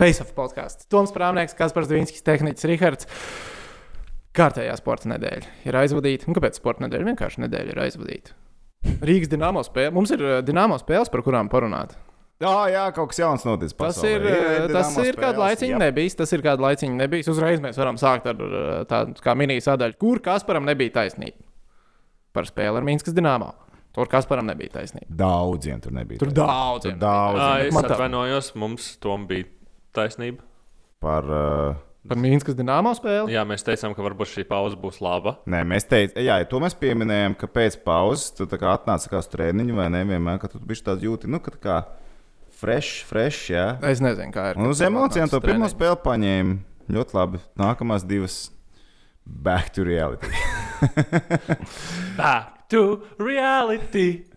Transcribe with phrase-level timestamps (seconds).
[0.00, 0.86] Face of podkāsts.
[0.88, 3.08] Toms Prāvnieks, Kaspars Dvīnskis, Tehnicis Rihards.
[4.32, 6.28] Kārtējā sporta nedēļa ir aizvadīta.
[6.30, 7.08] Un kāpēc sporta nedēļa?
[7.10, 8.36] Vienkārši nedēļa ir aizvadīta.
[9.04, 9.92] Rīgas dīnāmo spēle.
[9.92, 11.92] Mums ir eh, dīnāmo spēles, par kurām parunāt.
[12.40, 13.76] Jā, jā, kaut kas jauns noticis.
[13.76, 14.14] Tas pasaulē.
[14.16, 15.82] ir, eh, tas ir laiciņu jā.
[15.84, 16.16] nebijis.
[16.22, 17.28] Tas ir kādu laiciņu nebijis.
[17.34, 21.44] Uzreiz mēs varam sākt ar eh, tādu kā mini sadaļu, kur Kasparam nebija taisnība.
[22.32, 23.52] Par spēli ar Mīnskas dīnāmo.
[23.92, 25.12] Tur Kasparam nebija taisnība.
[25.12, 26.22] Daudziem tur nebija.
[26.22, 26.94] Tur daudziem.
[26.94, 27.48] Tur daudziem.
[27.50, 29.50] Ā, es Man tā- atvainojos, mums tom bija
[29.96, 30.44] taisnība.
[31.00, 31.78] Par, uh,
[32.08, 33.34] Par Mīnskas dīnāmo spēli.
[33.34, 35.34] Jā, mēs teicām, ka varbūt šī pauze būs laba.
[35.50, 39.76] Nē, mēs teicām, jā, to mēs pieminējām, ka pēc pauzes tu atnāci kā uz treniņu,
[39.76, 40.00] vai ne?
[40.08, 41.76] Vienmēr, ka tu biji tāds jūti, nu, ka tā kā
[42.60, 43.66] fresh, fresh, jā.
[43.84, 44.60] Es nezinu, kā ir.
[44.60, 45.74] Un uz emocijām to pirmo treniņu.
[45.76, 46.56] spēli paņēma.
[46.90, 47.42] Ļoti labi.
[47.60, 48.40] Nākamās divas
[49.24, 50.26] back to reality.
[52.16, 54.29] Back to reality!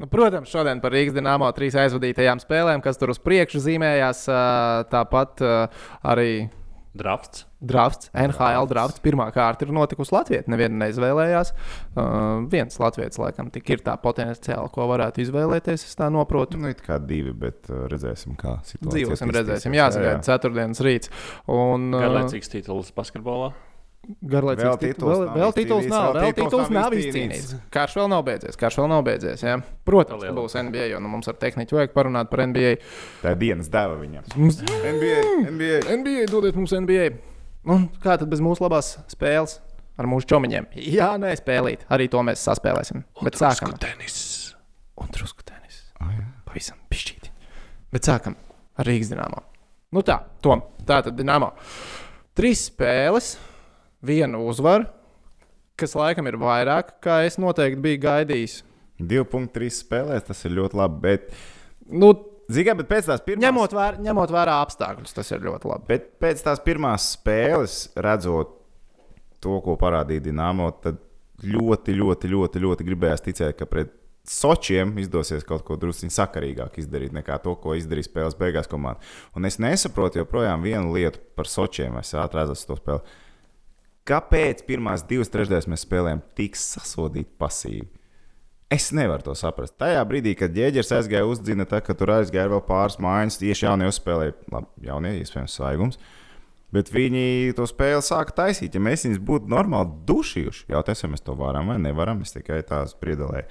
[0.00, 4.22] Nu, protams, šodien par Rīgas dīnāmo trīs aizvadītajām spēlēm, kas tur uz priekšu zīmējās.
[4.88, 6.30] Tāpat arī
[6.90, 7.46] Drafts.
[7.60, 8.98] drafts, NHL drafts.
[9.04, 10.42] Pirmā kārta ir notikusi Latvijā.
[10.50, 11.52] Neviena neizvēlējās.
[11.94, 15.86] Uh, viens Latvijas laikam tik ir tā potenciāli, ko varētu izvēlēties.
[15.86, 16.58] Es tā saprotu.
[16.58, 19.78] nu, it kā divi, bet uh, redzēsim, kā situācija Dzīvosim, redzēsim.
[19.78, 20.26] Jā, Jāsagaida jā.
[20.32, 21.14] ceturtdienas rīts.
[21.46, 23.52] Un, uh, Garlaicīgs tituls basketbolā.
[24.00, 27.50] Garlaicīgs Vēl tit- tituls vēl, nav vēl tituls nav, vēl vēl tituls nav izcīnīts.
[27.70, 29.42] Karš vēl nav beidzies, karš vēl nav beidzies.
[29.44, 29.58] Jā.
[29.86, 32.72] Protams, ka būs NBA, jo nu, mums ar tehniku vajag parunāt par NBA.
[33.22, 34.24] Tā ir dienas deva viņam.
[34.40, 35.20] Mums NBA,
[35.52, 35.80] NBA.
[36.00, 37.10] NBA, dodiet mums NBA.
[37.70, 39.58] Un kā tad bez mūsu labās spēles
[40.00, 40.70] ar mūsu čomiņiem?
[40.80, 41.84] Jā, nē, spēlīt.
[41.92, 43.04] Arī to mēs saspēlēsim.
[43.22, 44.54] Bet sākam tenis.
[44.96, 45.84] un drusku tenis.
[46.00, 46.24] Ah, jā.
[46.48, 47.30] Pavisam pišķīti.
[47.92, 48.34] Bet sākam
[48.80, 49.44] ar Rīgas dīnāmo.
[49.92, 51.52] Nu tā, Tom, tā tad dīnāmo.
[52.36, 53.34] Trīs spēles,
[54.06, 54.88] viena uzvara,
[55.80, 58.60] kas laikam ir vairāk, kā es noteikti biju gaidījis.
[59.00, 61.00] 2,3 spēlēs, tas ir ļoti labi.
[61.06, 61.32] Bet,
[61.90, 62.12] Nu,
[62.50, 65.86] Zinām, bet pēc tās pirmās, ņemot, vēr, ņemot vērā apstākļus, tas ir ļoti labi.
[65.86, 68.56] bet pēc tās pirmās spēles, redzot
[69.38, 70.98] to, ko parādīja Dienāmo, tad
[71.46, 73.94] ļoti, ļoti, ļoti, ļoti gribējās ticēt, ka pret
[74.30, 79.00] Sočiem izdosies kaut ko drusku sakarīgāk izdarīt nekā to, ko izdarīja spēles beigās komanda.
[79.34, 83.00] Un es nesaprotu joprojām vienu lietu par Sočiem, es atradzos to spēli.
[84.08, 87.88] Kāpēc pirmās divas trešdaļas mēs spēlējām tik sasodīti pasīvi?
[88.70, 89.74] Es nevaru to saprast.
[89.82, 93.88] Tajā brīdī, kad ģēģers aizgāja uzdzina, tā, ka tur aizgāja vēl pāris mājas, tieši jaunie
[93.90, 95.98] uzspēlēja, labi, jaunie, iespējams, svaigums.
[96.70, 98.78] Bet viņi to spēli sāka taisīt.
[98.78, 102.60] Ja mēs viņus būtu normāli dušījuši, jautājums, vai mēs to varam vai nevaram, es tikai
[102.68, 103.50] tā spriedzelēju.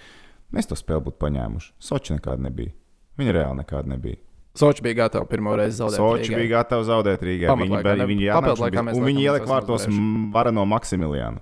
[0.56, 1.74] Mēs to spēli būtu paņēmuši.
[1.84, 2.72] Soči nekāda nebija.
[3.20, 4.24] Viņa reāli nekāda nebija.
[4.58, 6.00] Soči bija gatavs pirmo reizi zaudēt.
[6.02, 7.54] Soči bija gatavi zaudēt Rīgā.
[7.54, 8.30] Viņi, ne- viņi,
[8.90, 9.86] mēs un viņi ielika vārtos.
[10.34, 11.40] Varano Maksimiliānu.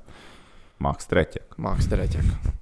[0.80, 1.56] Maks Treķek.
[1.58, 2.54] Mākslinieks Tereķek.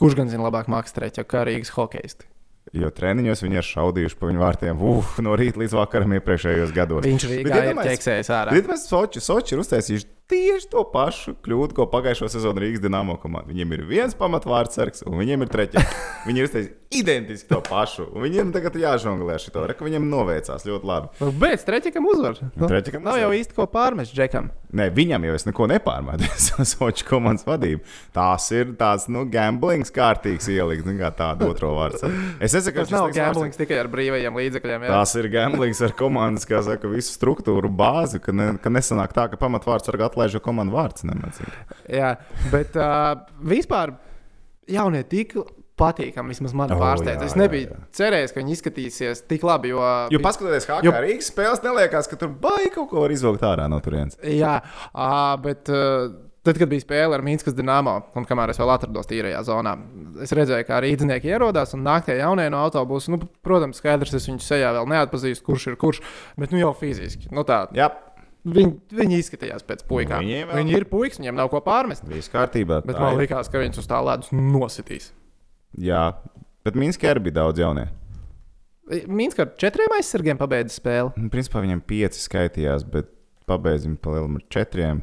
[0.00, 2.24] Kurš gan zina labāk mākslinieks Tereķek kā Rīgas hokeisti?
[2.72, 7.04] Jo treniņos viņi ir šaudījuši pa viņu vārtiem uf, no rīta līdz vakaram iepriekšējos gados.
[7.04, 8.54] Viņš Bet Rīgā ir ķeksējis ārā.
[8.54, 13.50] Rītmēs Soči, Soči ir uztaisījuši tieši to pašu kļūdu, ko pagājušo sezonu Rīgas dīnāmo komanda.
[13.50, 15.96] Viņiem ir viens pamatvārds sargs, un viņiem ir treķis.
[16.28, 18.08] Viņi ir iztaisījuši identiski to pašu.
[18.18, 21.10] Viņiem tagad jāžonglē šito, re, ka viņiem noveicās ļoti labi.
[21.22, 22.34] Nu, Bet Tereķekam uzvar.
[22.58, 23.22] Nu, Treķekam Nav uzvar.
[23.22, 24.48] jau īsti ko pārmest Džekam.
[24.74, 26.26] Nē, viņam jau es neko nepārmetu.
[26.60, 27.80] Es Soči komandas vadību.
[28.12, 32.10] Tās ir tāds, nu, gamblings kārtīgs ielikt, nu, kā tādu otro vārdu.
[32.42, 34.84] Es nesaku, ka Tas nav gamblings tikai ar brīvajiem līdzekļiem.
[34.84, 34.90] jā.
[34.92, 39.24] Tās ir gamblings ar komandas, kā saka, visu struktūru bāzi, ka, ne, ka nesanāk tā,
[39.32, 41.04] ka pamatvārds ar atlaiž jo komandu vārds.
[41.08, 41.50] Nemacīgi.
[41.96, 42.12] Jā,
[42.52, 43.94] bet uh, vispār
[44.70, 45.34] jaunie tik
[45.80, 46.34] patīkami.
[46.34, 47.22] Vismaz man O, pārsteidz.
[47.22, 47.78] jā, Es jā, nebiju jā.
[47.96, 49.70] cerējis, ka viņi izskatīsies tik labi.
[49.72, 49.80] Jo,
[50.12, 53.64] Jo paskatoties, kā Jo- Rīgas spēles, neliekas, ka tur baigi kaut ko var izvilkt ārā
[53.72, 54.18] no turienes.
[54.20, 54.58] Jā,
[54.92, 55.08] ā,
[55.40, 56.12] bet uh,
[56.44, 59.72] tad, kad bija spēle ar Mīnskas dīnāmo, un kamēr es vēl atrados tīrajā zonā,
[60.24, 63.12] es redzēju, kā rīznieki ierodās un nāk tie jaunie no autobusa.
[63.16, 66.02] Nu, protams, skaidrs, es viņu sejā vēl neatpazīstu, kurš ir kurš,
[66.40, 67.32] bet nu jau fiziski.
[67.32, 67.88] Nu, tā, Jā,
[68.46, 70.20] viņi, viņi izskatījās pēc puikām.
[70.24, 72.04] Viņiem vēl- Viņi ir puikas, viņiem nav ko pārmest.
[72.08, 72.82] viss kārtībā.
[72.86, 73.26] Bet tā man ir.
[73.26, 75.10] liekas, ka viņus uz tā ledus nositīs.
[75.78, 76.14] Jā,
[76.64, 77.88] bet Minskā arī bija daudz jaunie.
[79.06, 81.12] Mīnska ar četriem aizsargiem pabeidza spēli.
[81.16, 83.06] Nu, Principā viņam pieci skaitījās, bet
[83.46, 85.02] pabeidzam pa lielam ar četriem.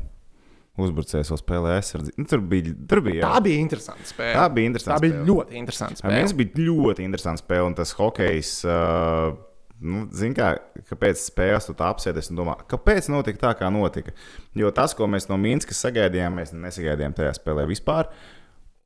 [0.77, 2.17] Uzbrucējs vēl spēlēja aizsardzību.
[2.21, 3.43] Nu, tur bija, tur bija Tā jā.
[3.47, 4.35] bija interesanta spēle.
[4.35, 4.93] tā bija interesanti.
[4.93, 6.17] Tā bija ļoti interesanta spēle.
[6.19, 8.51] Viens bija ļoti interesants spēle, un tas hokejs.
[8.67, 9.37] Uh,
[9.81, 10.53] nu, Zini, kā,
[10.89, 14.13] kāpēc spēles tu apsēdies un domā, kāpēc notika tā, kā notika?
[14.57, 18.11] Jo tas, ko mēs no Minskas sagaidījām, mēs nesagaidījām tajā spēlē vispār.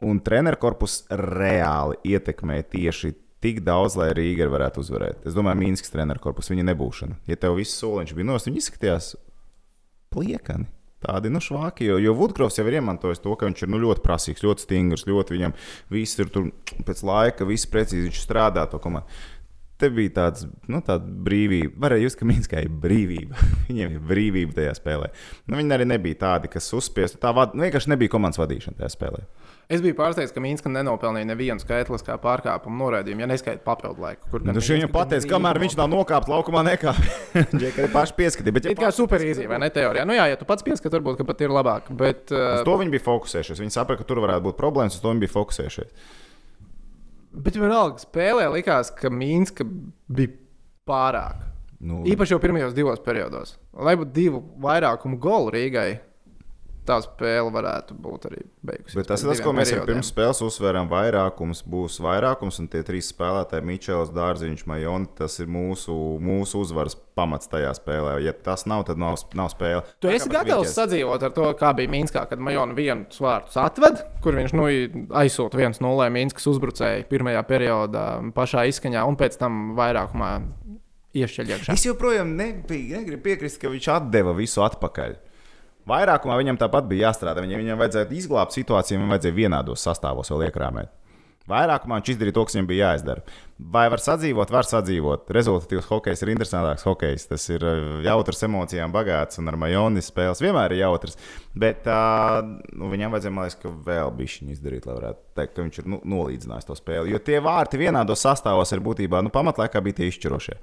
[0.02, 5.26] Un treneru korpus reāli ietekmē tieši tik daudz, lai Rīga varētu uzvarēt.
[5.30, 7.22] Es domāju, Minskas treneru korpus viņa nebūšana.
[7.30, 9.16] Ja tev viss soliņš bija nost, viņi izskatījās
[10.14, 10.70] pliekani.
[11.02, 14.04] Tādi nu, švāki, jo, jo Vudkrovs jau ir iemantojis to, ka viņš ir nu, ļoti
[14.06, 15.56] prasīgs, ļoti stingrs, ļoti viņam
[15.90, 16.52] viss ir tur
[16.86, 19.10] pēc laika, viss precīzi viņš strādā to komandu.
[19.82, 21.74] Te bija tāds, nu, tāda brīvība.
[21.82, 23.38] Varēja just, ka Minskā ir brīvība.
[23.70, 25.12] Viņiem ir brīvība tajā spēlē.
[25.50, 27.20] Nu, viņi arī nebija tādi, kas uzspiestu.
[27.22, 29.26] Tā vad, nu, vienkārši nebija komandas vadīšana tajā spēlē.
[29.72, 34.28] Es biju pārsteigts, ka Mīnska nenopelnīja nevienu skaitliskā pārkāpumu noraidījumu, ja neskaita papildu laiku.
[34.34, 37.12] Kur Nu, šī viņam pateica, kamēr viņš nav nokāpis laukumā, nekāpj.
[37.54, 38.56] Viņš paši pieskatīja.
[38.58, 40.04] Bet, ja It kā super īzī, vai ne teorijā?
[40.08, 41.88] Nu jā, ja tu pats pieskat, varbūt pat ir labāk.
[41.96, 43.64] Bet, Uz uh, to viņi bija fokusējušies.
[43.64, 46.20] Viņi saprata, ka tur varētu būt problēmas, uz to viņi bija fokusējušies.
[47.32, 49.66] Bet vienalga spēlē likās, ka Mīnska
[50.12, 50.34] bija
[50.88, 51.48] pārāk.
[51.82, 53.56] Nu, Īpaši jau pirmajos divos periodos.
[53.74, 55.96] Lai būtu divu vairākumu golu Rīgai,
[56.88, 58.96] tā spēle varētu būt arī beigusies.
[58.98, 60.90] Bet tas ir tas, ko mēs jau pirms spēles uzsvērām.
[60.92, 66.98] Vairākums būs vairākums, un tie trīs spēlētāji, Mičels, Dārziņš, Majons, tas ir mūsu, mūsu uzvaras
[67.18, 68.16] pamats tajā spēlē.
[68.26, 69.84] Ja tas nav, tad nav, nav spēle.
[70.02, 70.78] Tu Tā esi gatavs Viķers.
[70.80, 74.68] sadzīvot ar to, kā bija Minskā, kad Majona vienu svārtu atved, kur viņš nu,
[75.22, 78.06] aizsūta 1-0 Minskas uzbrucēju pirmajā periodā,
[78.36, 80.32] pašā izskaņā, un pēc tam vairākumā
[81.22, 81.76] iešķeļ iekšā.
[81.76, 85.18] Es joprojām nebiju, negribu piekrist, ka viņš atdeva visu atpakaļ.
[85.92, 87.44] Vairākumā viņam tāpat bija jāstrādā.
[87.44, 90.92] Viņam, viņam vajadzēja izglābt situāciju, viņam vajadzēja vienādos sastāvos vēl iekrāmēt.
[91.50, 93.24] Vairākumā viņš izdarīja to, kas viņam bija jāizdara.
[93.74, 95.32] Vai var sadzīvot, var sadzīvot.
[95.34, 97.26] Rezultatīvs hokejs ir interesantāks hokejs.
[97.32, 101.18] Tas ir uh, jautrs, emocijām bagāts un ar majonis spēles vienmēr ir jautrs.
[101.58, 102.38] Bet uh,
[102.78, 105.92] nu, viņam vajadzēja, man liekas, ka vēl bišķiņu izdarīt, lai varētu teikt, ka viņš ir
[105.96, 107.16] nu, nolīdzinājis to spēli.
[107.16, 110.62] Jo tie vārti vienādos sastāvos ir būtībā nu, pamatlaikā bija tie izšķirošie.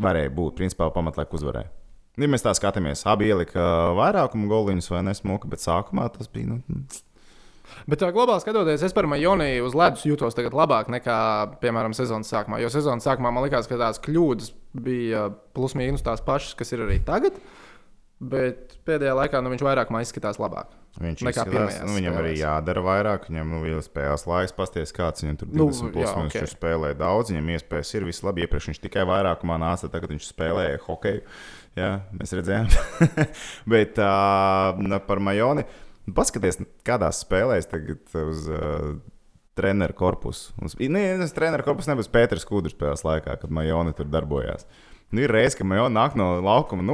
[0.00, 1.79] Varēja būt, principā, pamatlaika uzvarēja.
[2.18, 3.62] Ja mēs tā skatāmies, abi ielika
[3.98, 6.56] vairākumu goliņus vai nesmuka, bet sākumā tas bija.
[6.56, 6.82] Nu,
[7.86, 11.18] Bet tā globāli skatoties, es par Majoniju uz ledus jūtos tagad labāk nekā,
[11.62, 12.58] piemēram, sezonas sākumā.
[12.62, 16.82] Jo sezonas sākumā man likās, ka tās kļūdas bija plus mīnus tās pašas, kas ir
[16.86, 17.38] arī tagad.
[18.20, 20.74] Bet pēdējā laikā nu, viņš vairāk izskatās labāk.
[21.00, 23.28] Viņš izskatās, pirmajās nu, viņam arī jādara vairāk.
[23.30, 26.34] Viņam nu, ir spēles laiks, pasties, kāds viņam tur Nu, 20 plus jā, minūtes.
[26.34, 26.44] ok.
[26.44, 28.44] Viņš spēlē daudz, viņam iespējas ir viss labi.
[28.44, 31.22] Iepriekš viņš tikai vairākumā nāca, tagad viņš spēlēja hokeju.
[31.78, 32.66] Jā, mēs redzējām.
[33.72, 35.64] Bet uh, par Majoni.
[36.16, 38.94] Paskaties, kādās spēlēs tagad uz uh,
[39.58, 40.54] treneru korpusu.
[40.64, 44.66] Uz- Nē, tas treneru korpus nebūs Pēters Kudrs spēles laikā, kad Majoni tur darbojās.
[45.10, 46.84] Nu, ir reizes, ka Majoni nāk no laukuma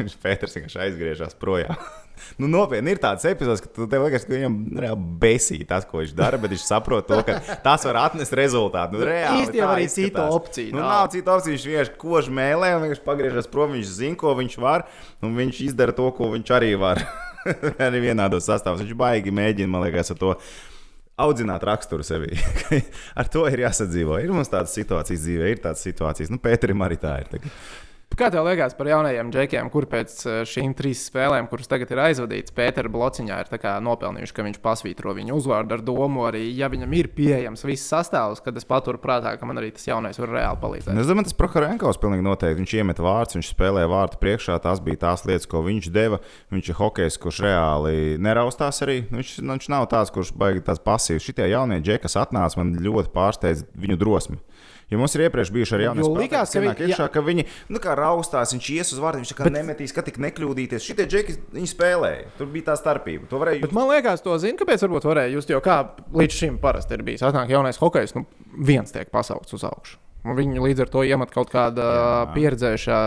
[0.00, 1.76] viņš Pēters vienkārši aizgriežas projām.
[2.40, 6.12] Nu, nopietni ir tāds epizods, ka tev liekas, ka viņam reāli besīja tas, ko viņš
[6.16, 8.96] dara, bet viņš saprot to, ka tas var atnest rezultātu.
[8.98, 10.90] Nu, reāli, Īsti jau arī cita opcija Nu, nav.
[10.92, 11.56] nav cita opcija.
[11.56, 13.74] Viņš vienkārši kož mēlē un vienkārši pagriežas prom.
[13.76, 14.86] Viņš zina, ko viņš var,
[15.22, 17.02] un viņš izdara to, ko viņš arī var.
[17.88, 18.84] arī vienādos sastāvos.
[18.84, 20.36] Viņš baigi mēģina, man liekas, ar to.
[21.22, 22.38] Audzināt raksturu sevī.
[23.20, 24.16] ar to ir jāsadzīvo.
[24.24, 26.30] Ir mums tādas situācijas dzīvē, ir tādas situācijas.
[26.32, 27.28] Nu, Pēterim arī tā ir.
[27.34, 27.58] Tagad.
[28.12, 32.00] Kā tev liekas par jaunajiem džekiem, kur pēc eh, šīm trīs spēlēm, kuras tagad ir
[32.02, 33.52] aizvadītas, Pētera blociņā ir
[33.86, 38.42] nopelnījuši, ka viņš pasvītro viņu uzvārdu ar domu, arī ja viņam ir pieejams viss sastāvs,
[38.44, 41.00] tad es paturu prātā, ka man arī tas jaunais var reāli palīdzēt.
[41.00, 42.60] Es domāju, tas Prohorenkovs pilnīgi noteikti.
[42.60, 44.58] Viņš iemeta vārdus, viņš spēlēja vārtu priekšā.
[44.62, 46.20] Tās bija tās lietas, ko viņš deva.
[46.52, 49.00] Viņš ir hokejs, kurš reāli neraustās arī.
[49.08, 51.24] Viņš, viņš nav tāds, kurš baigi tāds pasīvs.
[51.24, 54.40] Šitie jaunie džeki, kas atnāca, man ļoti pārsteidz viņu drosmi.
[54.92, 58.68] Jo mums ir iepriekš bijuši arī jaunie Jo spēlētāji, ka ka viņi nu, raustās, viņš
[58.76, 60.84] ies uz vārdu, viņš kā Bet- nemetīs, ka tik nekļūdīties.
[60.84, 62.28] Šitie džeki, viņi spēlēja.
[62.38, 63.28] Tur bija tā starpība.
[63.32, 65.80] To varēja Bet man liekas, to zina, kāpēc varbūt varēja just, jo kā
[66.12, 67.24] līdz šim parasti ir bijis.
[67.24, 68.26] Atnāk jaunais hokejs, nu
[68.60, 69.96] viens tiek pasaukts uz augšu.
[70.22, 71.84] Un Viņi līdz ar to iemet kaut kāda
[72.34, 72.98] pieredzējušā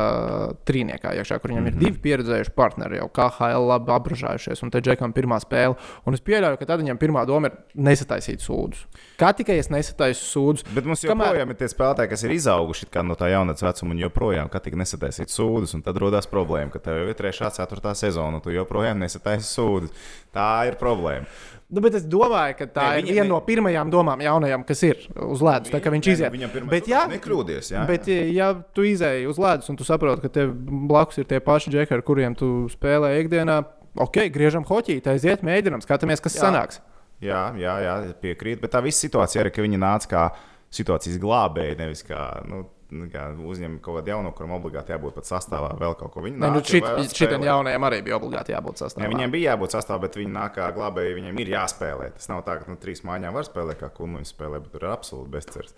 [0.67, 1.81] trīniekā iekšā, kur viņam mm -hmm.
[1.81, 5.75] ir divi pieredzējuši partneri, jau KHL labi apbražājušies, un te džekam pirmā spēle.
[6.05, 8.85] Un es pieļauju, ka tad viņam pirmā doma ir nesataisīt sūdus.
[9.17, 12.85] Kā tikai es nesataisu sūdus, Bet mums Kamēr- joprojām ir tie spēlētāji, kas ir izauguši
[13.03, 15.73] no tā jaunatnes vecuma, un joprojām kā tik nesataisīt sūdus.
[15.73, 19.47] un Tad rodas problēma, ka tev jau ir 3, 4 sezona, un tu joprojām nesataisi
[19.59, 19.89] sūdus.
[20.33, 21.25] Tā ir problēma.
[21.73, 24.83] Nu, bet es domāju, ka tā Nē, ir viena ne- no pirmajām domām jaunajam, kas
[24.85, 25.71] ir uz ledus.
[25.73, 26.31] Tā kā viņš iziet.
[26.31, 27.71] Viņam pirmā Bet, ja, nekļūdies.
[27.73, 30.53] Jā, bet, ja tu izēji uz ledus un tu saproti, ka tev
[30.87, 33.63] blakus ir tie paši džeki, ar kuriem tu spēlē ikdienā,
[33.97, 36.45] ok, griežam hoķīt, aiziet, mēģinam, skatāmies, kas Jā.
[36.45, 36.79] sanāks.
[37.19, 38.61] jā, jā, jā piekrīt.
[38.61, 40.31] Bet tā visa situācija ir, ka viņi nāca kā
[40.71, 42.45] situācijas glābēji, nevis kā.
[42.45, 43.07] Nu, nu,
[43.51, 46.23] uzņem kaut kādu jaunu, kuram obligāti jābūt pat sastāvā, vēl kaut ko.
[46.25, 49.11] Nē, nu, šit, šitam jaunajam arī bija obligāti jābūt sastāvā.
[49.11, 51.19] viņiem bija jābūt sastāvā, bet viņi nāk kā glābēji.
[51.19, 52.09] Viņiem ir jāspēlē.
[52.17, 54.95] Tas nav tā, ka nu, trīs mājām var spēlēt, kā kungs spēlē, bet tur ir
[54.95, 55.77] absolūti bezcerības.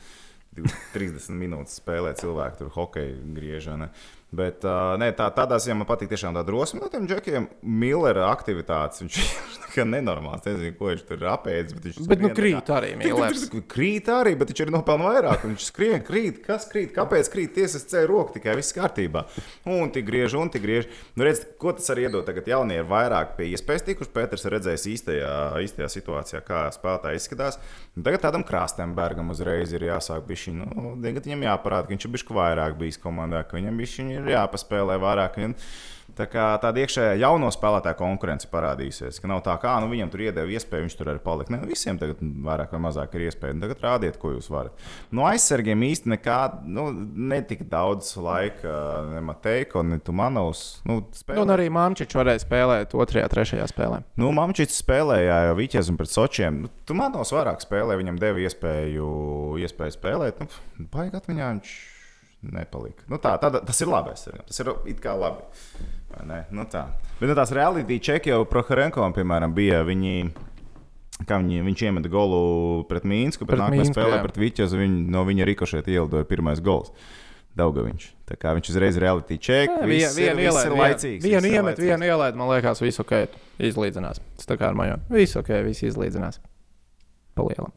[0.95, 3.91] 30 minūtes spēlē cilvēku, tur hokeja griežana.
[4.35, 7.45] Bet uh, nē, tā, tādā ziņā man patīk tiešām tā drosme no tiem džekiem.
[7.63, 8.99] Millera aktivitātes.
[9.05, 9.19] Viņš
[9.77, 10.41] ir nenormāls.
[10.43, 11.75] Es nezinu, ko viņš tur apēdis.
[11.77, 13.45] Bet, viņš Bet nu krīt arī Millers.
[13.71, 15.45] Krīt arī, bet viņš ir nopelnījis vairāk.
[15.47, 17.53] Viņš skrien, krīt, kas krīt, kāpēc krīt.
[17.55, 19.23] Tiesas ceļ roku tikai viss kārtībā.
[19.71, 20.91] Un tik griež, un tik griež.
[21.15, 22.27] Nu, redz, ko tas arī iedod?
[22.27, 25.31] Tagad jaunie ir vairāk pie iespējas, tikuši Pēters ir redzējis īstajā,
[25.63, 27.61] īstajā situācijā, kā spēlētāji izskatās.
[27.95, 30.53] Un Tagad tādam krāstam Bergam uzreiz ir jāsāk bišķi.
[30.59, 34.33] Nu, tagad viņam jāparāda, ka viņš ir bijis vairāk bijis komandā, ka viņam bišķi ir
[34.35, 35.39] jāpaspēlē vairāk.
[35.49, 35.55] Un,
[36.17, 39.19] Tā kā tāda iekšējā jauno spēlētāju konkurence parādīsies.
[39.21, 41.51] Ka nav tā, kā nu, viņam tur iedeva iespēju, viņš tur arī palika.
[41.53, 43.53] Ne, nu, visiem tagad vairāk vai mazāk ir iespēja.
[43.53, 44.79] Nu, Tagad rādiet, ko jūs varat.
[45.13, 46.37] No aizsargiem īstenībā nekā,
[46.73, 46.87] nu,
[47.35, 48.71] netika daudz laika.
[49.11, 50.63] Ne Mateiko, ne Tumanovs.
[50.87, 51.43] Nu, Nu, spēlē.
[51.43, 53.99] un arī Mamčičs varēja spēlēt otrajā, trešajā spēlē.
[54.17, 56.63] Nu, Mamčits spēlēja jau Vīķis un pret Sočiem.
[56.63, 59.11] Nu, tu man nav vairāk spēlē, viņam deva iespēju,
[59.61, 60.41] iespēju spēlēt.
[60.41, 61.75] Nu, Baigi atmiņā viņš
[62.53, 63.05] nepalika.
[63.11, 64.15] Nu, tā, tā, tas ir labi.
[64.15, 65.45] Tas ir it kā labi.
[66.55, 66.87] Nu, tā.
[67.19, 69.83] Bet nu, tās reality čeki jau Prohorenkovam, piemēram, bija.
[69.87, 70.31] Viņi,
[71.27, 72.41] kā viņi, viņš iemeta golu
[72.89, 74.25] pret Mīnsku, bet nākamajā spēlē jā.
[74.25, 76.93] pret Vīķis viņ, no viņa rikošēta ielidoja pirmais gols.
[77.57, 78.03] Daugaviņš.
[78.29, 81.23] Tā kā viņš uzreiz reality check, Jā, viss Vienu ir, ir laicīgs.
[81.25, 83.15] Vienu iemet, vienu ielaid, man liekas, viss ok.
[83.57, 84.21] Izlīdzinās.
[84.37, 85.01] Tas tā kā ar mājām.
[85.09, 86.37] Viss ok, viss izlīdzinās.
[87.37, 87.73] Palielam.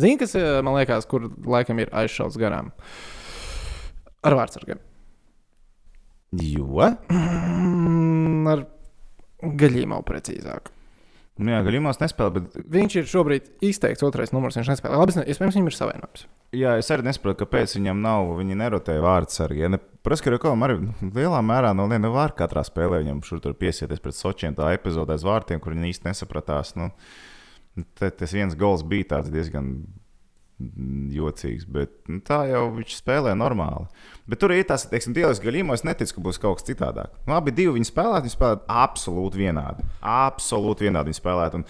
[0.00, 2.70] Zini, kas eh, man liekas, kur laikam ir aizšauts garām?
[4.26, 4.82] Ar vārdsargiem.
[6.40, 6.90] Jo?
[7.10, 8.66] Mm, ar
[9.40, 10.70] gaļīm jau precīzāk.
[11.40, 14.58] Nu, jā, Gaļimos nespēlē, bet Viņš ir šobrīd izteikts otrais numurs.
[14.58, 14.98] Viņš nespēlē.
[15.00, 16.24] Labi, iespējams, viņam ir savienojums.
[16.56, 18.32] Jā, es arī nesaprotu, kāpēc viņam nav.
[18.36, 19.62] Viņi nerotēja vārdsargi.
[19.64, 23.56] Ja ne, Praskarjovam arī nu, lielā mērā no viena vārda katrā spēlē viņam šur tur
[23.56, 26.74] piesieties pret Sočiem, tā epizodē aiz vārtiem, kur viņi īsti nesapratās.
[26.76, 26.90] Nu,
[27.96, 29.78] te, tas viens gols bija diezgan
[31.14, 33.88] jocīgs, bet nu, tā jau viņš spēlē normāli.
[34.30, 37.16] Bet tur ir tas, teiksim, Dievs gaļīmo, es neticu, ka būs kaut kas citādāk.
[37.26, 39.86] Nu, abi divi viņi spēlē, viņi spēlē absolūti vienādi.
[40.04, 41.50] Absolūti vienādi viņi spēlē.
[41.58, 41.66] Un,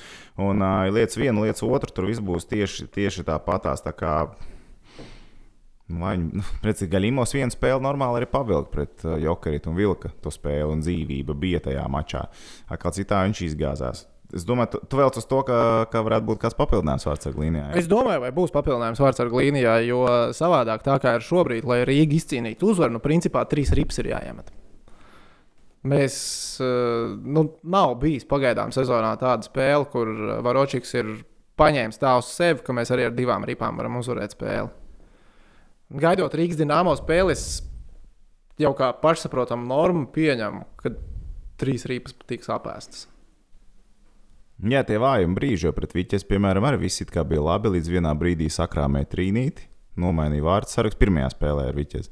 [0.50, 3.87] un uh, lietas viena, lietas otra, tur viss būs tieši, tieši tāpatās.
[3.87, 4.14] Tā kā
[5.90, 9.78] Nu, Lai viņi, nu, redz, Gaļīmos viena spēle normāli arī pavilka pret uh, Jokarītu un
[9.78, 12.28] Vilka to spēli, un dzīvība bija tajā mačā.
[12.70, 14.04] Kā citā viņš izgāzās.
[14.37, 15.58] Es domāju, tu, tu vēl uz to, ka,
[15.90, 17.64] ka varētu būt kāds papildinājums vārdsargu līnijā.
[17.70, 17.80] jā?
[17.80, 20.04] Es domāju, vai būs papildinājums vārdsargu līnijā, jo
[20.37, 24.52] savādāk tā kā ir šobrīd, lai Rīga izcīnītu uzvaru, nu, principā trīs rips ir jāiemet.
[25.90, 26.14] Mēs,
[26.62, 30.12] eh, nu, nav bijis pagaidām sezonā tāda spēle, kur
[30.44, 31.14] Varočiks ir
[31.60, 34.70] paņēmis tā uz sevi, ka mēs arī ar divām ripām varam uzvarēt spēli.
[36.00, 37.62] Gaidot Rīgas dīnāmo spēli, es
[38.60, 40.92] jau kā pašsaprotamu normu pieņemu, ka
[41.60, 43.08] trīs ripas tiks apēstas.
[44.61, 48.50] Jā, tie vājumi brīži, jo pret Viņas, piemēram, arī viss bija labi, līdz vienā brīdī
[48.52, 49.69] sakrāmēja trīnīti,
[50.00, 52.11] nomainīja vārdu sarakstu pirmajā spēlē ar Viņas.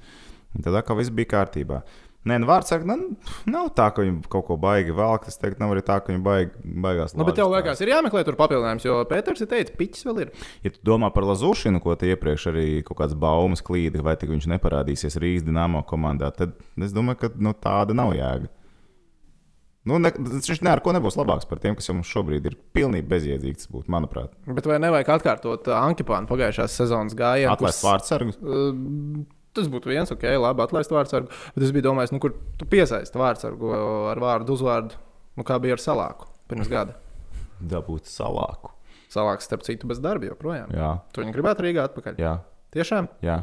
[0.65, 1.83] Tad atkal viss bija kārtībā.
[2.27, 3.15] Nē, nu, vārds saka, nu,
[3.49, 5.29] nav tā, ka viņi kaut ko baigi velk.
[5.31, 7.15] Es teiktu, nav arī tā, ka viņi baig, baigās.
[7.17, 10.33] Nu, bet tev liekas, ir jāmeklē tur papildinājums, jo Pēters ir teicis, piķis vēl ir.
[10.67, 14.35] Ja tu domā par Lazūšanu, ko te iepriekš arī kaut kāds baumas klīdi, vai tik
[14.35, 18.51] viņš neparādīsies Rīgas dīnāmo komandā, tad es domāju, ka nu, tāda nav jēga.
[19.89, 22.57] Nu, ne, viņš ne ar ko nebūs labāks par tiem, kas jau mums šobrīd ir
[22.77, 23.69] pilnīgi bezjēdzīgs.
[23.73, 27.53] Būtu, manuprāt, Bet vai nevajag atkārtot uh, Ankepānu pagājušās sezonas gājienu?
[27.55, 28.39] atlaist vārdsargus.
[28.43, 29.25] Uh,
[29.57, 31.33] tas būtu viens, ok, labi, atlaist vārdsargu.
[31.57, 33.73] Bet es biju domājis, nu, kur tu piesaisti vārdsargu
[34.13, 34.99] ar vārdu uzvārdu,
[35.39, 36.95] nu, kā bija ar salāku pirms gada.
[37.59, 38.71] Dabūt salāku.
[39.11, 40.69] Salāks, starp citu, bez darba joprojām.
[40.77, 42.19] Jā, Tu viņu gribētu Rīgā atpakaļ.
[42.21, 42.35] jā,
[42.77, 43.09] Tiešām?
[43.25, 43.39] jā.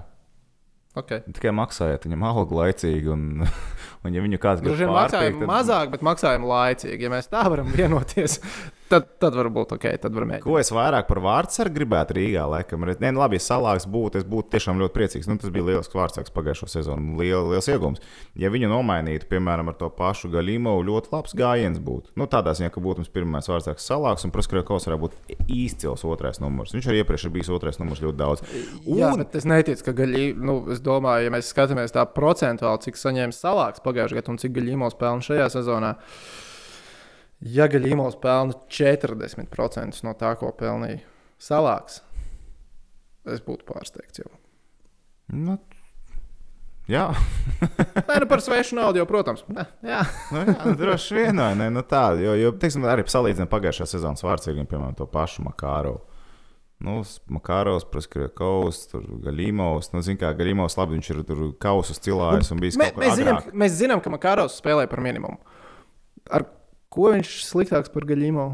[0.95, 1.11] Ok.
[1.35, 3.43] Tikai maksājiet viņam algu laicīgi, un,
[4.07, 5.49] un ja viņu kāds grib vien maksājam tad...
[5.49, 7.07] mazāk, bet maksājam laicīgi.
[7.07, 8.39] Ja mēs tā varam vienoties,
[8.91, 10.45] tad, tad varbūt ok, tad varam mēģināt.
[10.45, 12.45] Ko es vairāk par vārdsargu gribētu Rīgā?
[12.51, 15.29] Laikam, Nē, nu, labi, ja salāks būtu, es būtu tiešām ļoti priecīgs.
[15.29, 18.03] Nu, tas bija liels vārdsargs pagājušo sezonu, liel, liels iegūms.
[18.39, 22.13] Ja viņu nomainītu, piemēram, ar to pašu Gaļīmu, ļoti labs gājiens būtu.
[22.19, 26.41] Nu, tādā ziņā, ka būtu mums pirmais vārdsargs salāks, un Praskrēkos varētu būt izcils otrais
[26.43, 26.75] numurs.
[26.75, 28.45] Viņš arī iepriekš ir bijis otrais numurs ļoti daudz.
[28.85, 28.99] Un...
[29.01, 32.99] Jā, bet es neticu, ka gaļī, nu, es domāju, ja mēs skatāmies tā procentuāli, cik
[33.01, 35.95] saņēma salāks pagājušajā gadā un cik gaļīmos pelna šajā sezonā.
[37.45, 41.03] Ja gaļīmos pelna 40% no tā, ko pelnīja
[41.41, 41.99] salāks,
[43.29, 44.31] es būtu pārsteigts jau.
[45.33, 45.59] Nu,
[46.89, 47.05] jā,
[48.07, 49.45] Nē, nu par svešu naudu jau, protams.
[49.51, 50.01] Ne, jā.
[50.33, 51.69] nu, jā nu, droši vien, ne?
[51.73, 56.01] Nu, tā, jo, jo teiksim, arī salīdzinām pagājušā sezonas vārdsargiem, piemēram, to pašu Makārovu.
[56.85, 56.99] Nu,
[57.31, 58.89] Makārovs, Praskrēkovs,
[59.23, 59.93] Gaļīmovs.
[59.93, 63.39] Nu, zin, kā Gaļīmovs, labi, viņš ir tur kausus cilājis un bijis Mē, mēs, zinām,
[63.55, 65.39] mēs zinām, ka Makāros spēlē par minimumu.
[66.35, 66.43] Ar
[66.95, 68.47] ko viņš sliktāks par gaļīmu?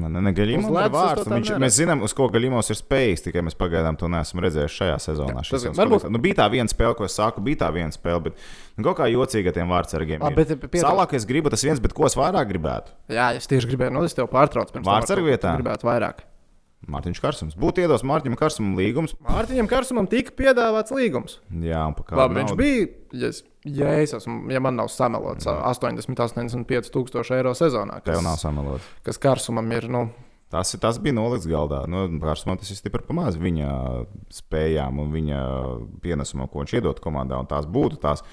[0.00, 1.26] Man ne, ne Gaļimos Uz ir vārds.
[1.28, 4.94] Viņš, mēs zinām, uz ko Gaļimos ir spējis, tikai mēs pagaidām to neesam redzējuši šajā
[5.02, 5.42] sezonā.
[5.42, 8.22] Jā, tas varbūt- Nu, bija tā viena spēle, ko es saku, bija tā viena spēle,
[8.30, 8.38] bet
[8.78, 10.22] nu, kaut kā jocīgi ar tiem vārdsargiem.
[10.34, 12.94] Bet piedod- Salāk es gribu tas viens, bet ko es vairāk gribētu?
[13.10, 14.80] Jā, es tieši gribēju, nu, es tev pārtraucu.
[14.80, 15.56] Vārdsargu vietā?
[15.58, 16.24] tu Gribētu vairāk.
[16.88, 17.54] Mārtiņš Kārsums.
[17.60, 19.12] Būtu iedos Mārtiņam Kārsumam līgums.
[19.20, 21.38] Mārtiņam Karsumam tika piedāvāts līgums.
[21.52, 24.88] Jā, un pa kādu Labi, viņš bija, ja, es, ja, es esmu, ja man nav
[24.92, 28.90] samelots, 80, 85 tūkstoši eiro sezonā, Tev nav kas, samelot.
[29.06, 29.88] kas Karsumam ir.
[29.90, 30.08] Nu,
[30.50, 31.84] Tas, tas bija nolikts galdā.
[31.86, 33.68] Nu, Kārsumam tas ir stipri pamācis viņa
[34.34, 35.42] spējām un viņa
[36.02, 37.38] pienesumam, ko viņš iedod komandā.
[37.38, 38.24] Un tās būtu tās,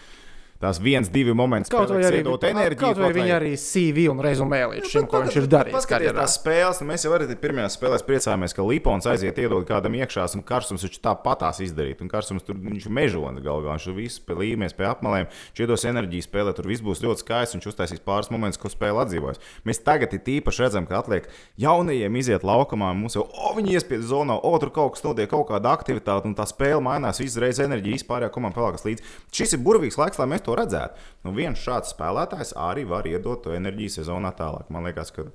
[0.62, 2.80] tās viens, divi momenti, kaut vai arī, iedot enerģiju.
[2.82, 6.24] kaut vai viņa arī CV un rezumē līdz šim, ko viņš ir darījis Paskaties, karjerā.
[6.24, 10.26] tās spēles, nu, mēs jau arī pirmajā spēlē priecājāmies, ka Lipons aiziet, iedod kādam iekšā,
[10.38, 12.02] un Karsums viņš tāpatās izdarīt.
[12.02, 15.64] Un Karsums tur viņš ir mežonis galvā, viņš tur viss pie līnijas, pie apmaliem, viņš
[15.66, 19.42] iedos enerģiju spēlē, tur viss būs ļoti skaists, viņš uztaisīs pāris momentus, ko spēle atdzīvojas.
[19.68, 21.30] Mēs tagad ir tīpaši redzam, ka atliek
[21.62, 25.30] jaunajiem iziet laukumā, un mums jau, o, viņi iespied zonā, o, tur kaut kas notiek,
[25.32, 29.08] kaut kāda aktivitāte, un tā spēle mainās, izreiz enerģija, vispārējā komanda pelēkas līdzi.
[29.34, 31.06] Šis ir burvīgs laiks, lai mēs to redzētu.
[31.27, 34.72] Nu, viens šāds spēlētājs arī var iedot to enerģiju sezonā tālāk.
[34.74, 35.27] Man liekas, ka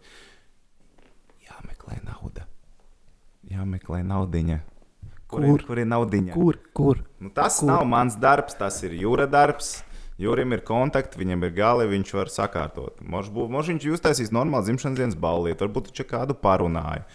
[1.46, 2.48] jāmeklē nauda.
[3.52, 4.60] Jāmeklē naudiņa.
[5.32, 5.48] Kur, Kur?
[5.48, 6.34] ir, kur ir naudiņa?
[6.34, 6.58] Kur?
[6.76, 7.00] Kur?
[7.20, 7.70] Nu, tas Kur?
[7.70, 9.78] Nav mans darbs, tas ir jūra darbs.
[10.20, 13.00] Jurim ir kontakti, viņam ir gali, viņš var sakārtot.
[13.00, 17.06] Možda viņš uztaisīs normālu dzimšanas dienas balīti, varbūt viņš kādu parunāja.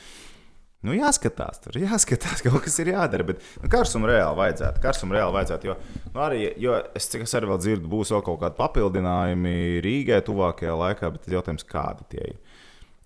[0.86, 3.26] Nu, jāskatās, tur jāskatās, kaut kas ir jādara.
[3.32, 4.82] Bet nu, karsumu reāli vajadzētu.
[4.84, 5.72] Karsumu reāli vajadzētu.
[5.72, 5.78] Jo,
[6.12, 9.56] nu, arī, jo es, es arī vēl dzirdu, būs vēl kaut kādi papildinājumi
[9.86, 12.38] Rīgai tuvākajā laikā, bet jautājums, kādi tie ir.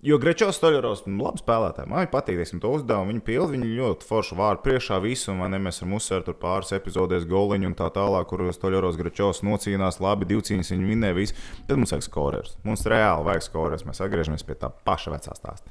[0.02, 1.86] Jo Grečovs Stoļerovs ir labi spēlētājs.
[1.86, 3.12] Man viņa patīk, teiksim, to uzdevumu.
[3.12, 6.74] Viņa pilda, viņa ļoti foršu vārdu priekšā visu, un ne, mēs varam uzsvērt tur pāris
[6.74, 11.38] epizodēs goliņu un tā tālāk, kur Stoļerovs Grečovs nocīnās labi, divcīņas viņa vinnēja visu.
[11.68, 12.58] Tad mums vajag skorers.
[12.66, 13.86] Mums reāli vajag skorers.
[13.86, 15.70] Mēs atgriežamies pie tā paša vecā stāsta.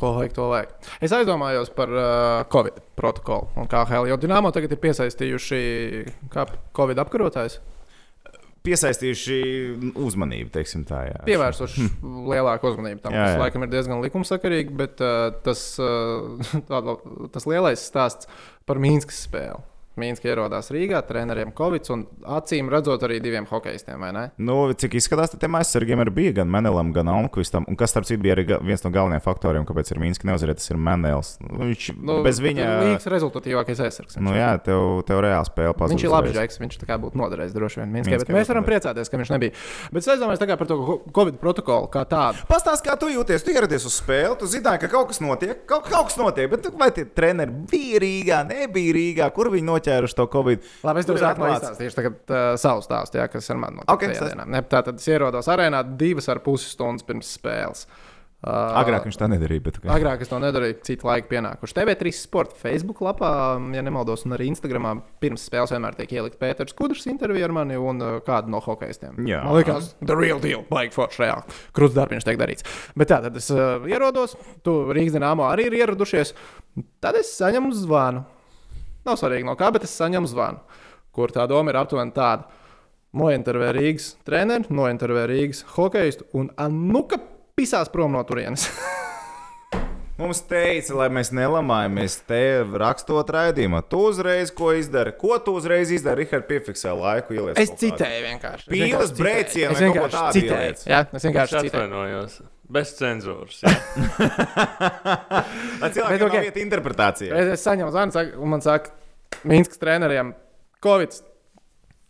[0.00, 0.70] Ko vajag, to vajag.
[1.04, 2.04] Es aizdomājos par uh,
[2.52, 5.60] Covid protokolu un KHL, jo Dienāmo tagad ir piesaistījuši
[6.32, 7.58] kā Covid apkarotājs.
[8.64, 9.36] Piesaistījuši
[9.96, 11.06] uzmanību, teiksim tā.
[11.08, 11.20] Jā.
[11.24, 11.86] Pievērsuši
[12.28, 13.14] lielāku uzmanību tam.
[13.16, 13.40] Jā, Tas jā.
[13.40, 16.36] laikam ir diezgan likumsakarīgi, bet uh, tas, uh,
[16.68, 16.80] tā,
[17.32, 18.28] tas lielais stāsts
[18.68, 19.64] par Mīnskas spēli.
[20.00, 22.04] Mīnska ierodās Rīgā, treneriem Covid un
[22.38, 24.06] acīm redzot arī diviem hokeistiem?
[24.40, 27.66] Nu, cik izskatās, tad tiem aizsargiem arī bija gan Menelam, gan Almkvistam.
[27.68, 30.72] Un kas, starp citu, bija arī viens no galvenajiem faktoriem, kāpēc ir Mīnska neuzvarēja, tas
[30.72, 31.34] ir Menels.
[31.40, 32.68] Viņš nu, bez viņa.
[32.80, 34.18] Līdzīgs rezultatīvākais aizsargs.
[34.20, 34.40] Nu, ir.
[34.40, 35.98] jā, tev, tev reāli spēle pazudīs.
[35.98, 38.66] Viņš ir labs žeks, viņš tā kā būtu noderējis droši vien Minskai, bet mēs varam
[38.66, 39.56] priecāties, ka viņš nebija.
[39.90, 40.78] Bet es aizdomājos kā par to
[41.16, 42.44] Covid protokolu kā tādu.
[42.50, 43.44] Pastāst, kā tu jūties.
[43.44, 45.64] Tu ieradies uz spēli, tu zināji, ka kaut kas notiek.
[45.68, 50.18] Kaut, kaut kas notiek, bet vai tie treneri bija Rīgā, nebija Rīgā, kur viņi noķēruši
[50.18, 50.68] to Covid?
[50.86, 53.96] Labi, es tev sākumā izstāstīšu tagad, uh, savu stāstu, jā, kas ar mani notika.
[53.96, 54.36] Ok, tajā stāsti.
[54.36, 54.46] dienā.
[54.54, 57.88] Ne, tā tad es ierados arēnā divas ar pusi stundas pirms spēles.
[58.40, 59.60] Uh, Agrāk viņš tā nedarīja.
[59.66, 59.78] Bet...
[59.92, 61.74] Agrāk es to nedarīju, citu laiku pienākuši.
[61.76, 63.28] TV3 sporta Facebook lapā,
[63.76, 67.76] ja nemaldos, un arī Instagramā pirms spēles vienmēr tiek ielikt Pēters Kudrs intervija ar mani
[67.76, 69.20] un uh, kādu no hokeistiem.
[69.28, 69.42] Jā.
[69.44, 71.60] Man liekas, the real deal, baigi forši reāli.
[71.76, 72.64] Krūts darbs tiek darīts.
[72.96, 76.32] Bet tā tad es uh, ierodos, tu Rīgas dīnāmo arī ir ieradušies.
[77.04, 78.24] Tad es saņemu zvanu.
[79.08, 80.60] Nav svarīgi no kā, bet es saņemu zvanu,
[81.14, 82.48] kur tā doma ir aptuveni tāda.
[83.16, 87.18] Nointervē Rīgas treneru, nointervē Rīgas hokeistu un anuka
[87.58, 88.68] pisās prom no turienes.
[90.20, 92.42] Mums teica, lai mēs nelamājamies te
[92.82, 93.80] rakstot raidījumā.
[93.88, 95.14] Tu uzreiz ko izdari?
[95.16, 96.26] Ko tu uzreiz izdari?
[96.26, 97.56] Rihards piefiksē laiku, ieliec.
[97.62, 98.66] Es citēju vienkārši.
[98.68, 100.80] Es Pīles brēcienu Es vai kaut ko vienkārši citēju.
[100.92, 102.50] Jā, es Es vienkārši citēju.
[102.70, 103.60] Bez cenzūras.
[105.94, 106.28] cilvēkiem ok.
[106.28, 106.50] okay.
[106.52, 107.34] ir interpretācija.
[107.34, 108.94] Es, es saņemu zvanu, un man saka,
[109.46, 110.34] Mīnskas treneriem,
[110.84, 111.14] Covid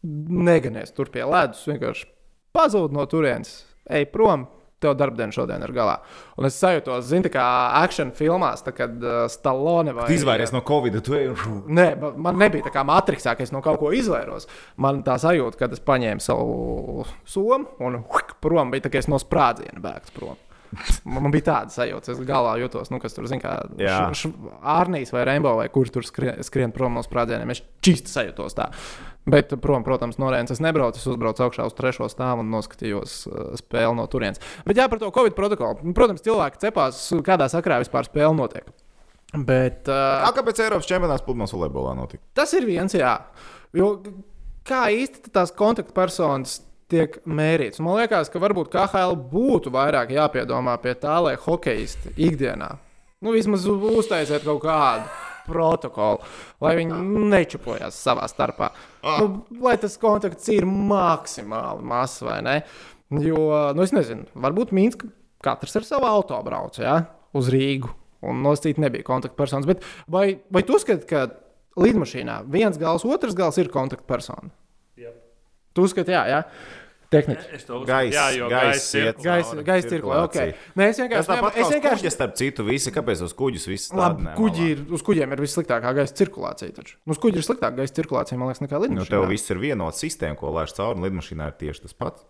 [0.03, 2.09] neganies tur pie ledus, vienkārši
[2.57, 4.49] pazūd no turienes, ej prom.
[4.81, 5.99] Tev darbdiena šodien ir galā.
[6.40, 7.42] Un es sajūtu, zinu, tā kā
[7.83, 11.35] akciju filmās, tā, kad uh, Stallone vai Tu izvairies no Covid, tu ej.
[11.68, 14.49] Nē, ma- man nebija tā kā matricā, ka es no kaut ko izvairos.
[14.81, 19.11] Man tā sajūta, ka es paņēmu savu somu un huik, prom bija tā, ka es
[19.12, 20.40] no sprādziena bēgtu prom.
[21.04, 23.54] Man man bija tāda sajūta, es galvā jutos, nu, kas tur zina, kā
[24.78, 27.50] Ārnijas vai Rainbow, vai kur tur skrien, skrien prom no sprādzieniem.
[27.50, 28.68] Es čīsti sajūtos tā.
[29.30, 31.00] Bet, prom, protams, no Rēnas es nebraucu.
[31.02, 34.40] Es uzbraucu augšā uz trešo stāvu un noskatījos uh, spēli no turienes.
[34.66, 35.85] Bet jā, par to Covid protokolu.
[35.85, 38.70] Nu, Protams, cilvēki cepās, kādā sakrā vispār spēle notiek.
[39.35, 42.24] Bet, uh, Jā, kāpēc Eiropas čempionāts pludmales volejbolā notika?
[42.35, 43.12] Tas ir viens, jā.
[43.76, 43.92] Jo
[44.66, 47.81] kā īsti tās kontaktpersonas tiek mērītas?
[47.85, 52.74] Man liekas, ka varbūt KHL būtu vairāk jāpiedomā pie tā, lai hokeisti ikdienā,
[53.24, 55.09] nu vismaz uztaisiet kaut kādu
[55.50, 56.20] protokolu,
[56.62, 56.98] lai viņi
[57.33, 58.70] nečupojās savā starpā.
[59.03, 62.57] Nu, lai tas kontakts ir maksimāli mazs vai ne?
[63.11, 65.09] Jo, nu, es nezinu, varbūt Mīnska
[65.42, 66.98] katrs ar savu auto brauca ja?
[67.37, 67.90] uz Rīgu.
[68.20, 69.66] Un nosacīti nebija kontaktpersonas.
[69.68, 71.24] Bet vai, vai tu uzskati, ka
[71.81, 74.53] lidmašīnā viens gals, otrs gals ir kontaktpersona?
[75.00, 75.14] Jā.
[75.72, 76.42] Tu uzskati, jā, jā.
[77.11, 77.55] Tehniski.
[77.57, 77.81] Es to.
[77.88, 79.07] Gaiss, Jā, jo gaiss gaiss ir.
[79.18, 79.62] Gaisa, gaisa.
[79.62, 79.83] Okay.
[79.90, 80.44] cirkulācija.
[80.79, 81.29] Nē, es Tas vienkārši.
[81.33, 84.68] tāpat Es kā vienkārši kuģis, starp citu, visi, kāpēc uz kuģus viss Labi, tādā kuģi
[84.77, 86.70] ir, uz kuģiem ir vissliktākā gaisa cirkulācija.
[86.77, 86.96] Taču.
[87.05, 89.11] Nu, uz kuģa ir sliktāka gaisa cirkulācija, man liekas, nekā Nu, lidmašīnā.
[89.11, 92.23] tev viss ir vienota sistēma, ko laiž cauri, un lidmašīnā ir tieši tas pats.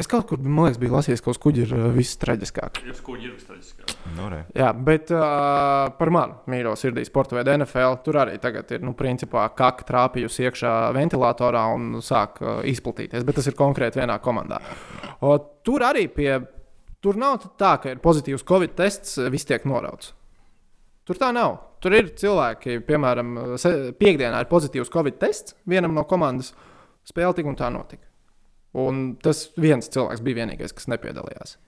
[0.00, 2.78] Es kaut kur, man liekas, biju lasījis, ka uz kuģa ir uh, viss traģiskāk.
[2.88, 3.90] Jūs kuģi ir vistraģiskāk.
[4.16, 4.38] Nu, re.
[4.56, 8.94] Jā, bet uh, par manu mīļo sirdī sporta veidu NFL tur arī tagad ir, nu,
[8.96, 13.26] principā, kaka trāpījusi iekšā ventilatorā un sāk uh, izplatīties.
[13.28, 14.62] Bet tas ir konkrēti vienā komandā.
[15.20, 16.30] O, tur arī pie,
[17.04, 20.14] tur nav tā, ka ir pozitīvs covid tests, viss tiek norauts.
[21.04, 21.58] Tur tā nav.
[21.82, 23.34] Tur ir cilvēki, piemēram,
[24.00, 26.54] piekdienā ir pozitīvs covid tests vienam no komandas.
[27.04, 28.06] Spēle tik un tā notika.
[28.72, 31.58] Un tas viens cilvēks bija vienīgais, kas nepiedalījās.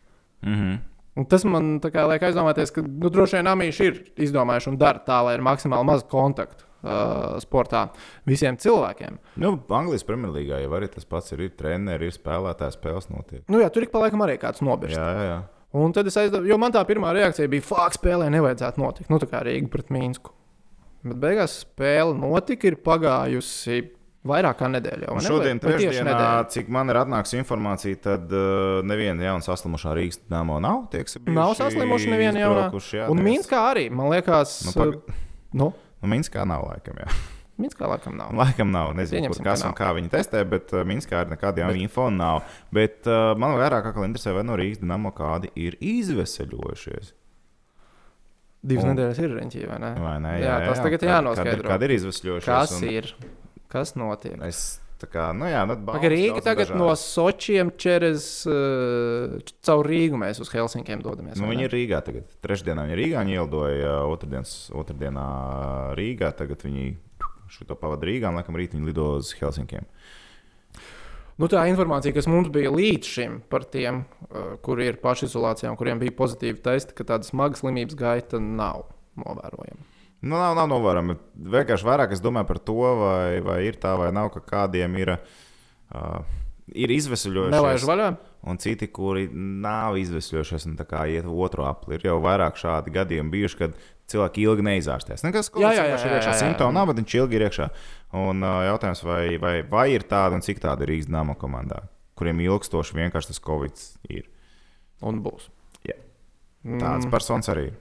[0.45, 0.83] Mm -hmm.
[1.15, 4.99] Un tas man kā liek aizdomāties, ka nu, droši vien amīši ir izdomājuši un dara
[5.07, 7.89] tā, lai ir maksimāli maz kontaktu uh, sportā
[8.27, 9.19] visiem cilvēkiem.
[9.37, 11.45] nu, Anglijas Premjerlīgā jau arī tas pats ir.
[11.47, 13.45] Ir treneri, ir spēlētāji, spēles notiek.
[13.49, 14.99] Nu, jā, tur ik pa laikam arī kāds nobirst.
[14.99, 15.43] Jā, jā, jā.
[15.75, 19.11] Un tad es aizdomājos, jo man tā pirmā reakcija bija, ka spēlē nevajadzētu notikt.
[19.11, 20.35] Nu, tā kā Rīga pret Mīnsku.
[21.05, 23.81] Bet beigās spēle notika, ir pagājusi
[24.25, 25.09] vairāk kā nedēļa.
[25.09, 25.25] jau, ne?
[25.29, 26.17] šodien, trešdienā,
[26.55, 30.87] cik man ir atnākusi informācija, tad uh, neviena jauna saslimušā Rīgas dāmā nav.
[30.93, 35.17] Tie, kas ir Nav saslimuši neviena izbraukuši, jā, Un Mīnskā arī, man liekas, Nu, pag-
[35.53, 35.73] nu,
[36.05, 36.99] Nu, Minskā nav laikam.
[37.01, 37.09] Jā.
[37.65, 38.33] Mīnskā laikam nav.
[38.37, 38.91] Laikam nav.
[38.99, 42.11] Nezinu, kur, ka kas un kā viņi testē, bet uh, Minskā ir nekāda jauna info
[42.13, 42.43] nav.
[42.75, 47.15] Bet uh, man vairāk kā interesē, vai no Rīgas dīnāmo kādi ir izveseļojušies.
[48.65, 49.93] Divas Un- nedēļas ir riņķī, vai ne?
[50.01, 50.35] Vai ne?
[50.41, 51.69] Jā, tas tagad Kad- jānoskaidro.
[51.69, 52.49] Kad ir izveseļojušies?
[52.49, 53.11] Kas un ir?
[53.75, 54.39] Kas notiek?
[54.47, 54.79] Es,
[55.11, 56.79] kā, nu jā, Pagaid, Rīga tagad dažādas.
[56.79, 59.35] no Sočiem čeres uh,
[59.67, 61.41] caur Rīgu mēs uz Helsinkiem dodamies.
[61.43, 62.29] Nu, viņi ir Rīgā tagad.
[62.45, 65.27] Trešdienā viņi ir Rīgā, viņi ielidoja otrdienas, otrdienā
[65.99, 66.31] Rīgā.
[66.39, 66.93] Tagad viņi
[67.51, 69.89] šo pavadu Rīgā un laikam rīt viņi lido uz Helsinkiem.
[71.43, 75.81] Nu, tā informācija, kas mums bija līdz šim par tiem, uh, kuri ir pašizolācijā un
[75.81, 78.87] kuriem bija pozitīvi testi, ka tāda smaga slimības gaita nav
[79.19, 79.91] novērojama.
[80.25, 81.19] Nu, nav, nav novērojama.
[81.55, 85.13] Vienkārši vairāk es domāju par to, vai, vai ir tā vai nav, ka kādiem ir,
[85.19, 86.39] uh,
[86.73, 86.95] ir
[87.91, 88.07] vaļā.
[88.49, 92.93] Un citi, kuri nav izvesaļojušies, un tā kā iet otru apli, ir jau vairāk šādi
[92.93, 93.77] gadījumi bijuši, kad
[94.13, 95.25] cilvēki ilgi neizārstēs.
[95.25, 95.73] Nekas, ko jā,
[96.09, 97.69] ir iekšā, simptomu nav, bet viņš ilgi ir iekšā.
[98.21, 101.85] Un uh, jautājums, vai, vai, vai ir tāda un cik tāda ir Rīgas dāmas komandā,
[102.21, 104.29] kuriem ilgstoši vienkārši tas Covid ir.
[105.05, 105.49] Un būs.
[105.89, 105.97] Jā.
[106.65, 107.81] Tāds Mm, personis arī ir.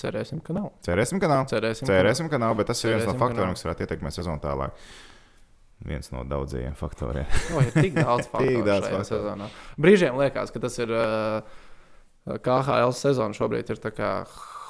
[0.00, 0.72] Cerēsim, ka nav.
[0.86, 1.46] Cerēsim, ka nav.
[1.50, 3.86] Cerēsim, ka Cerēsim, ka nav, bet tas ir viens no Cerēsim, ka faktoriem, kas varētu
[3.86, 4.84] ietekmēt sezonu tālāk.
[5.90, 7.26] Viens no daudzajiem faktoriem.
[7.56, 9.50] O, ir tik daudz faktoru šajā sezonā.
[9.80, 11.60] Brīžiem liekas, ka tas ir uh,
[12.44, 14.10] KHL sezona šobrīd ir tā kā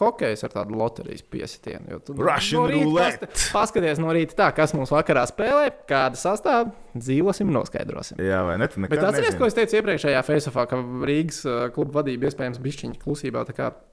[0.00, 2.00] hokejs ar tādu loterijas piesitienu.
[2.04, 3.26] tu Russian rīta roulette.
[3.30, 8.18] paska- Paskaties no rīta, tā, kas mums vakarā spēlē, kāda sastāvā dzīvosim, noskaidrosim.
[8.18, 8.66] Jā, vai ne?
[8.66, 13.44] Bet atcerieties, ko es teicu iepriekšējā Facebookā, ka Rīgas uh, kluba vadība iespējams bišķiņa klusībā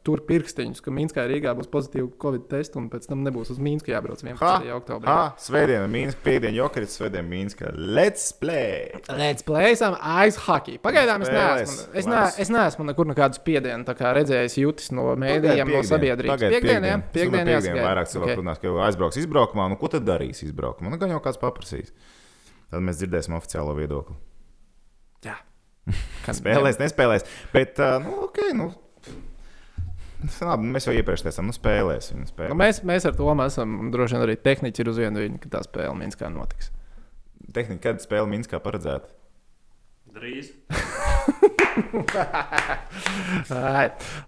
[0.07, 3.91] tur pirkstiņus, ka Minskā Rīgā būs pozitīva Covid testa un pēc tam nebūs uz Mīnsku
[3.91, 4.39] jābrauc 11.
[4.39, 5.05] Ha, oktobrī.
[5.11, 7.73] ha, svētdiena, Mīnska, piekdiena, jokarits, svētdiena, Mīnska.
[7.75, 8.91] Let's play!
[9.09, 10.77] Let's play some ice hockey.
[10.79, 15.09] Pagaidām es neesmu, es, ne, es neesmu nekur nekādu spiedienu tā kā redzējis, jutis no
[15.19, 15.96] mēdījiem, no sabiedrības.
[16.01, 20.91] Piekdienā, Piekdienā, piekdienā, piekdienā, vairāk cilvēku runās, ka aizbrauks izbraukumā, nu ko tad darīs izbraukumā?
[20.93, 21.93] Nu, gan jau kāds paprasīs.
[22.71, 24.17] Tad mēs dzirdēsim oficiālo viedokli.
[25.25, 25.37] Jā.
[26.25, 27.27] Kad Spēlēs, nespēlēs.
[27.53, 28.71] Bet, uh, nu, ok, nu.
[30.41, 32.23] Labi, mēs jau iepriekš teicām, nu, spēlēsim.
[32.23, 32.57] Nu, spēlēsim.
[32.57, 35.61] mēs, mēs ar to esam, droši vien arī tehniķi ir uz vienu viņu, ka tā
[35.67, 36.71] spēle Minskā notiks.
[37.53, 39.13] Tehnika, kad spēle Minskā paredzēta?
[40.17, 40.49] Drīz.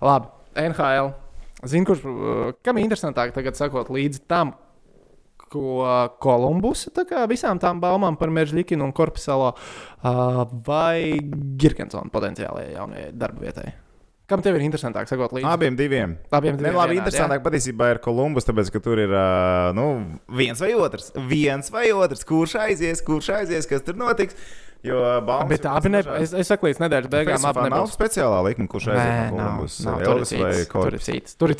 [0.05, 0.27] Labi,
[0.61, 1.09] NHL.
[1.67, 4.53] Zinu, kurš, uh, kam ir interesantāk tagad sakot līdzi tam,
[5.49, 5.81] ko
[6.21, 11.17] Kolumbus tā visām tām baumām par Meržģīnu un Korpusalo uh, vai
[11.59, 13.71] Girkensona potenciālajai jaunajai darba vietai.
[14.29, 15.47] Kam tev ir interesantāk sakot līdzi?
[15.49, 16.15] Abiem diviem.
[16.29, 19.85] Abiem Ne, diviem labi, vienādi, interesantāk patiesībā ir Kolumbus, tāpēc, ka tur ir uh, nu,
[20.37, 21.11] viens vai otrs.
[21.29, 24.37] Viens vai otrs, kurš aizies, kurš aizies, kas tur notiks.
[24.85, 24.95] Jo
[25.27, 27.95] baumas Bet abi ne, es, es saku līdz nedēļas beigām, abi nav nebūs.
[27.97, 29.79] speciālā likuma, kurš aizies Nē, no nav, Kolumbus.
[29.83, 31.09] nav, ir Elvis vai citas, tur ir Korpus.
[31.09, 31.57] citas, tur ir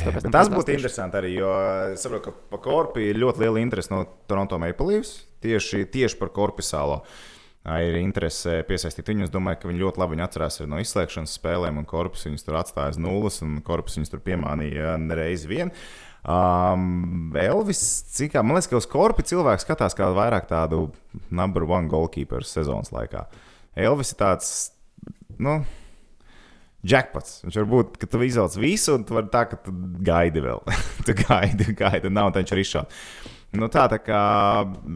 [0.00, 1.52] es tāpēc Bet Tas būtu interesanti arī, jo
[1.92, 5.14] es saprotu, ka par korpu ir ļoti liela interese no Toronto Maple Leafs.
[5.46, 7.33] Tieši, tieši par korpusālo Ā,
[7.64, 9.28] ir interese piesaistīt viņu.
[9.28, 12.58] Es domāju, ka viņi ļoti labi viņu atcerās no izslēgšanas spēlēm, un korpus viņus tur
[12.60, 15.72] atstāja uz nulles, un korpus viņus tur piemānīja nereiz vien.
[16.24, 17.80] Um, Elvis,
[18.16, 20.86] cik kā man liekas, ka uz korpu cilvēks skatās kā vairāk tādu
[21.28, 23.26] number one goalkeeper sezonas laikā.
[23.76, 24.52] Elvis ir tāds
[25.42, 25.58] nu,
[26.84, 27.42] jackpots.
[27.44, 29.74] Viņš var būt, ka tu izvelc visu, un tu vari tā, ka tu
[30.04, 30.60] gaidi vēl.
[31.06, 33.00] tu gaidi, gaidi, un nav tā viņš arī šādi.
[33.54, 34.20] Nu, tā, tā kā,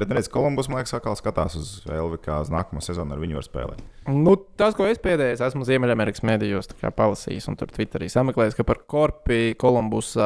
[0.01, 3.47] bet redz, Kolumbus, man liekas, atkal skatās uz LVK uz nākamo sezonu, ar viņu var
[3.47, 3.83] spēlēt.
[4.11, 6.25] Nu, tas, ko es pēdējais esmu Ziemeļamerikas
[6.81, 10.16] kā palasījis, un tur Twitterī sameklējis, ka par Korpi Kolumbus.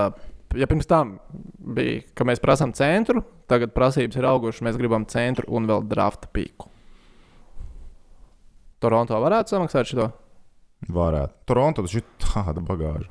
[0.57, 1.17] Ja pirms tam
[1.77, 4.65] bija, ka mēs prasām centru, tagad prasības ir augušas.
[4.65, 6.69] Mēs gribam centru un vēl drafta pīku.
[8.83, 10.09] Toronto varētu samaksāt šo.
[10.93, 11.37] Varētu.
[11.47, 13.09] Toronto tas ir tāda bagāža.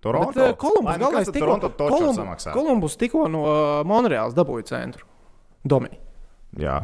[0.00, 0.32] Toronto.
[0.32, 2.54] Bet, uh, Kolumbus Lai nu galvenais tikko, Toronto točam Kolumbu, samaksā.
[2.56, 5.04] Kolumbus tikko no uh, Monreāls dabūja centru.
[5.60, 5.90] Domi.
[6.56, 6.78] Jā,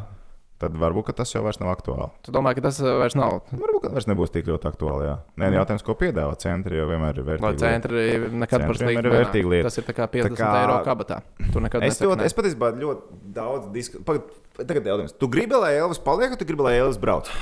[0.61, 2.11] tad varbūt tas jau vairs nav aktuāli.
[2.27, 3.39] Tu domā, ka tas uh, vairs nav?
[3.57, 5.07] Varbūt vairs nebūs tik ļoti aktuāli.
[5.09, 7.61] Jā, Nē, nu, jautājums, ko piedāvā centri, jau vienmēr ir vērtīgi.
[7.65, 8.05] centri
[8.37, 9.17] nekad par sliktu ir nenāk.
[9.17, 9.71] vērtīga lieta.
[9.71, 11.19] Tas ir kā 50 Tā kā- eiro kabatā.
[11.53, 14.27] Tu nekad Es, nesaki, es patiesībā ļoti daudz diskutēju.
[14.61, 15.17] Tagad jautājums.
[15.21, 17.33] Tu gribi, lai Elvis paliek, vai tu gribi, lai Elvis brauc?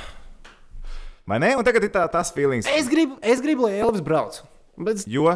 [1.26, 1.54] Vai ne?
[1.56, 2.66] Un tagad ir tā, tas feelings.
[2.68, 4.42] es, gribu, es gribu, lai Elvis brauc.
[4.76, 5.28] Bet Jo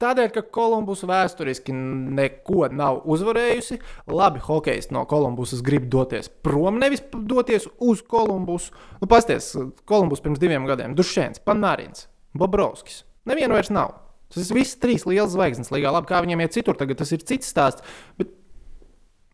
[0.00, 3.76] Tādēļ, ka Kolumbus vēsturiski neko nav uzvarējusi,
[4.08, 8.72] labi, hokejs no Kolumbusas grib doties prom, nevis doties uz Kolumbusu.
[9.02, 9.52] Nu, Pasties,
[9.84, 13.02] Kolumbus pirms diviem gadiem- Dušēns, Panmārins, Bobrovskis.
[13.28, 13.92] Nevienu vairs nav.
[14.32, 15.92] Tas ir viss trīs liels zvaigznes līgā.
[15.92, 17.82] Labi, kā viņiem iet citur, tagad tas ir cits stāsts.
[18.16, 18.32] Bet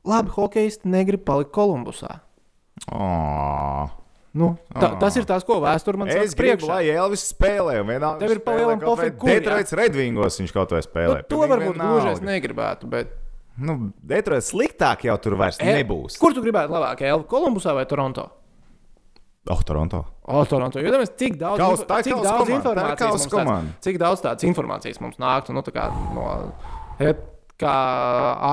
[0.05, 2.21] labi, hokejisti negrib palikt Kolumbusā.
[2.91, 3.91] oh,
[4.37, 7.79] Nu, ta, tas ir tas, ko vēsture man es saka gribu, lai Elvis spēlē.
[8.21, 9.37] Tev ir viņš pa spēlē lielam kaut vai pofik, kur, jā.
[9.41, 11.21] Detroits Redvingos viņš kaut vai spēlē.
[11.23, 12.91] Nu, to varbūt gluži es negribētu.
[12.93, 13.15] Bet...
[13.57, 16.19] Nu, Detroits sliktāk jau tur vairs E, nebūs.
[16.21, 17.25] Kur tu gribētu labāk, Elvis?
[17.31, 18.27] Kolumbusā vai Toronto?
[19.49, 20.03] Oh, Toronto.
[20.27, 20.83] O, Toronto.
[20.83, 23.75] Jo tāpēc, cik daudz, Kaus- tā cik daudz komanda, tā informācijas kausa mums komanda.
[23.87, 26.25] cik daudz tādas informācijas mums nāktu nu, tā kā no.
[26.99, 27.13] Ja,
[27.61, 27.75] kā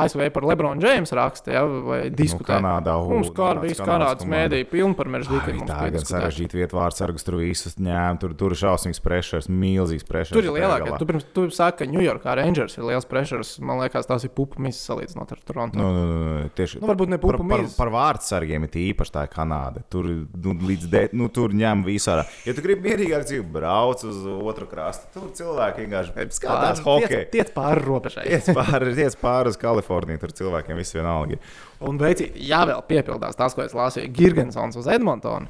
[0.03, 2.55] ASV par Lebronu Džeimsu raksta, ja, vai diskutē.
[2.59, 5.43] Nu, Kanādā, hu, mums kā Kanādas- bija Kanādas mēdīja pilna par mežģīnu.
[5.43, 8.19] Arī tā gan sarežģīta vieta, vārds sargus tur visus ņēma.
[8.21, 10.37] Tur, tur ir šausmīgs pressures, milzīgs pressures.
[10.37, 10.97] Tur ir lielākais.
[10.99, 13.59] Tu, pirms, tu saki, ka Ņujorkā Rangers ir liels pressures.
[13.59, 15.77] Man liekas, tās ir pupu misijas salīdzinot ar Toronto.
[15.77, 17.75] Nu, nu, nu, nu, tieši, Nu, varbūt ne par, pupu par, mizas.
[17.75, 19.83] par vārdsargiem ir īpaši tā Kanāda.
[19.89, 22.23] Tur, nu, līdz de, nu, tur ņem visu ārā.
[22.47, 25.11] Ja tu gribi mierīgāk dzīvot, brauc uz otru krastu.
[25.13, 27.29] Tur cilvēki vienkārši skatās hokeju.
[27.33, 28.25] Tiec pāri robežai.
[28.31, 30.21] Tiec pāri, tiec pāri uz Kaliforniju.
[30.23, 31.39] Tur cilvēkiem viss vienalga.
[31.83, 35.47] Un veicīt, ja vēl piepildās tas, ko es lasīju, Girgensons uz Edmontonu.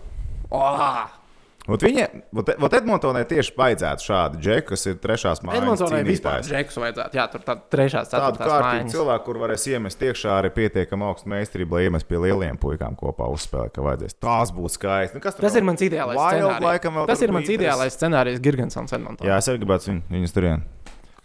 [0.53, 1.03] Oh!
[1.63, 2.05] Vot Viņa,
[2.59, 7.15] vot Edmontonai tieši vajadzētu šādu džeku, kas ir trešās mājas Edmontonai vispār džekus vajadzētu.
[7.15, 8.91] Jā, tur tāda trešā, Tādu ceturtā kārtīgu mājas.
[8.97, 13.29] cilvēku, kur varēs iemest iekšā arī pietiekami augstu meistarību, lai iemest pie lieliem puikām kopā
[13.31, 14.17] uzspēlēt, ka vajadzēs.
[14.19, 15.15] Tās būs skaisti.
[15.15, 15.55] Nu, Tas vēl?
[15.61, 16.67] ir mans ideālais Wild scenārijs.
[16.67, 19.31] laikam Tas ir mans ideālais scenārijs Girgensons Edmontonā.
[19.31, 20.67] Jā, es arī gribētu viņu, viņus turien.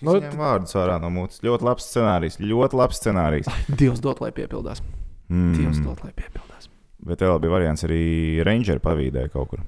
[0.00, 1.40] Nu, Viņam vārdus ārā no mūtas.
[1.42, 2.36] Ļoti labs scenārijs.
[2.38, 3.48] Ļoti labs scenārijs.
[3.80, 4.82] Dievs dod, lai piepildās.
[5.28, 5.84] Dievs Mm.
[5.88, 6.68] dod, lai piepildās.
[7.04, 9.64] Bet vēl bija variants arī Ranger pavīdē kaut kur.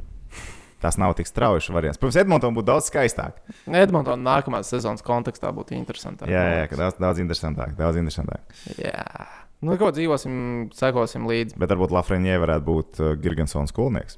[0.81, 1.99] Tas nav tik strauji variants.
[2.01, 3.43] Protams, Edmontonā būtu daudz skaistāk.
[3.69, 6.31] Edmontonā nākamās sezonas kontekstā būtu interesantāk.
[6.33, 7.75] Jā, jā, jā daudz, daudz interesantāk.
[7.77, 8.40] Daudz interesantāk.
[8.79, 9.27] jā.
[9.61, 11.59] Nu, ko dzīvosim, sekosim līdzi.
[11.61, 14.16] Bet varbūt Lafreniē varētu būt uh, Girgensons skolnieks.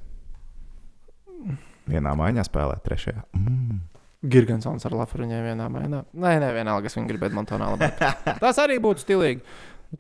[1.91, 3.25] Vienā maiņā spēlēt, trešajā.
[3.35, 3.81] Mm.
[4.23, 6.05] Girgensons ar Lafreniņiem vienā mainā.
[6.15, 7.99] Nē, nē, vienalga, es viņu gribu Edmontonā labāk.
[8.45, 9.43] Tas arī būtu stilīgi.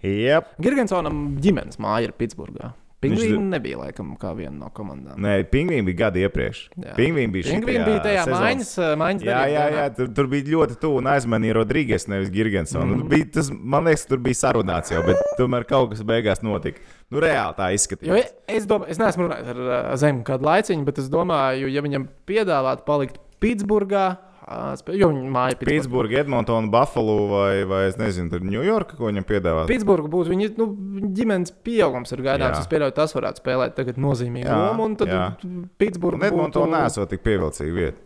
[0.02, 0.54] Yep.
[0.62, 2.72] Girgensonam ģimenes māja ir Pitsburgā.
[3.02, 5.16] Pingvīni Viņš- nebija laikam kā viena no komandām.
[5.18, 6.60] Nē, pingvīni bija gadi iepriekš.
[6.94, 10.44] Pingvīni bija Pingvīni bija tajā sezonas- maiņas, eh, maiņas Jā, jā, jā tur, tur bija
[10.52, 12.94] ļoti tuvu un aizmanīja Rodrīgas, nevis Girgensons.
[13.02, 13.08] Mm.
[13.10, 16.78] Bija, tas, man liekas, tur bija sarunāts jau, bet tomēr kaut kas beigās notika.
[17.10, 18.30] Nu, reāli tā Jo izskatījās.
[18.46, 22.06] es, domāju, es neesmu runājis ar uh, Zemu kādu laiciņu, bet es domāju, ja viņam
[22.24, 24.04] piedāvātu palikt Pitsburgā,
[24.94, 26.22] jo viņa māja ir Pitsburgā.
[26.22, 29.66] Edmontona, Buffalo vai, vai es nezinu, tur Ņujorka, ko viņam piedāvā.
[29.70, 30.68] Pitsburgā būtu viņa nu,
[31.18, 32.60] ģimenes pieaugums, ir gaidāms.
[32.60, 32.62] Jā.
[32.64, 34.88] Es pieļauju, tas varētu spēlēt tagad nozīmīgu lomu.
[34.90, 35.44] Un tad.
[35.82, 38.00] Pitsburgā Edmontona nesot tik pievilcīga vieta.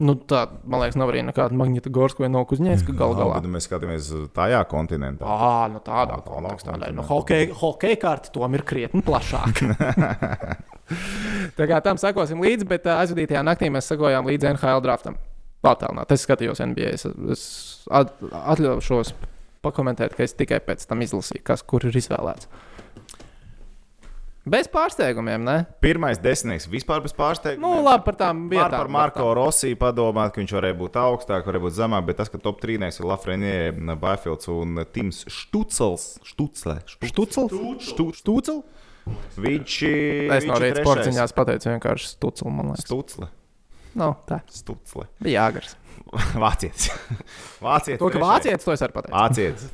[0.00, 3.40] Nu, tā, man liekas, nav arī nekāda magnitogorska vai nokuzņēska gal Labi, galā.
[3.44, 5.28] bet mēs skatāmies tajā kontinentā.
[5.28, 6.78] Ah, nu tādā Tādā kontekstā.
[6.96, 9.74] Nu, hokeja kārta tom ir krietni plašāka.
[11.58, 15.18] Tā kā tam sekosim līdzi, bet ā, aizvadītajā naktī mēs sekojām līdzi NHL draftam.
[15.64, 16.94] Patālināt, es skatījos NBA.
[16.96, 17.42] Es, es
[17.92, 19.12] at, atļaušos
[19.64, 22.48] pakomentēt, ka es tikai pēc tam izlasīju, kas kur ir izvēlēts.
[24.50, 25.54] Bez pārsteigumiem, ne?
[25.84, 27.60] Pirmais desmitnieks vispār bez pārsteiguma.
[27.60, 28.72] Nu, labi, par tām vietām.
[28.72, 32.40] par Marko Rosiju padomāt, ka viņš varēja būt augstāk, varēja būt zemāk, bet tas, ka
[32.40, 33.58] top 3 ir Lafreniē,
[34.00, 36.06] Baifilds un Tims Štucels.
[36.24, 36.78] Štucle.
[36.88, 37.52] Štucels?
[37.84, 38.62] Štu- Štucel?
[39.40, 40.32] Viņš ir.
[40.36, 42.86] Es no rīta ziņās pateicu vienkārši Štucel, man liekas.
[42.88, 43.30] Stucle.
[43.98, 45.08] No, tā Stucle.
[45.22, 45.76] bija jāgars.
[46.44, 46.90] Vācietis.
[47.66, 48.00] Vācietis.
[48.02, 49.14] To, ka vācietis to es arī pateicu.
[49.16, 49.70] Vācietis.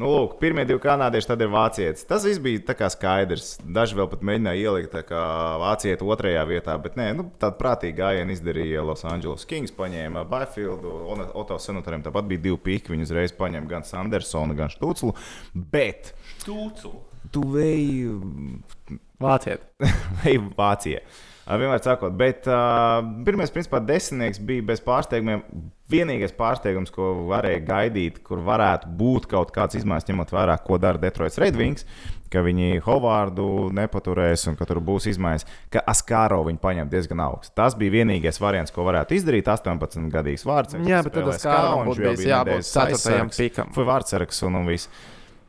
[0.00, 2.06] Nu, lūk, pirmie divi kanādieši, tad ir vācietis.
[2.08, 3.58] Tas viss bija skaidrs.
[3.60, 5.24] Daži vēl pat mēģināja ielikt tā kā
[5.60, 10.94] vācieti otrajā vietā, bet nē, nu, tādu prātīgu gājienu izdarīja Los Angeles Kings, paņēma Byfieldu,
[11.12, 12.94] un Oto senatoriem tāpat bija divi pīki.
[12.94, 15.12] Viņi uzreiz paņēma gan Sandersonu, gan Štuclu.
[15.52, 16.14] Bet
[16.46, 17.09] Tūcu.
[17.34, 19.66] Tu vēji Vāciet.
[20.20, 21.02] vai Vācija.
[21.50, 25.42] Vienmēr sakot, bet uh, pirmais, principā, desmitnieks bija bez pārsteigumiem.
[25.90, 31.00] Vienīgais pārsteigums, ko varēja gaidīt, kur varētu būt kaut kāds izmaiņas, ņemot vērā, ko dara
[31.02, 31.88] Detroits Redvings,
[32.30, 37.56] ka viņi Hovārdu nepaturēs un ka tur būs izmaiņas, ka Askāro viņi paņem diezgan augstu.
[37.58, 39.50] Tas bija vienīgais variants, ko varētu izdarīt.
[39.50, 40.78] 18 gadīgs vārds.
[40.86, 43.74] Jā, bet tad Askāro būtu bijis jābūt ceturtajam pikam.
[43.74, 44.92] Vai vārdsargs un, un viss.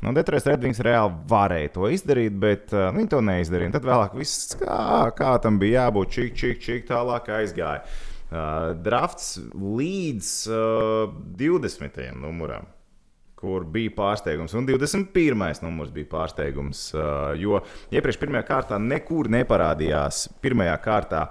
[0.02, 3.76] Nu, Detroits Redvings reāli varēja to izdarīt, bet uh, viņi to neizdarīja.
[3.76, 7.84] Tad vēlāk viss, kā, kā tam bija jābūt, čik, čik, čik tālāk aizgāja.
[8.32, 12.00] Uh, drafts līdz uh, 20.
[12.18, 12.66] numuram,
[13.38, 15.38] kur bija pārsteigums, un 21.
[15.68, 16.82] numurs bija pārsteigums.
[16.96, 17.60] Uh, jo
[17.94, 20.24] iepriekš pirmajā kārtā nekur neparādījās.
[20.42, 21.28] Pirmajā kārtā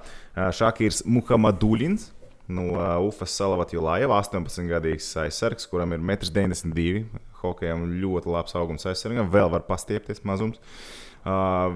[0.55, 2.13] Šakirs Muhamadulins.
[2.51, 2.65] No
[3.07, 7.21] Ufas Salavatjulājeva, 18-gadīgs aizsargs, kuram ir 1,92 m.
[7.43, 10.61] Hokejam ļoti labs augums aizsargam, vēl var pastiepties mazums.
[11.21, 11.75] Uh,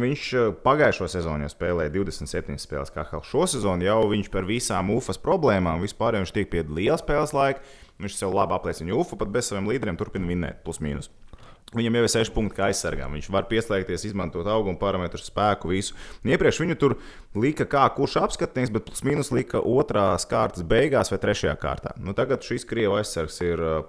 [0.00, 3.84] viņš uh, pagājušo sezonu jau spēlēja 27 spēles, kā jau šo sezonu.
[3.84, 7.60] Jau viņš par visām UFAS problēmām, vispār viņš tiek pie liela spēles laika.
[8.00, 11.10] Viņš sev labi apliecina, UFA pat bez saviem līderiem turpina vinnēt, plus mīnus.
[11.74, 13.16] Viņam jau ir 6 punkti, kā aizsargām.
[13.16, 15.96] Viņš var pieslēgties, izmantot auguma parametrus, spēku, visu.
[16.22, 16.94] Un iepriekš viņu tur
[17.34, 21.96] lika kā kurš apskatnieks, bet plus mīnus lika otrās kārtas beigās vai trešajā kārtā.
[21.98, 23.80] Nu, tagad šis krievu aizsargs ir uh,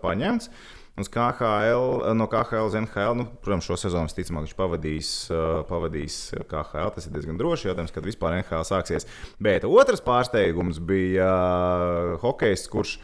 [0.97, 6.15] Uz KHL, no KHL uz NHL, nu, protams, šo sezonu visticamāk viņš pavadīs, uh, pavadīs
[6.49, 6.89] KHL.
[6.95, 9.05] Tas ir diezgan droši jautājums, kad vispār NHL sāksies.
[9.37, 12.95] Bet otrs pārsteigums bija uh, hokejs, kurš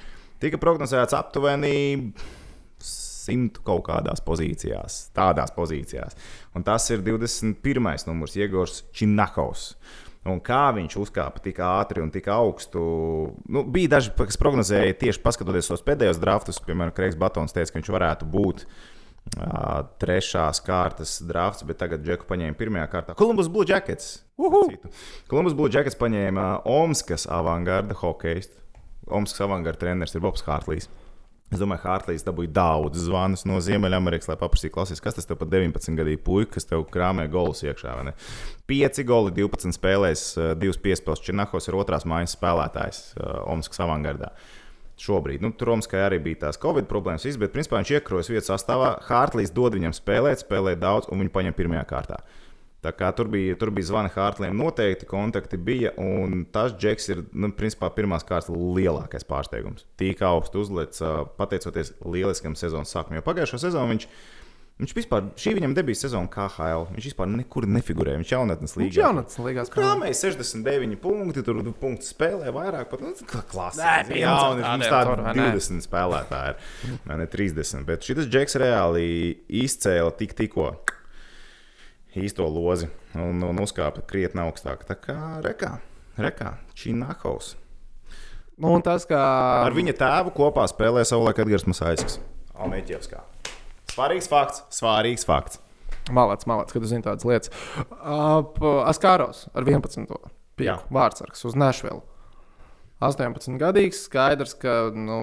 [0.41, 1.75] tika prognozēts aptuveni
[2.83, 6.17] simt kaut kādās pozīcijās, tādās pozīcijās.
[6.57, 7.93] Un tas ir 21.
[8.09, 9.73] numurs, Iegors Činakovs.
[10.31, 12.81] Un kā viņš uzkāpa tik ātri un tik augstu.
[13.51, 17.81] Nu, bija daži, kas prognozēja, tieši paskatoties tos pēdējos draftus, piemēram, Kreigs Batons teica, ka
[17.81, 23.17] viņš varētu būt uh, trešās kārtas drafts, bet tagad Džeku paņēma pirmajā kārtā.
[23.19, 24.21] Columbus Blue Jackets.
[24.39, 24.93] Citu.
[25.27, 28.61] Columbus Blue Jackets paņēma Omskas avangarda hokeistu.
[29.11, 30.87] Omskas avangarda treneris ir Bobs Hārtlīs.
[31.53, 35.99] Es domāju, Hārtlīs dabūja daudz zvanus no Ziemeļamerikas, lai paprasītu, klausies, kas tas par 19
[35.99, 37.93] gadu puika, kas tev krāmē golus iekšā.
[38.71, 40.25] 5 goli, 12 spēlēs,
[40.57, 41.21] 2 piespēles.
[41.21, 43.03] Černahos ir otrās mājas spēlētājs
[43.53, 44.33] Omskas avangardā.
[45.03, 48.51] Šobrīd, nu, tur Romaskai arī bija tās Covid problēmas, viss, bet principā viņš iekrojas vietas
[48.51, 48.91] sastāvā.
[49.07, 52.19] Hārtlīs dod viņam spēlēt, spēlēt daudz, un viņi paņem pirmajā kārtā.
[52.83, 55.93] Tā kā tur bija, tur bija zvana Hārtliem, noteikti kontakti bija.
[56.03, 59.85] Un tas Džeks ir, nu, principā, pirmās kārtas lielākais pārsteigums.
[59.99, 61.03] Tik augstu uzlicis,
[61.39, 63.21] pateicoties lieliskam sezonas sākumam.
[63.21, 64.07] Jo pagājušo sezonu viņš,
[64.83, 68.19] viņš vispār, šī viņam debijas sezona KHL, viņš vispār nekur nefigurēja.
[68.19, 68.89] Viņš jaunatnes līgā.
[68.89, 69.65] Viņš jaunatnes līgā.
[69.77, 73.85] Krāmēja 69 punkti, tur punktu spēlē vairāk, pat nu, klasiski.
[73.85, 74.89] Nē, un pilns viņš
[75.29, 75.47] ne?
[75.53, 77.87] 20 spēlētāji ir, ne 30.
[77.87, 79.07] Bet šis Džeks reāli
[79.63, 80.73] izcēla tik tikko
[82.19, 84.85] īsto lozi un, un uzkāpa krietni augstāk.
[84.87, 85.75] Tā kā rekā,
[86.19, 87.55] rekā Činakovs.
[88.61, 89.19] Nu, tas, kā.
[89.65, 92.19] Ar viņa tēvu kopā spēlēja savulaik Edgars Masaiskis.
[92.53, 93.23] Almeķievskā.
[93.93, 95.59] Svarīgs fakts, svarīgs fakts.
[96.13, 97.51] Malāts, malāts, kad zini tādas lietas.
[97.99, 98.57] Ap,
[98.89, 100.03] Askāros ar 11.
[100.03, 100.17] Jā.
[100.59, 102.03] pieku vārdsargs uz Nešvilu.
[103.03, 105.17] 18 gadīgs, skaidrs, ka nu,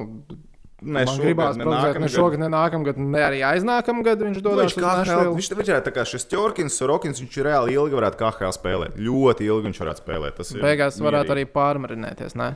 [0.81, 4.81] Ne man gribās prognozēt, ne šogad, ne nākamgad, ne arī aiznākamgad viņš dodas Viņš, uz
[4.81, 5.35] kā HL, Nešvilu.
[5.37, 8.97] viņš tev ir kā šis Jorkins, Rokins, viņš reāli ilgi varētu KHL spēlēt.
[8.97, 10.39] Ļoti ilgi viņš varētu spēlēt.
[10.41, 11.37] Tas Beigās varētu mierīgi.
[11.37, 12.37] arī pārmarinēties.
[12.41, 12.55] Ne?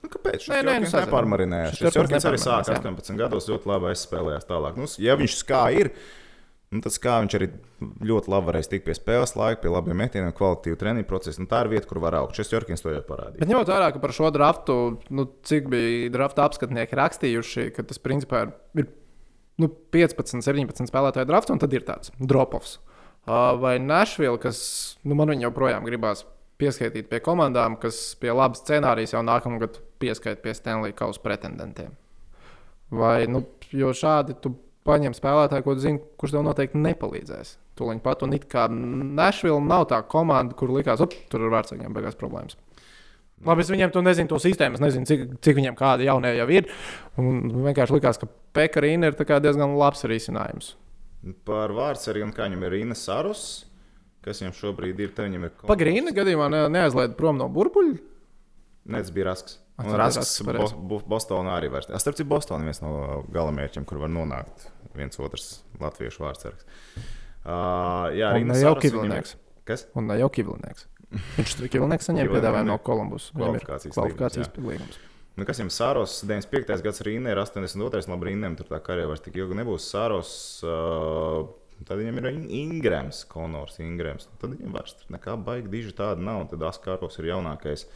[0.00, 0.48] Nu, kāpēc?
[0.50, 0.74] Nē, nē,
[1.76, 2.80] Šis Jorkins Jorkins arī sāka jā.
[2.80, 4.78] 18 gados, ļoti labi aizspēlējās tālāk.
[4.80, 5.92] Nu, ja viņš skā ir,
[6.70, 7.48] nu, tad kā viņš arī
[8.06, 11.42] ļoti labi varēs tikt pie spēles laika, pie labiem metieniem, kvalitīvu treniņu procesu.
[11.42, 12.38] Nu, tā ir vieta, kur var augt.
[12.38, 13.42] Šis Jorkins to jau parādīja.
[13.42, 14.76] Bet ņemot vērā, ka par šo draftu,
[15.10, 18.54] nu, cik bija drafta apskatnieki rakstījuši, ka tas principā ir,
[18.84, 18.90] ir
[19.60, 22.78] nu, 15, 17 spēlētāju drafts, un tad ir tāds dropovs.
[23.26, 24.60] Uh, Vai Nashville, kas
[25.04, 26.24] nu, man joprojām gribās
[26.60, 31.92] pieskaitīt pie komandām, kas pie labas scenārijas jau nākamgad pieskaita pie Stanley Kausa pretendentiem.
[32.90, 34.54] Vai, nu, jo šādi tu
[34.88, 37.54] paņem spēlētāju, ko zini, kurš tev noteikti nepalīdzēs.
[37.78, 41.96] Tūlīt pat, un it kā Nashville nav tā komanda, kur likās, ka tur ar vārdsargiem
[41.96, 42.58] beigās problēmas.
[43.46, 44.76] Labi, es viņiem to nezinu, to sistēmu.
[44.76, 46.68] Es nezinu, cik, cik viņiem kāda jaunie jau ir.
[47.20, 50.74] Un vienkārši likās, ka Pekarīna ir diezgan labs risinājums.
[51.48, 53.46] Par vārdsargiem, kā viņam ir Rīna Sarus,
[54.24, 55.56] kas viņam šobrīd ir, viņam ir.
[55.68, 57.96] Pagrīna gadījumā ne, neaizlaid prom no burbuļa.
[58.90, 59.56] Nē, tas bija Rasks.
[59.86, 60.42] Un Rasks.
[60.44, 61.86] Bo- Bo- Bostonā arī vairs.
[62.02, 66.64] Starp citu, Bostonā viens no galamērķiem, kur var nonākt viens otrs latviešu vārdsargs.
[67.40, 69.36] Uh, jā, Un Rīna ne jau Saras viņam- Kivlinieks.
[69.64, 69.86] Kas?
[69.96, 70.86] Un ne jau Kivlinieks.
[71.38, 73.30] Viņš tur Kivlinieks saņēma piedāvājumu no Kolumbus.
[73.34, 74.98] Kvalifikācijas kvalifikācijas līgums.
[75.36, 76.82] Nu, kas viņam Sāros 95.
[76.84, 78.08] gads Rīnē ir 82.
[78.10, 79.86] labi Rīnēm, tur tā karjera vairs tik ilgi nebūs.
[79.88, 80.30] Sāros,
[80.66, 81.48] uh,
[81.88, 84.28] tad viņam ir In- Ingrams, Konors Ingrams.
[84.38, 86.48] Tad viņam vairs nekā baigi diži tāda nav.
[86.50, 87.86] Tad Askāros ir jaunākais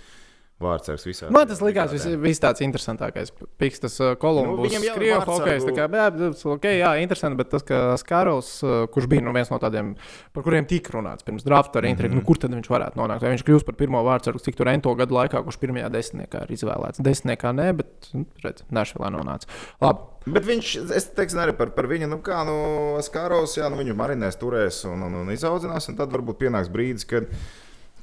[0.63, 1.29] vārdsargs visā.
[1.35, 3.33] Man tas likās vis, vis tāds interesantākais.
[3.59, 5.65] Piks, tas uh, Kolumbus, Nu, viņam jau vārdsargu- hokejs.
[5.67, 9.51] tā kā, Jā, okay, jā, interesanti, bet tas, ka Skāros, uh, kurš bija nu, viens
[9.51, 9.95] no tādiem,
[10.33, 12.23] par kuriem tika runāts pirms drafta, arī intriga, Mhm.
[12.23, 13.21] nu, kur tad viņš varētu nonākt.
[13.27, 16.55] Vai viņš kļūs par pirmo vārdsargu, cik tur ento gadu laikā, kurš pirmajā desmitniekā ir
[16.57, 17.03] izvēlēts.
[17.03, 19.47] Desmitniekā nē, bet, nu, redz, Nešvilā nonāca.
[19.83, 19.99] Labi.
[20.27, 23.93] Bet viņš, es teiktu, arī par, par viņu, nu, kā, nu, Skāros, jā, nu, viņu
[23.99, 25.91] marinēs, turēs un, un, un izaudzinās.
[25.91, 27.27] Un tad varbūt pienāks brīdis, kad,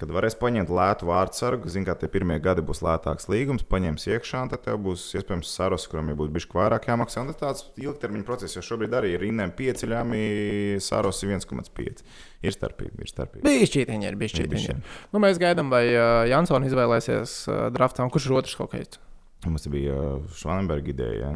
[0.02, 1.70] kad varēs paņemt lētu vārdsargu.
[1.72, 5.52] Ziniet, kā tie pirmie gadi būs lētāks līgums, paņems iekšā, un tad tev būs iespējams
[5.54, 7.22] saros, kuram jau būs bijis vairāk jāmaksā.
[7.24, 10.24] Un tas tāds ilgtermiņa process, jo šobrīd arī ir rindēm 5 ļāmi,
[10.82, 12.02] saros ir 1,5.
[12.42, 13.46] Ir starpība, ir starpība.
[13.46, 14.52] Bija šķītiņi, ir šķītiņi.
[14.56, 14.98] bišķiņi.
[15.14, 19.02] Nu, mēs gaidām, vai uh, Jansons izvēlēsies uh, draftā, kurš ir otrs hokejists.
[19.46, 19.96] Mums bija
[20.38, 21.32] Švanenberga ideja, jā,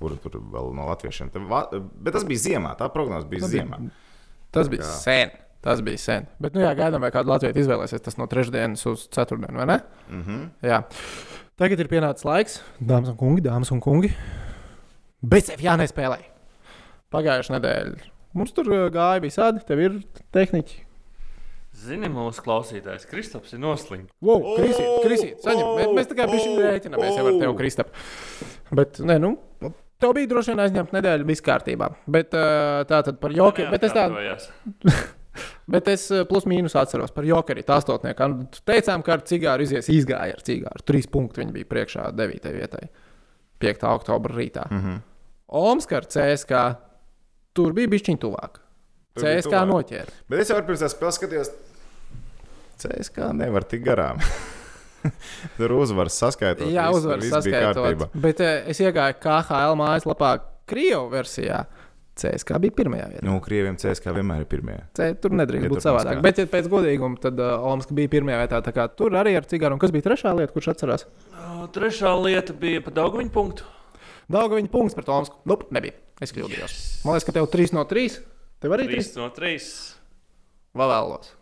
[0.00, 1.30] kuru tur vēl no latviešiem.
[1.34, 3.78] Bet tas bija ziemā, tā prognoze bija bija- ziemā.
[4.54, 5.32] Tas bija sen.
[5.64, 6.26] Tas bija sen.
[6.44, 9.78] Bet, nu, jā, gaidām, vai kāda Latvija izvēlēsies tas no trešdienas uz ceturtdienu, vai ne?
[10.10, 10.48] Mm -hmm.
[10.68, 10.82] Jā.
[11.56, 14.12] Tagad ir pienācis laiks, dāmas un kungi, dāmas un kungi.
[15.22, 16.18] Bet sev jānespēlē.
[17.10, 19.62] Pagājušā nedēļa mums tur uh, gāja visādi.
[19.68, 19.96] Tev ir
[20.34, 20.82] tehniķi.
[21.84, 24.12] Zini, mūsu klausītājs Kristaps ir noslims.
[24.22, 25.72] Wow, Krisīt, Krisīt, saņem.
[25.80, 27.56] Mēs, mēs tā kā bijām o, rēķināmies jau ar tevi, o.
[27.58, 27.90] Kristap.
[28.70, 29.32] Bet, nē, nu,
[29.98, 31.90] tev bija droši vien aizņemta nedēļa, viss kārtībā.
[32.06, 33.66] Bet uh, tā tad par joku.
[33.74, 34.22] Bet es tādu.
[35.70, 37.64] Bet es eh, plus mīnus atceros par Jokeru.
[37.66, 38.28] Tā astotniekā.
[38.66, 40.84] Teicām, ka ar cigāru izies, izgāja ar cigāru.
[40.86, 42.50] Trīs punkti viņi bija priekšā 9.
[42.54, 42.88] vietai.
[43.64, 43.86] 5.
[43.94, 44.66] oktobra rītā.
[44.70, 44.80] Mm.
[44.80, 45.02] -hmm.
[45.64, 46.64] Omskar CSK.
[47.54, 48.58] Tur bija bišķiņ tuvāk.
[49.14, 49.68] Tur CSK tuvāk.
[49.70, 50.18] noķēra.
[50.28, 51.50] Bet es jau pirms tam spēlēju, skatījos,
[52.82, 54.18] CSK nevar tik garām.
[55.58, 56.68] Tur uzvaras saskaitot.
[56.72, 58.10] Jā, uzvaras saskaitot.
[58.14, 61.64] Bet eh, es iegāju KHL mājaslapā Krievijas versijā.
[62.14, 63.24] CSK bija pirmajā vietā.
[63.26, 64.76] Nu, Krieviem CSK vienmēr ir pirmie.
[64.94, 66.22] C, tur nedrīkst Ja būt savādāk.
[66.24, 68.62] Bet, ja pēc godīguma, tad uh, Omska bija pirmajā vietā.
[68.64, 69.74] tā kā Tur arī ar cigāru.
[69.74, 71.08] Un kas bija trešā lieta, kurš atcerās?
[71.34, 73.66] O, Trešā lieta bija pa Daugaviņu punktu.
[74.30, 75.36] Daudzā viņa punkts pret Omsku.
[75.48, 75.96] Nope, nebija.
[76.22, 76.76] Es kļūdījos.
[77.04, 78.20] Man liekas, ka tev 3 no 3.
[78.64, 79.58] Tev arī 3 3 no 3.
[80.80, 81.34] vēl vēlos.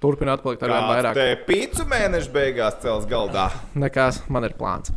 [0.00, 1.18] Turpināt atpalikt ar vien vairāk.
[1.48, 3.50] Pīcu mēneša beigās cels galdā.
[3.76, 4.94] Nekas, man ir plāns.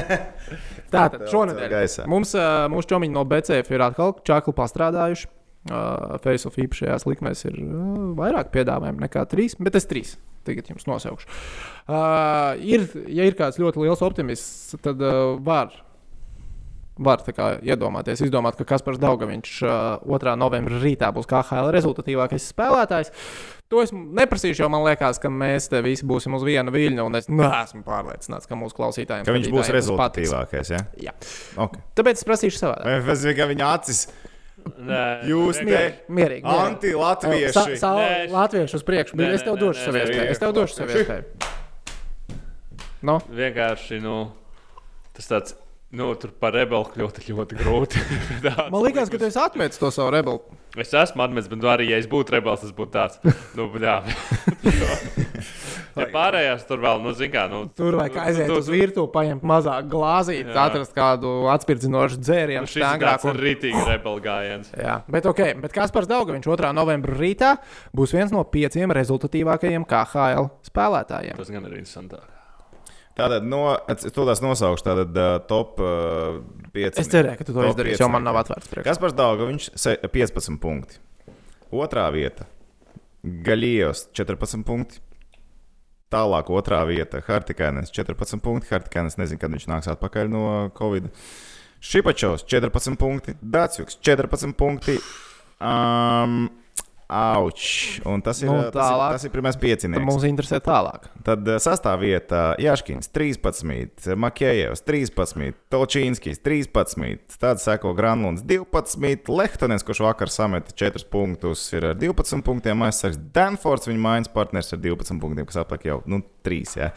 [0.94, 2.32] Tātad Tev šonadēļ mums,
[2.72, 5.30] mūsu čomiņi no BCF ir atkal čakli pastrādājuši.
[5.68, 10.14] Uh, Face of īpašajās likmēs ir uh, vairāk piedāvājumu nekā trīs, bet es trīs
[10.48, 11.28] tagad jums nosaukšu.
[11.84, 15.74] Uh, ir, ja ir kāds ļoti liels optimists, tad uh, var,
[17.00, 20.34] var tā kā iedomāties, izdomāt, ka Kaspars Daugaviņš uh, 2.
[20.40, 23.12] novembrī rītā būs KHL rezultatīvākais spēlētājs.
[23.70, 27.18] To es neprasīšu, jo man liekas, ka mēs te visi būsim uz viena viļņa, un
[27.20, 30.72] es neesmu pārliecināts, ka mūsu klausītājiem Ka viņš būs rezultatīvākais.
[30.74, 30.80] Ja?
[31.08, 31.14] Jā.
[31.54, 31.84] Okay.
[32.00, 33.06] Tāpēc es prasīšu savādāk.
[33.14, 34.02] Es ka viņa acis
[34.60, 36.00] Nē, Jūs te- Mierīgi.
[36.12, 36.44] mierīgi.
[36.44, 37.78] anti-latvieši.
[37.80, 37.94] Sa,
[38.28, 39.16] latviešu uz priekšu.
[39.16, 40.20] Nē, Es tev došu savu iespēju.
[40.20, 40.30] nē.
[40.34, 41.24] Es tev došu savu iespēju.
[43.02, 44.16] No, Vienkārši, nu,
[45.16, 45.54] tas tāds,
[45.90, 48.02] nu, tur par rebelu kļūt ļoti grūti.
[48.72, 50.38] man liekas, ka tu esi atmetis to savu rebelu.
[50.78, 53.18] Es esmu atmetis, bet nu, arī, ja es būtu rebels, tas būtu tāds.
[53.58, 53.96] Nu, jā.
[55.98, 57.64] ja pārējās tur vēl, nu, zin kā, nu.
[57.74, 60.68] Tur vajag aiziet tu- uz virtuvi, paņemt mazāk glāzīt, Jā.
[60.70, 62.66] atrast kādu atspirdzinošu dzērienu.
[62.68, 64.70] Nu, šis ir un- rītīgi rebelu gājiens.
[64.78, 66.74] Jā, bet ok, bet Kaspars Daugaviņš 2.
[66.78, 67.56] novembrī rītā
[67.90, 71.34] būs viens no pieciem rezultatīvākajiem KHL spēlētājiem.
[71.40, 72.39] Tas gan ir interesantāk.
[73.20, 76.40] Tātad, no, es to tās nosaukšu, tātad uh, top uh,
[76.74, 77.02] 5.
[77.02, 78.86] Es cerēju, ka tu to izdarīsi, jo man nav atvērts priekšā.
[78.88, 79.70] Kaspars Dārgaviņš
[80.08, 80.98] 15 punkti.
[81.70, 82.48] Otrā vieta-
[83.46, 85.02] Gaļījos 14 punkti.
[86.10, 88.72] Tālāk otrā vieta- Hartikainis 14 punkti.
[88.72, 90.44] Hartikainis nezinu, kad viņš nāks atpakaļ no
[90.78, 91.10] Covid.
[91.80, 94.98] Šipačovs 14 punkti, Dācis 14 punkti.
[95.60, 96.50] Um,
[97.10, 98.00] Auč!
[98.06, 99.14] Un tas ir, Nu, tas ir, tālāk.
[99.16, 100.04] tas ir pirmais piecinieks.
[100.06, 101.08] mums interesē tālāk.
[101.26, 110.04] Tad eh, sastāvvietā Jaškins 13, Makējevs 13, Tolčīnskis 13, tad seko Granlunds 12, Lehtonens, kurš
[110.06, 115.18] vakar sameta 4 punktus, ir ar 12 punktiem, aizsargs Danfords, viņa mājas partners ar 12
[115.20, 116.76] punktiem, kas atliek jau nu, 3.
[116.78, 116.92] Ja.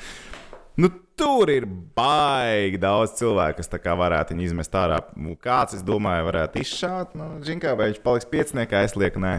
[0.77, 5.01] Nu, tur ir baigi daudz cilvēku, kas tā kā varētu viņu izmest ārā.
[5.13, 7.13] Nu, Kāds, es domāju, varētu izšaut.
[7.19, 9.35] Nu, Zin kā, vai viņš paliks pieciniekā, es lieku, nē.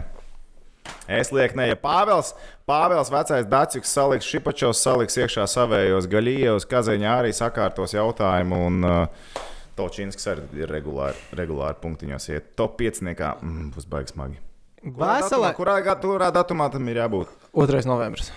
[1.07, 2.31] Es lieku, ne, ja Pāvils,
[2.67, 8.63] Pāvils vecais Dārcis saliks šipačos, saliks iekšā savējos gaļījos, kazeņā arī sakārtos jautājumu.
[8.69, 9.43] Un, uh,
[9.75, 12.29] Točīnskis arī ir regulāri, regulāri punktiņos.
[12.31, 13.03] Iet top 5.
[13.03, 14.39] Mm, būs baigs smagi.
[14.85, 17.31] Datumā, kurā, kurā datumā tam ir jābūt?
[17.57, 17.81] 2.
[17.89, 18.29] novembris.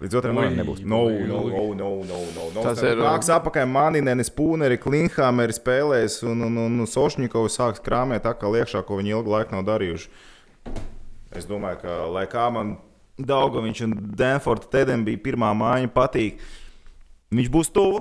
[0.00, 0.80] Līdz otram Ui, novembrim nebūs.
[0.88, 2.62] No, ui, no, no, no, no, no, no.
[2.64, 8.24] Tas ir- Nāks apakaļ Maninenis, Pūneri, Klinhāmeri spēlēs, un, un, un, un Sošņikovs sāks krāmēt
[8.24, 10.08] atkal iekšā, ko viņi ilgu laiku nav darījuši.
[11.36, 12.76] Es domāju, ka, lai kā man
[13.20, 16.40] Daugaviņš un Denfords Tedem bija pirmā māja patīk,
[17.30, 18.00] viņš būs tuvu.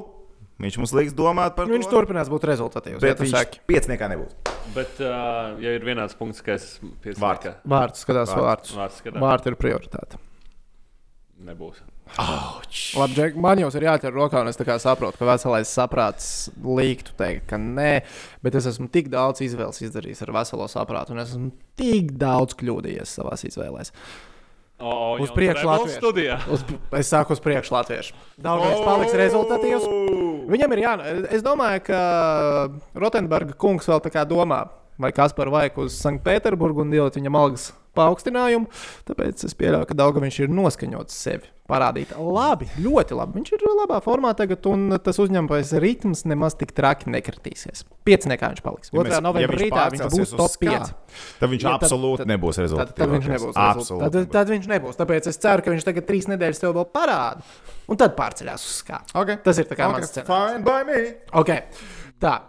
[0.59, 1.91] Viņš mums liks domāt par Viņš to.
[1.93, 2.99] turpinās būt rezultatīvs.
[2.99, 3.59] Bet viņš saki.
[3.69, 4.33] piecniekā nebūs.
[4.75, 6.97] Bet, uh, ja ir vienāds punkts, ka es Vārds.
[7.05, 8.43] piesāku, Vārds skatās Vārds.
[8.43, 8.73] vārds.
[8.75, 10.19] vārds skatās, Vārds ir prioritāte.
[11.47, 11.79] nebūs.
[12.17, 17.45] Labi, Džek, man jau ir jāķer rokā, un es saprotu, ka veselais saprāts līktu teikt,
[17.49, 18.01] ka nē,
[18.43, 22.57] bet es esmu tik daudz izvēles izdarījis ar veselo saprātu, un es esmu tik daudz
[22.59, 23.93] kļūdījies savā izvēlēs.
[24.79, 26.37] O, o, Uz priekšu studijā.
[26.47, 26.63] Uz,
[26.95, 28.13] es sāku uz priekšu latviešu.
[28.39, 29.87] Daudz paliks rezultatīvs.
[30.49, 31.25] Viņam ir jānāk.
[31.35, 31.99] Es domāju, ka
[32.95, 34.61] Rotenberga kungs vēl tā kā domā,
[34.95, 37.69] vai kas par vajag uz Sanktpēterburgu un ielikt viņam algas
[37.99, 38.69] paaugstinājumu.
[39.09, 41.51] Tāpēc es pieļauju, ka Dauga viņš ir noskaņots sevi.
[41.69, 43.35] Parādīt, labi, ļoti labi.
[43.37, 47.83] Viņš ir labā formā tagad, un tas uzņemtais ritms nemaz tik traki nekritīsies.
[48.09, 48.89] Pieciniekā viņš paliks.
[48.89, 49.19] 2.
[49.21, 50.95] novembrī rītā viņš būs top 5.
[51.37, 52.95] Tad viņš Ja, tad- absolūti tad- nebūs Tad, rezultāts.
[52.97, 53.53] tad viņš nebūs.
[53.53, 54.11] Absolūti.
[54.15, 54.97] Tad, tad viņš nebūs.
[54.97, 57.45] Tāpēc es ceru, ka viņš tagad trīs nedēļas tev vēl parāda.
[57.85, 59.13] Un tad pārceļās uz skābi.
[59.13, 59.37] Okay.
[59.45, 59.93] Tas ir tā kā okay.
[59.93, 61.15] mans scenārijs.
[61.43, 61.61] Okay.
[62.19, 62.39] Tā.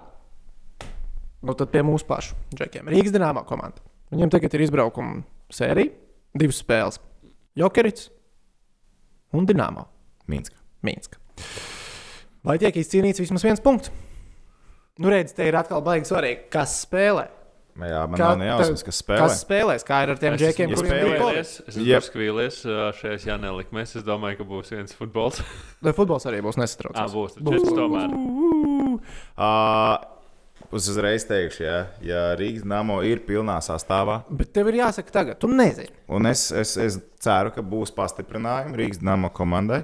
[1.44, 2.88] Nu, tad pie mūsu pašu džekiem.
[2.92, 3.80] Rīgas dīnāmā komanda.
[4.12, 5.22] Viņiem tagad ir izbraukuma
[5.55, 5.92] sērija,
[6.38, 7.01] divas spēles.
[7.59, 8.09] Jokerits
[9.36, 9.84] un Dīnāmā.
[10.30, 10.57] Minska.
[10.86, 11.18] Minska.
[12.46, 13.90] Vai tiek izcīnīts vismaz viens punkts?
[15.01, 17.26] Nu, redziet, te ir atkal baigi svarīgi, kas spēlē.
[17.80, 19.20] Jā, man Kā nav nejausmas, kas spēlē.
[19.22, 19.84] Kas spēlēs?
[19.86, 21.05] Kā ir ar tiem Es džekiem, kuriem spēlē.
[21.07, 21.38] bija skvīlies, Covid?
[21.40, 22.05] es esmu Jep.
[22.05, 22.57] skvīlies
[22.98, 23.94] šajās jānelikmēs.
[23.96, 25.40] Es domāju, ka būs viens futbols.
[25.86, 27.14] Vai futbols arī būs Jā, nesatraucams?
[27.16, 27.38] būs.
[27.62, 28.12] Es tomēr.
[29.38, 29.96] Uh,
[30.90, 35.48] uzreiz teikšu, ja, ja Rīgas namo ir pilnā sastāvā, Bet tev ir jāsaka tagad, tu
[35.50, 35.90] nezini.
[36.08, 39.82] un es, es, es ceru, ka būs pastiprinājumi Rīgas namo komandai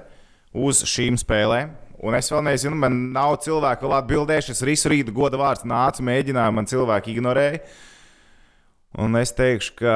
[0.55, 1.75] uz šīm spēlēm.
[2.07, 4.53] Un es vēl nezinu, man nav cilvēku vēl atbildējuši.
[4.53, 7.61] Es visu rītu goda vārds nācu, mēģināju, man cilvēki ignorēja.
[9.01, 9.95] Un es teikšu, ka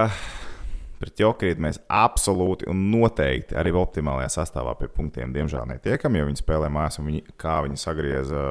[1.01, 6.43] pret Jokrītu mēs absolūti un noteikti arī optimālajā sastāvā pie punktiem, diemžēl, netiekam, jo viņi
[6.43, 8.47] spēlē mājās un viņi, kā viņi sagrieza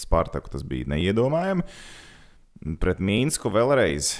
[0.00, 1.66] Spartaku, tas bija neiedomājami.
[2.80, 4.14] Pret Mīnsku vēlreiz.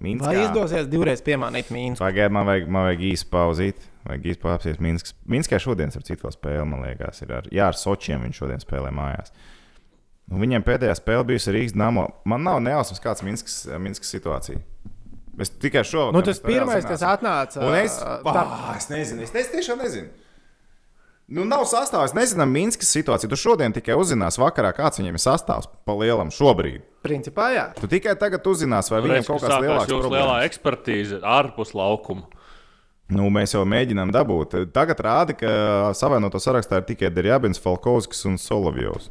[0.00, 0.30] Mīnskā.
[0.30, 2.00] Vai izdosies divreiz piemānīt mīnus?
[2.00, 3.82] Pagaidiet, man vajag, man vajag īsi pauzīt.
[4.08, 5.14] Vajag īsi pārspēt Minskas.
[5.28, 8.92] Minskā šodien ar citu spēli, man liekas, ir ar, jā, ar Sočiem viņš šodien spēlē
[8.96, 9.34] mājās.
[10.30, 12.06] Un viņiem pēdējā spēle bijusi Rīgas Dāmo.
[12.24, 14.62] Man nav nejausmas, kāds Minskas, Minskas situācija.
[15.38, 17.62] Es tikai šo Nu, tas pirmais, kas atnāca.
[17.62, 18.42] Un es, pā,
[18.76, 20.10] es nezinu, es, es tiešām nezinu.
[21.30, 23.30] Nu, nav sastāvs, nezinām Minskas situāciju.
[23.30, 26.82] Tu šodien tikai uzzināsi vakarā, kāds viņiem ir sastāvs pa lielam šobrīd.
[27.06, 27.68] Principā, jā.
[27.78, 30.26] Tu tikai tagad uzzināsi, vai viņiem Redz, kaut ka kāds sākās lielāks jūsu problēmas.
[30.26, 32.26] lielā ekspertīze ārpus laukuma.
[33.14, 34.58] Nu, mēs jau mēģinām dabūt.
[34.74, 35.54] Tagad rāda, ka
[35.98, 39.08] savainoto sarakstā ir tikai Derjabins, Falkovskis un Solovjovs.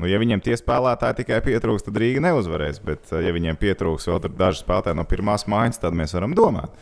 [0.00, 2.78] Nu, ja viņiem tie spēlētāji tikai pietrūks, tad Rīga neuzvarēs.
[2.84, 6.72] Bet, ja viņiem pietrūks vēl daži spēlētāji no pirmās mājas, tad mēs varam domāt.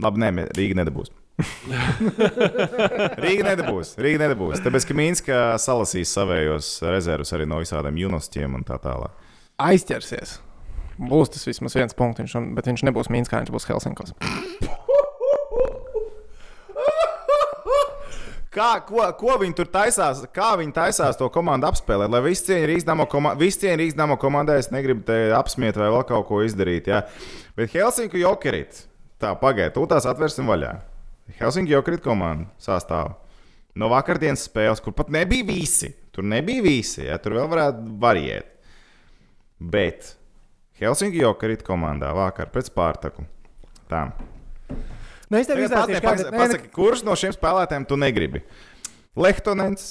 [0.00, 1.12] Labi, nē, Rīga nedabūs.
[3.24, 3.92] Rīga nedabūs.
[4.00, 4.62] Rīga nedabūs.
[4.64, 9.12] Tāpēc, ka Mīnska salasīs savējos rezervus arī no visādiem junostiem un tā tālāk.
[9.60, 10.38] Aizķersies.
[10.96, 14.14] Būs tas vismaz viens punkts, un- bet viņš nebūs Mīnskā, viņš būs Helsinkos.
[18.56, 20.22] Kā, ko, ko viņi tur taisās?
[20.32, 22.08] Kā viņi taisās to komandu apspēlēt?
[22.08, 26.06] Lai visi cieņi Rīgas koma cieņi Rīgas dāmo komandai, es negribu te apsmiet vai vēl
[26.08, 26.88] kaut ko izdarīt.
[26.88, 27.02] Jā.
[27.58, 28.86] Bet Helsinku jokerit,
[29.20, 30.72] tā pagaidiet, tās atvērsim vaļā.
[31.36, 33.12] Helsinku jokerit komanda sastāvā.
[33.76, 38.54] No vakardienas spēles, kur pat nebija visi, tur nebija visi, ja, tur vēl varētu variēt.
[39.60, 40.14] Bet
[40.80, 43.28] Helsinku jokerit komandā vakar pret Spārtaku.
[43.92, 44.06] Tā.
[45.26, 48.42] Nu, es tev Tagad izstāstīšu, pasaki, kāda pasaki, kurš no šiem spēlētājiem tu negribi?
[49.18, 49.86] Lehtonens,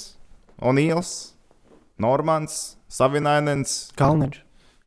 [0.64, 1.10] Onīls,
[2.00, 4.40] Normans, Savinainens, Kalniņš.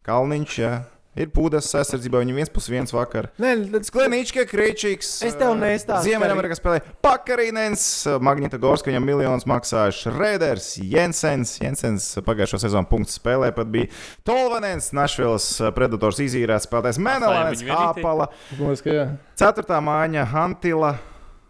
[0.07, 0.55] Kalniņš.
[0.61, 0.73] Jā.
[1.17, 3.31] Ir pūdas aizsardzībā, viņi viens pus viens vakar.
[3.41, 5.07] Nē, Sklenička, Krīčīks.
[5.25, 6.05] Es tev nestāstīšu.
[6.05, 7.83] Ziemeļamerikā spēlē Pakarīnens,
[8.21, 11.55] Magnita Gorska, viņam miljonus maksāja Šrēders, Jensens.
[11.59, 13.89] Jensens pagājušo sezonu punktu spēlē pat bija
[14.27, 19.09] Tolvanens, Našvils Predators izīrēts spēlētājs Menelēns, jā.
[19.41, 20.93] Ceturtā māja Hantila.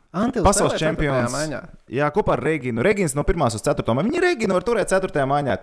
[0.09, 1.35] Antils Pasaules čempions.
[1.93, 2.81] Jā, kopā ar Reginu.
[2.81, 3.85] Regins no 1 uz 4.
[3.93, 4.09] māju.
[4.09, 5.27] Viņa Reginu var turēt 4.
[5.29, 5.57] mājiņā.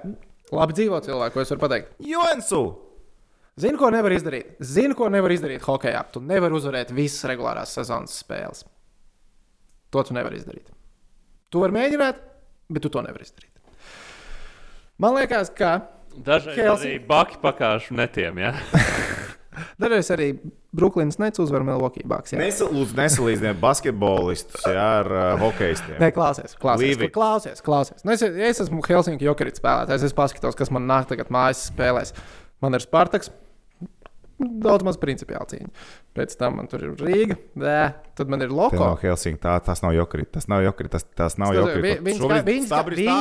[0.55, 1.97] Labi dzīvo cilvēku, es varu pateikt.
[2.07, 2.86] Joensu!
[3.57, 4.57] Zini, ko nevar izdarīt?
[4.61, 6.03] Zini, ko nevar izdarīt hokeja.
[6.13, 8.67] Tu nevari uzvarēt visas regulārās sezonas spēles.
[9.95, 10.69] To tu nevari izdarīt.
[11.49, 12.19] Tu vari mēģināt,
[12.69, 13.53] bet tu to nevari izdarīt.
[15.01, 15.71] Man liekas, ka
[16.17, 18.43] Dažreiz Helsinki- arī baki pakāšu netiem.
[18.45, 18.53] Ja?
[19.81, 20.29] dažreiz arī
[20.77, 22.35] Brooklynas nec uzvar Milwaukee Bucks.
[22.37, 25.97] nesalīdziniet basketbolistus jā, ar uh, hokeistiem.
[26.03, 27.09] Nē, klausies, klausies, Līvi.
[27.13, 27.65] klausies.
[27.65, 28.05] klausies.
[28.05, 30.05] Nu, es, es esmu Helsinki jokerīts spēlētājs.
[30.11, 32.13] Es paskatos, kas man nāk tagad mājas spēlēs.
[32.61, 33.33] Man ir Spartaks.
[34.37, 35.69] Daudz maz principiāli cīņa.
[36.17, 37.77] Pēc tam man tur ir Rīga, Bē,
[38.19, 38.77] tad man ir Tā Loko.
[38.83, 40.29] nav Helsinki, tā, tas nav jokrīt.
[40.35, 41.81] Tas nav jokrīt, tas, tas nav jokrīt.
[41.83, 42.67] vi- Viņi, viņi, viņi,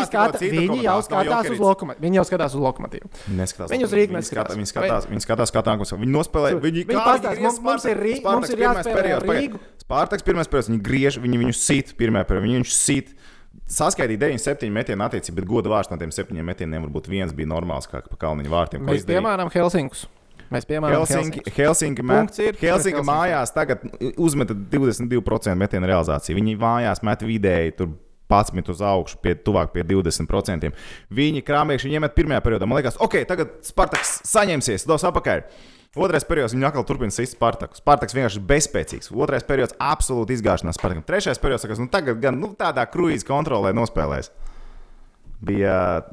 [0.09, 2.01] skata, viņi jau skatās uz lokomotīvu.
[2.03, 3.07] Viņi jau skatās uz lokomotīvu.
[3.31, 3.71] Neskatās.
[3.71, 4.51] Viņi uz Rīgu neskatās.
[4.51, 5.91] skatās, viņi skatās, viņi skatās kā tankus.
[5.95, 9.21] Viņi nospēlē, viņi Viņi griež mums- mums ir Spartak- Rī- mums ir jāspēlē.
[9.23, 9.59] Rīgu.
[9.87, 13.13] Spārtaks pirmais periods, viņi griež, viņi viņus sit pirmajā periodā, viņi viņus sit.
[13.69, 17.47] Saskaitīja 9, 7 metienu attiecīgi, bet goda vārds no tiem 7 metieniem varbūt viens bija
[17.47, 18.81] normāls, kā pa kalniņa vārtiem.
[18.83, 20.05] Mēs piemēram Helsinkus.
[20.53, 21.57] Mēs piemēram Helsinki, Helsinkus.
[21.57, 23.05] Helsinki, met, ir Helsinki Helsinki.
[23.07, 23.85] mājās tagad
[24.21, 26.37] uzmeta 22% metienu realizāciju.
[26.37, 27.93] Viņi mājās met vidēji tur
[28.29, 30.71] 11 uz augšu, pie, tuvāk pie 20%.
[31.13, 32.69] Viņi krāpnieki iemet pirmajā periodā.
[32.69, 35.45] Man liekas, ok, tagad Spartaks saņemsies, dos apakaļ.
[35.95, 37.77] Otrais periods viņa atkal turpina sist Spartaku.
[37.79, 39.13] Spartaks vienkārši ir bezspēcīgs.
[39.15, 41.05] Otrais periods- absolūti izgāšanās Spartakam.
[41.07, 44.29] Trešais periods, nu tagad gan nu, tādā kruīzes kontrolē nospēlēs.
[45.45, 46.03] Bija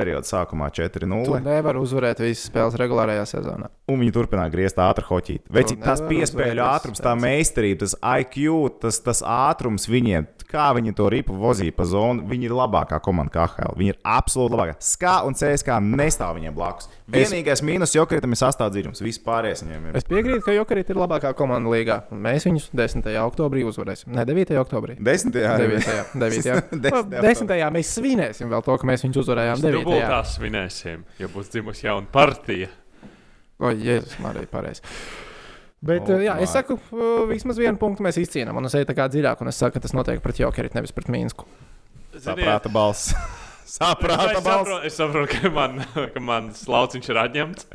[0.00, 1.28] periods sākumā 4-0.
[1.28, 3.68] Tu nevari uzvarēt visas spēles regulārajā sezonā.
[3.90, 5.46] Un viņi turpināja griezt ātri hoķīt.
[5.52, 11.08] Veci, tas piespēļu ātrums, tā meistarība, tas IQ, tas, tas ātrums viņiem, kā viņi to
[11.12, 13.76] ripu vozīja pa zonu, viņi ir labākā komanda kā HL.
[13.78, 14.76] Viņi ir absolūti labākā.
[14.82, 16.88] SKA un CSK nestāv viņiem blakus.
[17.10, 19.00] Es- Vienīgais mīnus Jokritam ir sastāvdaļums.
[19.02, 19.96] Vispārējais viņiem ir.
[19.98, 21.96] Es piekrītu, ka Jokarīt ir labākā komanda līgā.
[22.14, 23.10] Mēs viņus 10.
[23.26, 24.12] oktobrī uzvarēsim.
[24.14, 24.54] Ne 9.
[24.62, 24.94] oktobrī.
[25.02, 25.56] Desmitajā.
[25.58, 25.88] 9.
[26.14, 26.70] 9.
[26.84, 27.24] Desmitajā.
[27.26, 27.74] 10.
[27.74, 29.89] mēs svinēsim vēl to, ka mēs viņus uzvarējām 9.
[29.90, 32.70] Dubultā svinēsim, ja būs dzimusi jauna partija.
[33.60, 34.80] O, Jēzus, Marija, pareizi.
[35.80, 38.56] Bet, Oh oh, jā, es saku, uh, vismaz vienu punktu mēs izcīnām.
[38.60, 40.92] Un es eju tā kā dziļāk, un es saku, ka tas notiek pret Jokeru, nevis
[40.96, 41.46] pret Mīnsku.
[42.20, 43.14] Saprāta balss.
[43.70, 44.72] Saprāta Es balss.
[44.88, 45.76] es saprotu, ka man,
[46.14, 47.68] ka man slauciņš ir atņemts.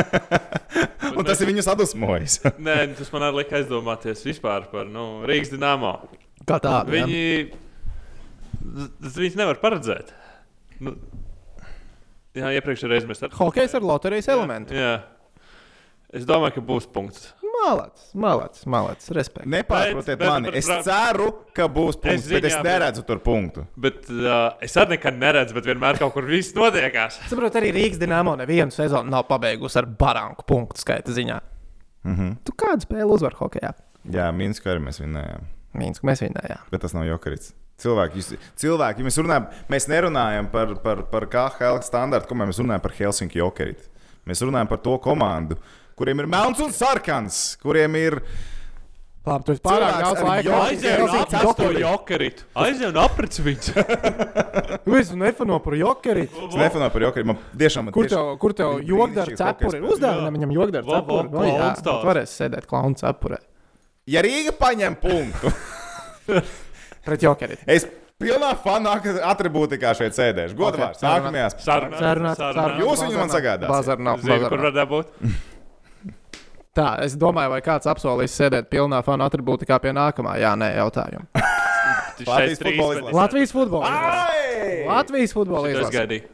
[1.18, 2.38] Un tas ir viņu sadusmojis.
[2.66, 5.92] Nē, tas man arī lika aizdomāties vispār par nu, Rīgas dīnāmo.
[6.48, 6.94] Kā tādu.
[6.94, 7.20] Viņi,
[9.04, 10.14] tas viņus nevar paredzēt.
[10.80, 10.94] Nu,
[12.34, 14.74] jā, iepriekšējā reizē mēs ar Hokejs ar loterijas elementu.
[14.74, 15.00] Jā.
[16.12, 17.28] Es domāju, ka būs punkts.
[17.60, 19.10] Malāts, malāts, malāts.
[19.14, 19.46] Respekt.
[19.46, 20.48] Nepārprotiet Bet- bet- mani.
[20.50, 23.66] bet- Es bet- ceru, ka būs punkts, Es bet es bet- neredzu tur punktu.
[23.76, 27.20] Bet uh, es arī nekad neredzu, bet vienmēr kaut kur viss notiekās.
[27.28, 31.40] Saprotu, arī Rīgas dīnāmo nevienu sezonu nav pabeigusi ar baranku punktu skaita ziņā.
[32.04, 32.36] Mm -hmm.
[32.44, 33.72] Tu kādu spēli uzvar hokejā?
[34.10, 35.42] Jā, Minskā arī mēs vinējām.
[35.76, 36.58] Mīnsku mēs vinējām.
[36.70, 37.52] Bet tas nav jokarīts.
[37.80, 42.84] Cilvēki, jūs, cilvēki mēs, runājam, mēs nerunājam par, par, par KHL standartu, ko mēs runājam
[42.84, 43.88] par Helsinki jokarīti.
[44.28, 45.56] Mēs runājam par to komandu,
[45.98, 48.20] kuriem ir melns un sarkans, kuriem ir.
[49.30, 50.60] Labi, tu esi pārāk daudz laika.
[52.88, 53.84] un aprec viņu.
[54.84, 56.24] Tu esi nefano par jokerī.
[56.30, 57.28] Es nefanāju par jokarīti.
[57.28, 59.82] Man tiešām man Kur tev, kur tev jogdara cepuri?
[59.92, 61.28] Uzdāvinām viņam jogdara cepuri.
[61.34, 61.84] Nu, jā, tāds.
[61.84, 63.40] tu varēsi sēdēt klauna cepurē.
[64.10, 65.52] Ja Rīga paņem punktu,
[67.06, 67.56] Pret jokerī.
[67.66, 67.86] es
[68.20, 68.96] pilnā fanā
[69.30, 70.56] atribūtikā šeit sēdēšu.
[70.58, 71.56] Godvārds, Ok, okay, nākamajās.
[71.64, 72.80] Sarunāt.
[72.82, 73.70] Jūs viņu man sagādāsiet.
[73.72, 74.20] Bazar nav.
[74.24, 75.14] Zinu, kur var dabūt.
[76.78, 80.36] Tā, es domāju, vai kāds apsolīs sēdēt pilnā fanu atribūti kā pie nākamā.
[80.38, 81.26] Jā, nē, jautājumu.
[82.30, 83.14] Latvijas futbola.
[83.16, 83.90] Latvijas futbola.
[84.86, 85.94] Latvijas futbola Es izlase.
[85.96, 86.28] gaidīju.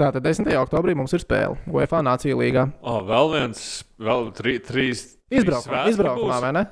[0.00, 0.48] Tātad 10.
[0.56, 2.66] oktobrī mums ir spēle UEFA Nācija līgā.
[2.80, 3.62] O, vēl viens,
[4.00, 5.02] vēl tri, trīs.
[5.30, 6.62] Izbraukumā, izbraukumā vai ne?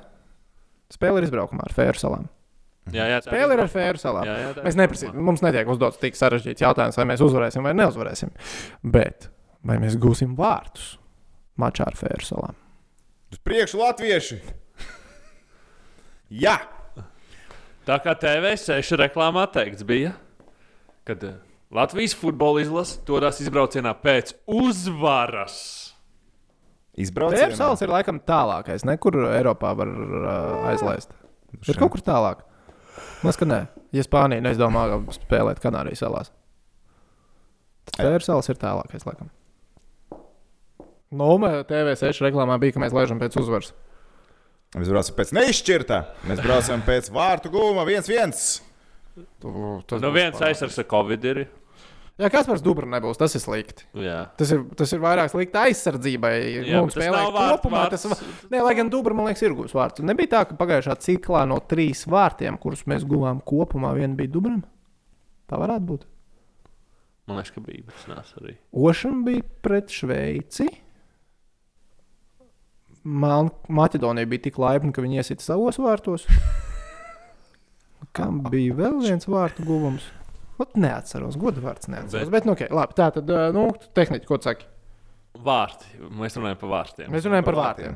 [0.91, 2.25] Spēle ir izbraukumā ar Fēru salām.
[2.89, 3.69] Jā, jā, tā Spēle ir ar.
[3.69, 4.25] Fēru salām.
[4.25, 7.75] Jā, jā, tā Mēs neprasām, mums netiek uzdots tik sarežģīts jautājums, vai mēs uzvarēsim vai
[7.77, 8.31] neuzvarēsim.
[8.95, 9.29] Bet
[9.67, 10.95] vai mēs gūsim vārtus
[11.59, 12.57] mačā ar Fēru salām?
[13.29, 14.39] Uz priekšu, Latvieši!
[16.41, 16.57] Jā!
[17.89, 20.15] Tā kā TV6 reklāmā teikts bija,
[21.07, 21.37] kad eh,
[21.73, 25.55] Latvijas futbola izlase dodas izbraucienā pēc uzvaras.
[26.99, 27.55] Fēru Izbraucienā.
[27.55, 31.13] salas ir laikam tālākais, nekur Eiropā var uh, aizlaist.
[31.63, 32.41] Ir kaut kur tālāk.
[33.19, 33.59] Man liekas, ka nē.
[33.95, 36.31] Ja Spānija neizdomā spēlēt Kanārijas salās,
[37.89, 39.31] tad Fēru salas ir tālākais, laikam.
[41.09, 43.73] Nu, mē, TV6 reklāmā bija, ka mēs laižam pēc uzvaras.
[44.77, 45.97] Mēs braucam pēc neizšķirtā.
[46.29, 48.35] Mēs braucam pēc vārtu gūma 1-1.
[49.89, 51.41] Tas Nu, viens aizsargs ar Covid ir.
[52.19, 53.85] Jā, kas par Dubru nebūs, tas ir slikti.
[53.95, 54.17] Jā.
[54.35, 56.31] Tas ir, tas ir vairāk slikti aizsardzībai.
[56.67, 57.83] Jā, Mums tas spēlē kopumā.
[57.93, 58.23] Tas, vārds.
[58.25, 60.03] va- nē, lai gan Dubra, man liekas, ir gūs vārtu.
[60.03, 64.65] Nebija tā, ka pagājušā ciklā no trīs vārtiem, kurus mēs guvām kopumā, viena bija Dubram.
[65.47, 66.03] Tā varētu būt.
[67.29, 68.57] Man liekas, ka bija, neesmu arī.
[68.73, 70.67] Ošana bija pret Šveici.
[73.03, 76.27] Man Maķedonija bija tik laipna, ka viņi iesita savos vārtos.
[78.17, 80.03] Kam bija vēl viens vārtu guvums?
[80.59, 82.27] Ot, neatceros, godu vārds neatceros.
[82.27, 84.67] Bet, Bet- nu, okay, labi, tā tad, nu, tehniķi, ko saki?
[85.45, 85.85] Vārti.
[86.19, 87.11] Mēs runājam par vārtiem.
[87.13, 87.95] Mēs runājam par vārtiem.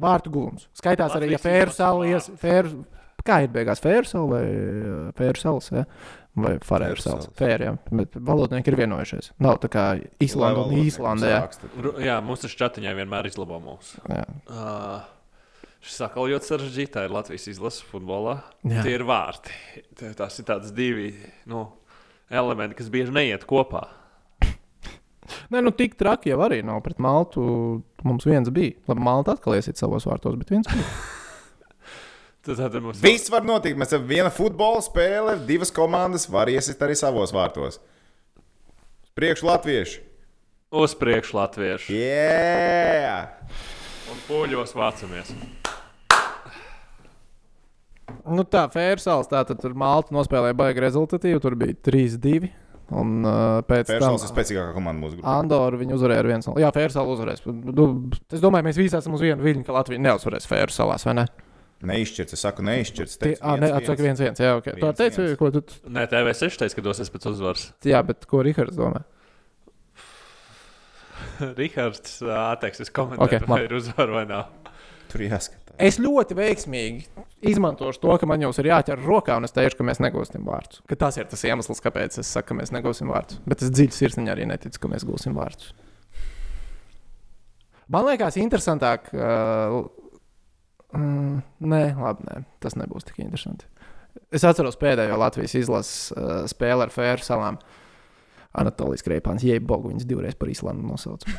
[0.00, 0.68] Vārtu guvums.
[0.78, 2.40] Skaitās arī, ja Latvijas Fēru izlases sala ies, vārti.
[2.44, 2.70] Fēru,
[3.26, 4.42] kā ir beigās Fēru sala vai
[5.18, 5.84] Fēru salas, ja?
[6.38, 7.28] vai Farēru Fēru salas?
[7.34, 7.64] salas.
[7.66, 9.32] Jā, bet valodnieki ir vienojušies.
[9.42, 9.84] Nav tā kā
[10.22, 11.32] Islanda un Īslanda,
[12.04, 12.20] jā.
[12.22, 13.96] Mums tas čatiņā vienmēr izlabo mūs.
[14.06, 14.22] jā.
[14.46, 15.02] Uh,
[15.82, 16.92] šis atkal ļoti sarežģīts.
[16.94, 18.38] Tā ir Latvijas izlases futbolā.
[18.66, 18.86] Jā.
[18.86, 19.50] Tie ir vārti.
[19.98, 21.10] Tās ir tādas divi
[21.50, 21.66] nu,
[22.30, 23.86] elementi, kas bieži neiet kopā.
[25.52, 26.80] Nē, nu tik traki jau arī nav.
[26.84, 27.42] Pret Maltu
[28.04, 28.76] mums viens bija.
[28.88, 30.88] Labi, Malta atkal iesiet savos vārtos, bet viens bija.
[32.48, 33.76] Tad, tad mums Viss var notikt.
[33.76, 37.76] Mēs esam viena futbola spēle, divas komandas var iesist arī savos vārtos.
[39.18, 40.04] Priekš latvieši.
[40.70, 43.28] uz priekšu latviešu Yeah!
[44.12, 45.32] un poļos vācamies.
[48.34, 51.42] Nu tā, Fēru salas, tā tad tur Malta nospēlēja baigi rezultatīvi.
[51.44, 52.50] Tur bija 3-2.
[52.98, 55.34] Un uh, pēc tam Pērsons ir spēcīgākā komanda mūsu grupā.
[55.42, 56.54] Andoru viņi uzvarēja ar 1-0.
[56.62, 57.42] Jā, Fēru salu uzvarēs.
[57.44, 57.88] Nu,
[58.32, 61.26] Es domāju, mēs visi esam uz vienu viļņu, ka Latvija neuzvarēs Fēru salās, vai ne?
[61.88, 63.18] Neizšķirts, es saku, neizšķirts.
[63.20, 64.40] Tie, ā, ne, atsaka, viens, viens.
[64.42, 64.72] Jā, okay.
[64.74, 65.36] Tu Viens, teici, viens.
[65.38, 65.62] ko tu.
[65.86, 67.68] Nē, TV6 teica, ka dosies pēc uzvaras.
[67.86, 69.04] Jā, bet ko Rihards domā?
[71.60, 74.72] Rihards atteiksies komentēt, Ok, okay, vai ir uzvara vai nav.
[75.12, 75.67] Tur jāskatās.
[75.78, 77.04] Es ļoti veiksmīgi
[77.46, 80.80] izmantošu to, ka man jūs ir jāķer rokā, un es teikšu, ka mēs negūsim vārdus.
[80.90, 83.38] Ka tas ir tas iemesls, kāpēc es saku, ka mēs negūsim vārdus.
[83.46, 85.70] Bet es dziļi sirsniņā arī neticu, ka mēs gūsim vārdus.
[87.94, 89.06] Man liekas, interesantāk.
[89.14, 89.86] Uh,
[90.98, 91.38] mm,
[91.70, 93.70] nē, labi, nē, tas nebūs tik interesanti.
[94.34, 97.62] Es atceros pēdējo Latvijas izlases uh, spēli ar Fēru salām.
[98.56, 101.28] Anatolijas Kreipāns, jeb Bogu, viņas divreiz par Īslandu nosauca.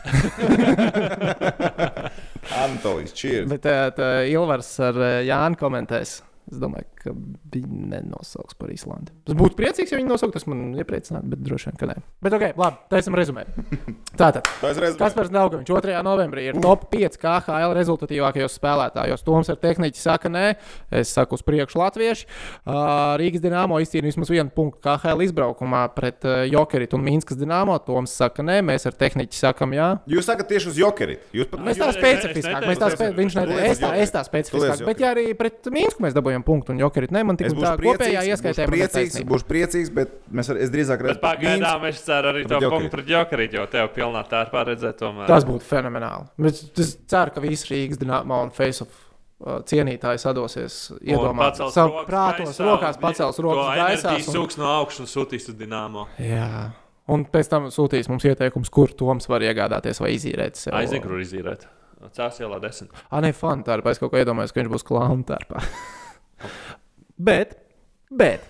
[2.64, 3.50] Antolīs, cheers.
[3.50, 6.20] Bet tā, tā Ilvars ar eh, Jānu komentēs.
[6.50, 7.12] Es domāju, ka
[7.54, 9.14] viņi nenosauks par Īslandi.
[9.28, 10.40] Tas būtu priecīgs, ja viņi nosauktu.
[10.40, 11.96] Tas man iepriecinātu, bet droši vien, ka nē.
[12.26, 13.66] Bet ok, labi, tā esam rezumējuši.
[14.20, 14.48] Tātad.
[14.62, 15.96] Tas Kaspars Daugaviņš 2.
[16.06, 19.24] novembrī ir top 5 KHL rezultatīvākajos spēlētājos.
[19.28, 20.46] Toms ar tehniķi saka, nē,
[21.02, 22.28] es saku uz priekšu latvieši.
[22.66, 27.78] Uh, Rīgas dīnāmo izcīnīja vismaz vienu punktu KHL izbraukumā pret uh, Jokeritu un Mīnskas dīnāmo.
[27.86, 29.92] Toms saka, nē, mēs ar tehniķi sakam, jā.
[30.10, 31.30] Jūs sakat tieši uz jokerit.
[31.36, 32.82] Jūs pat Mēs tā es- specifiskāk, es mēs
[33.38, 36.80] tā liec es tā, es specifiskāk, bet ja arī pret Mīnsku mēs dabūjām punktu un
[36.82, 38.66] Jokerit, ne, man būšu tā kopējā priecīgs, ieskaitē.
[38.66, 42.62] būšu priecīgs, būšu priecīgs, bet mēs ar, es drīzāk Bet pagaidām es ceru arī to
[42.66, 45.30] punktu pret Jokerīt, jo tev pilnā tērpā redzēt tomēr.
[45.30, 46.30] Tas būtu fenomenāli.
[46.42, 51.74] Bet es ceru, ka visi Rīgas dīnāmā un Face of uh, cienītāji sadosies iedomāt pacels
[51.78, 54.14] savu rokas prātos, gaisā rokās un pacels to rokas gaisā.
[54.14, 56.08] enerģiju Sūks no augšas un sūtīs uz dīnāmo.
[56.24, 56.70] Jā.
[57.10, 60.76] Un pēc tam sūtīs mums ieteikums, kur Toms var iegādāties vai izīrēt sev.
[60.78, 61.66] Aizinu, kur izīrēt.
[62.16, 62.94] Cēlā ielā desmit.
[63.10, 63.92] Ah, nē, fanu tērpā.
[63.92, 65.64] Es kaut ko iedomājos, ka viņš būs klauna tērpā.
[67.30, 67.58] bet,
[68.12, 68.46] bet.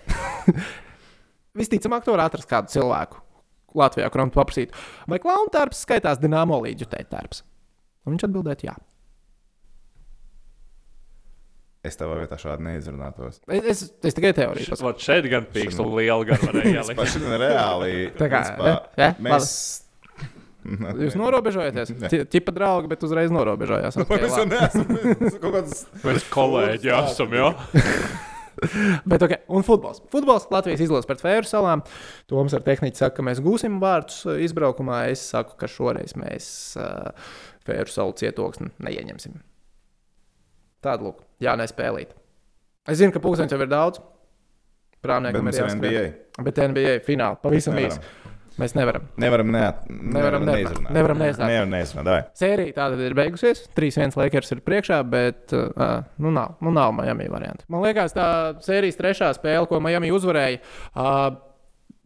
[1.60, 3.24] Visticamāk, to var atrast kādu cilvēku
[3.78, 4.74] Latvijā, kuram paprasīt,
[5.10, 7.44] vai klauna tērps skaitās dīnāmo līdzi tērps.
[8.06, 8.78] Un viņš atbildēja, jā.
[11.80, 13.38] Es tavā vietā šādi neizrunātos.
[13.48, 14.76] Es, es, es tikai teoriju.
[14.84, 17.94] Vat šeit gan pīkstu liela gan varēja Tas ir reāli.
[18.18, 19.46] Tā kā, principā, eh, eh, mēs.
[21.04, 21.92] Jūs norobežojaties.
[22.12, 23.96] Ti- Tipa draugi, bet uzreiz norobežojās.
[24.04, 25.84] Vai Mēs jau neesam kaut kādas.
[26.06, 27.52] Mēs kolēģi esam, jo.
[29.08, 29.38] Bet, okay.
[29.48, 30.02] Un futbols.
[30.12, 31.80] Futbols Latvijas izlases pret Fēru salām.
[32.28, 35.06] Toms ar tehniku saka, ka mēs gūsim vārdus uh, izbraukumā.
[35.14, 37.08] Es saku, ka šoreiz mēs uh,
[37.64, 39.38] Fēru salu cietoksni neieņemsim.
[40.84, 42.12] Tāda lūk, jā, nespēlīt.
[42.88, 44.00] Es zinu, ka pūkstens jau ir daudz.
[45.04, 45.80] Prāvniekam ir jāskrien.
[45.80, 46.44] NBA.
[46.44, 48.00] Bet NBA fināli pavisam īsi.
[48.58, 49.04] Mēs nevaram.
[49.20, 50.56] Nevaram, neat, Nevaram nerunāt.
[50.58, 50.94] neizrunāt.
[50.96, 51.52] Nevaram neizrunāt.
[51.52, 52.08] Nevaram neizrunāt.
[52.08, 52.22] davai.
[52.36, 53.62] Sērija tāda ir beigusies.
[53.76, 57.64] 3-1 Lakers ir priekšā, bet uh, nu nav, nu nav Miami variantu.
[57.72, 58.26] Man liekas, tā
[58.66, 60.60] sērijas trešā spēle, ko Miami uzvarēja.
[60.94, 61.38] Uh,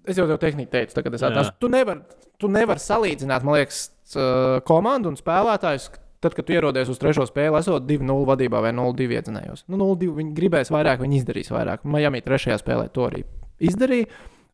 [0.06, 1.56] es jau tev tehniski teicu, tagad es atnācu.
[1.64, 2.04] Tu nevari
[2.44, 3.84] tu nevar salīdzināt, man liekas,
[4.16, 5.90] uh, komandu un spēlētājus.
[6.24, 9.66] Tad, kad tu ierodies uz trešo spēli, esot 2-0 vadībā vai 0-2 iedzinējos.
[9.68, 11.82] Nu, 0-2 viņi gribēs vairāk, viņi izdarīs vairāk.
[11.84, 13.26] Miami trešajā spēlē to arī
[13.60, 14.08] izdarīja.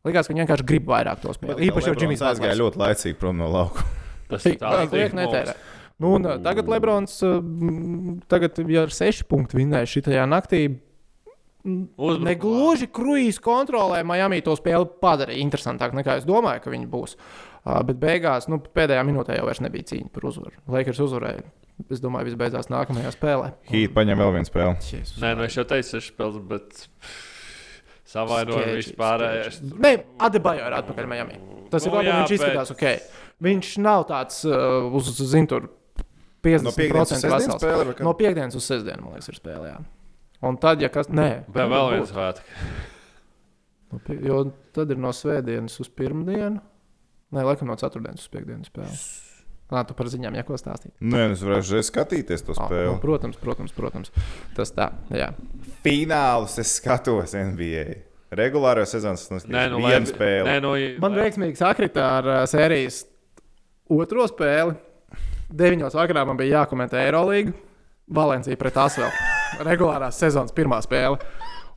[0.07, 1.67] Likās, ka viņi vienkārši grib vairāk to spēli.
[1.69, 3.85] Īpaši jau Džimijs aizgāja ļoti laicīgi prom no lauka.
[4.31, 5.53] Tas ir Tā liek netērē.
[6.01, 7.43] Nu, un, uh, tagad Lebrons, uh,
[8.31, 10.63] tagad, ja ar seši punktu vinnēja šajā naktī,
[11.61, 12.25] Uzbrukumā.
[12.25, 17.13] negluži kruīzes kontrolē Miami to spēli padarīja interesantāku nekā es domāju, ka viņi būs.
[17.61, 20.57] Uh, bet beigās, nu, pēdējā minūtē jau vairs nebija cīņa par uzvaru.
[20.73, 21.45] Lakers uzvarēja.
[21.93, 23.51] Es domāju, viss beidzās nākamajā spēlē.
[23.69, 24.73] Hīt paņem vēl vienu spēli.
[24.89, 25.21] Jēzus.
[25.21, 26.87] Nē, nu es jau teicu, sešas spēles, bet
[28.11, 29.59] Savainoja Sketchy, vispārējais.
[29.81, 29.91] Nē,
[30.27, 31.37] Adebayo ir atpakaļ Miami.
[31.71, 32.83] Tas ir Nu, labi, jā, viņš izskatās ok.
[33.47, 35.69] Viņš nav tāds uh, uz zintur
[36.43, 37.61] 50% No piekdienas vesels.
[37.61, 38.03] spēle kā?
[38.05, 39.71] No piekdienas uz sestdienu, man liekas, ir spēlē.
[39.71, 39.79] Jā.
[40.49, 41.07] Un tad, ja kas.
[41.13, 42.59] Nē, Vai vēl viens svētki?
[43.91, 44.43] No pie- Jo
[44.73, 46.59] tad ir no svētdienas uz pirmdienu.
[47.31, 48.97] Nē, laikam no ceturtdienas uz piekdienas spēli.
[49.71, 50.91] Nā, tu par ziņām jau ko stāstīt.
[50.99, 52.89] Nē, es varēšu reiz skatīties to spēli.
[52.89, 54.11] nu, protams, protams, protams.
[54.57, 55.29] Tas tā, jā.
[55.85, 57.85] Finālus es skatos NBA.
[58.35, 60.45] Regulārā sezonas tas Nē, nu, viena spēle.
[60.47, 63.01] Nē, nu, Man veiksmīgi sakrita ar uh, sērijas
[63.91, 64.75] otro spēli.
[65.51, 67.55] Deviņos vakarā man bija jākomentē Eirolandu.
[68.11, 69.63] Valencija pret Asvēlu.
[69.67, 71.19] Regulārās sezonas pirmā spēle.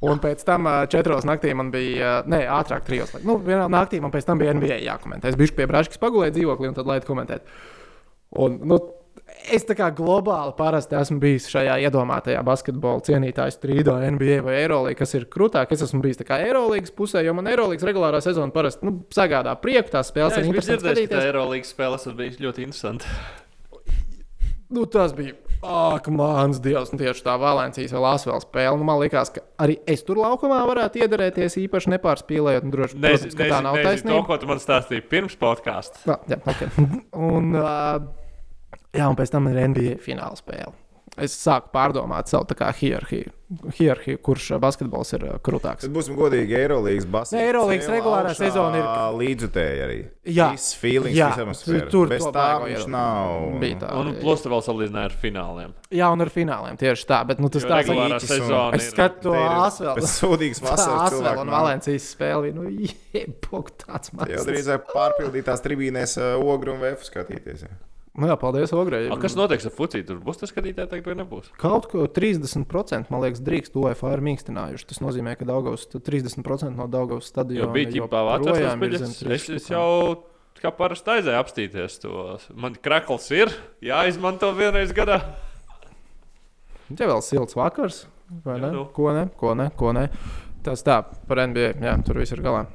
[0.04, 3.14] Un pēc tam četros naktī man bija, ne, ātrāk trijos.
[3.24, 5.30] Nu, vienā naktī man pēc tam bija NBA jākomentē.
[5.30, 7.46] Es biju pie Braškas pagulēju dzīvoklī un tad laidu komentēt.
[8.40, 8.78] Un, nu,
[9.54, 14.96] es tā kā globāli parasti esmu bijis šajā iedomātajā basketbola cienītāju strīdā, NBA vai Eirolandā,
[14.98, 15.72] kas ir krūtāk.
[15.74, 19.54] Es esmu bijis tā kā Eirolandas pusē, jo man Eirolandas regulārā sezona parasti nu, sagādā
[19.60, 19.92] prieku.
[19.94, 21.30] Tās spēles Jā, ir es interesantas dzirdējis, ka skatīties.
[21.30, 23.16] Eirolandes spēles bija ļoti interesanti.
[24.74, 25.36] Nu, tas bija.
[25.64, 28.76] Ak, mans dievs, un tieši tā Valencijas vai Lāsvēlas spēle.
[28.76, 32.66] Nu, man liekas, ka arī es tur laukumā varētu iedarēties īpaši nepārspīlējot.
[32.66, 34.26] Nu, droši, Nezinu, protams, ka tā nav nezinu, to, taisnība.
[34.28, 36.18] ko tu man stāstīji pirms podkāstā.
[36.32, 36.68] Jā, okay.
[37.16, 38.10] un, uh,
[38.94, 40.72] jā, un pēc tam ir NBA fināla spēle.
[41.14, 42.42] Es sāku pārdomāt savu
[42.74, 43.30] hierarhiju,
[43.76, 45.84] hierarhiju kurš basketbols ir uh, krūtāks.
[45.84, 46.56] Tad būsim godīgi.
[46.58, 47.44] Eirolandes basketbols.
[47.44, 48.88] Eirolandes regulārā sezona ir-
[49.20, 49.98] līdzutēji arī.
[50.26, 50.48] Jā.
[50.56, 51.28] Viss feelings, Jā.
[51.36, 51.86] atmosfēra.
[51.92, 53.60] Tur Bez to tā viņš ir- nav.
[53.62, 53.92] Bija tā.
[54.00, 55.76] Un plus te vēl salīdzināja ar fināliem.
[56.00, 57.22] Jā, un ar fināliem tieši tā.
[57.30, 59.96] Bet nu, tas tāds regulārā sezona Es skatu to asvēlu.
[60.02, 61.54] Pēc sūdīgas vasaras Asvēl cilvēku un.
[61.60, 62.54] Valencijas spēli.
[62.58, 62.66] Nu,
[63.14, 64.50] jebok tāds Jau mazs.
[64.50, 67.68] drīzāk pārpildītās tribīnēs uh, ogru un vēfu skatīties.
[67.68, 67.76] jā.
[68.14, 69.08] Nu, jā, paldies, Ogrei.
[69.10, 70.04] A, kas notiks ar Fuciju?
[70.06, 71.48] Tur būs tas skatītāji, tagad vai nebūs?
[71.58, 74.86] Kaut ko 30% man liekas, drīkst UFO ir mīkstinājuši.
[74.92, 78.22] Tas nozīmē, ka Daugavs, 30% no Daugavas stadiona bija ģipā
[79.18, 79.88] trīs Es, es jau
[80.62, 82.22] kā parasti aizēju apstīties to.
[82.54, 83.50] Man krakls ir
[83.84, 85.20] jāizmanto vienreiz gadā.
[86.92, 88.02] Ja vēl silts vakars,
[88.44, 88.68] vai Jā, ne?
[88.74, 88.82] nu.
[88.92, 89.22] Ko ne?
[89.40, 89.70] Ko ne?
[89.74, 90.02] Ko ne?
[90.62, 91.78] Tas tā par NBA.
[91.80, 92.66] Jā, tur viss ir galā.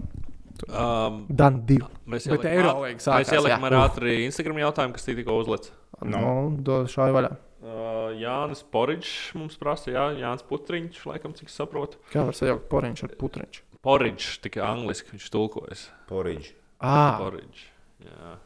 [0.68, 1.88] Um, Dan divi.
[2.10, 3.70] mēs ielikām jā.
[3.70, 5.72] ar ātri Instagram jautājumu, kas tikko uzlicis.
[6.02, 6.20] No.
[6.20, 6.34] Nu,
[6.64, 7.32] do šādi vaļā.
[7.60, 12.00] Uh, Jānis Poriņš mums prasa, jā, Jānis Putriņš, laikam, cik es saprotu.
[12.14, 13.60] Kā var sajaukt poriņš ar putriņš?
[13.84, 15.84] Poriņš, tikai angliski viņš tulkojas.
[16.08, 16.54] Porīdž.
[16.80, 17.66] Ah, Poriņš.
[18.08, 18.38] Jā.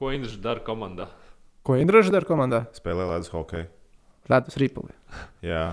[0.00, 1.10] Ko Indrišs dara komandā?
[1.64, 2.64] ko Indraša dara komandā?
[2.76, 3.68] Spēlē ledus hokeju.
[4.28, 4.92] Ledus rīpuli.
[5.44, 5.72] Jā.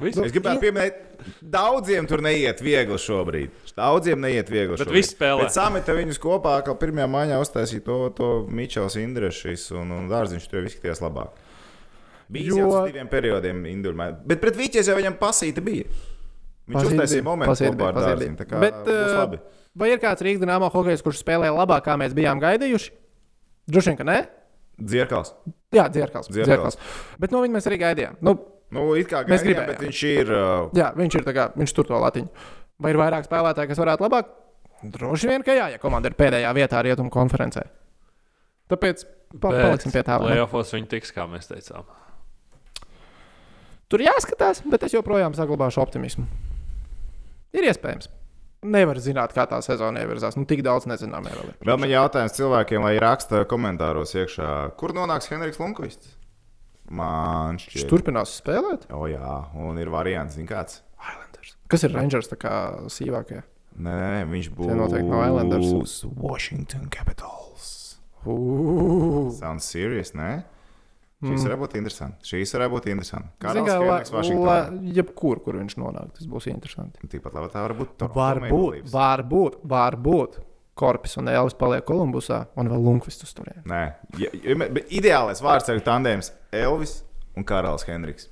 [0.00, 0.16] Viss.
[0.16, 1.00] Nu, Es gribētu pieminēt,
[1.44, 3.50] daudziem tur neiet viegli šobrīd.
[3.76, 4.78] Daudziem neiet viegli.
[4.80, 5.44] Bet visi spēlē.
[5.44, 10.48] Bet samita viņus kopā, ka pirmajā maiņā uztaisīja to, to Mičels Indrešs un, un Dārziņš
[10.48, 11.36] tur izskatījās labāk.
[12.30, 14.12] Bija Jo- jau diviem periodiem Indurmē.
[14.24, 15.84] Bet pret Vīķies jau viņam pasīta bija.
[16.70, 18.36] Viņš Pasīti uztaisīja momentu pasīti kopā ar Dārziņu.
[18.38, 19.40] Tā kā Bet, būs eh, labi.
[19.80, 22.92] Vai ir kāds Rīgas dīnāmo hokejs, kurš spēlē labāk, kā mēs bijām gaidījuši?
[23.70, 24.18] Droši vien, ka nē.
[24.80, 25.34] Dzirkals.
[25.74, 26.30] Jā, dzirkals.
[26.30, 26.78] Dzirkals.
[26.78, 26.78] dzirkals.
[27.20, 28.16] Bet no viņa mēs arī gaidījām.
[28.24, 28.36] Nu,
[28.74, 29.70] Nu, it kā Mēs gribējām.
[29.72, 30.30] bet viņš ir.
[30.30, 32.28] Uh, jā, viņš ir tā kā, viņš tur to latiņu.
[32.80, 34.30] Vai ir vairāk spēlētāji, kas varētu labāk?
[34.80, 37.66] Droši vien, ka jā, ja komanda ir pēdējā vietā rietumu konferencē.
[38.70, 39.02] Tāpēc
[39.34, 40.20] pa, paliksim pie tā.
[40.22, 41.88] Playoffs viņi tiks, kā mēs teicām.
[43.90, 46.28] Tur jāskatās, bet es joprojām saglabāšu optimismu.
[47.58, 48.06] Ir iespējams.
[48.70, 50.36] Nevar zināt, kā tā sezona ievirzās.
[50.36, 51.26] Nu, tik daudz nezinām.
[51.26, 51.54] Vēl.
[51.64, 56.19] vēl man jautājums cilvēkiem, lai raksta komentāros iekšā, kur nonāks Henriks Lunkvists?
[56.90, 58.88] Man Viņš šķiet, turpinās spēlēt.
[58.90, 60.80] O, jā, un ir variants, zin kāds.
[60.98, 61.52] Islanders.
[61.70, 62.54] Kas ir Rangers tā kā
[62.90, 63.44] sīvākie?
[63.78, 64.66] Nē, nē, nē, viņš būs.
[64.66, 66.00] Tie noteikti no Islanders.
[66.18, 67.68] Washington Capitals.
[68.26, 69.30] Ugh.
[69.38, 70.42] Sounds serious, nē?
[71.20, 72.24] Šīs varētu būt interesanti.
[72.24, 73.28] Šīs varētu būt interesanti.
[73.44, 74.44] Kā Zini, kā, Henriks la- Vašingtonā.
[74.46, 77.06] la- Jebkur, kur viņš nonāk, tas būs interesanti.
[77.12, 77.90] Tikpat labi tā var būt.
[77.98, 78.92] Toronto Var Maple būt, Leafs.
[78.92, 80.38] var būt, var būt.
[80.80, 83.44] Korpus un Elvis paliek Kolumbusā, un vēl Lunkvistus tur.
[83.66, 84.54] Nē, ja, ja,
[84.88, 87.02] ideālais vārds ir tandēms Elvis
[87.36, 88.28] un Karalis Henriks.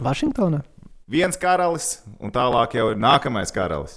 [0.00, 0.62] Vašingtonā.
[1.10, 3.96] Viens karalis, un tālāk jau ir nākamais karalis.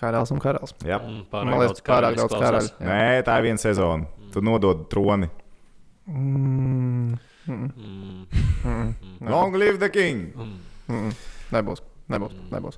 [0.00, 0.72] Karalis un karalis.
[0.88, 0.96] Jā.
[1.04, 2.70] Mm, Man liekas, pārāk daudz karaļu.
[2.80, 4.06] Nē, tā ir viena sezona.
[4.32, 5.28] Tu nodod troni.
[6.08, 7.18] Mm,
[7.50, 10.32] Mm, Long live the king!
[10.88, 11.12] mm,
[11.50, 11.80] nebūs,
[12.12, 12.76] nebūs, nebūs.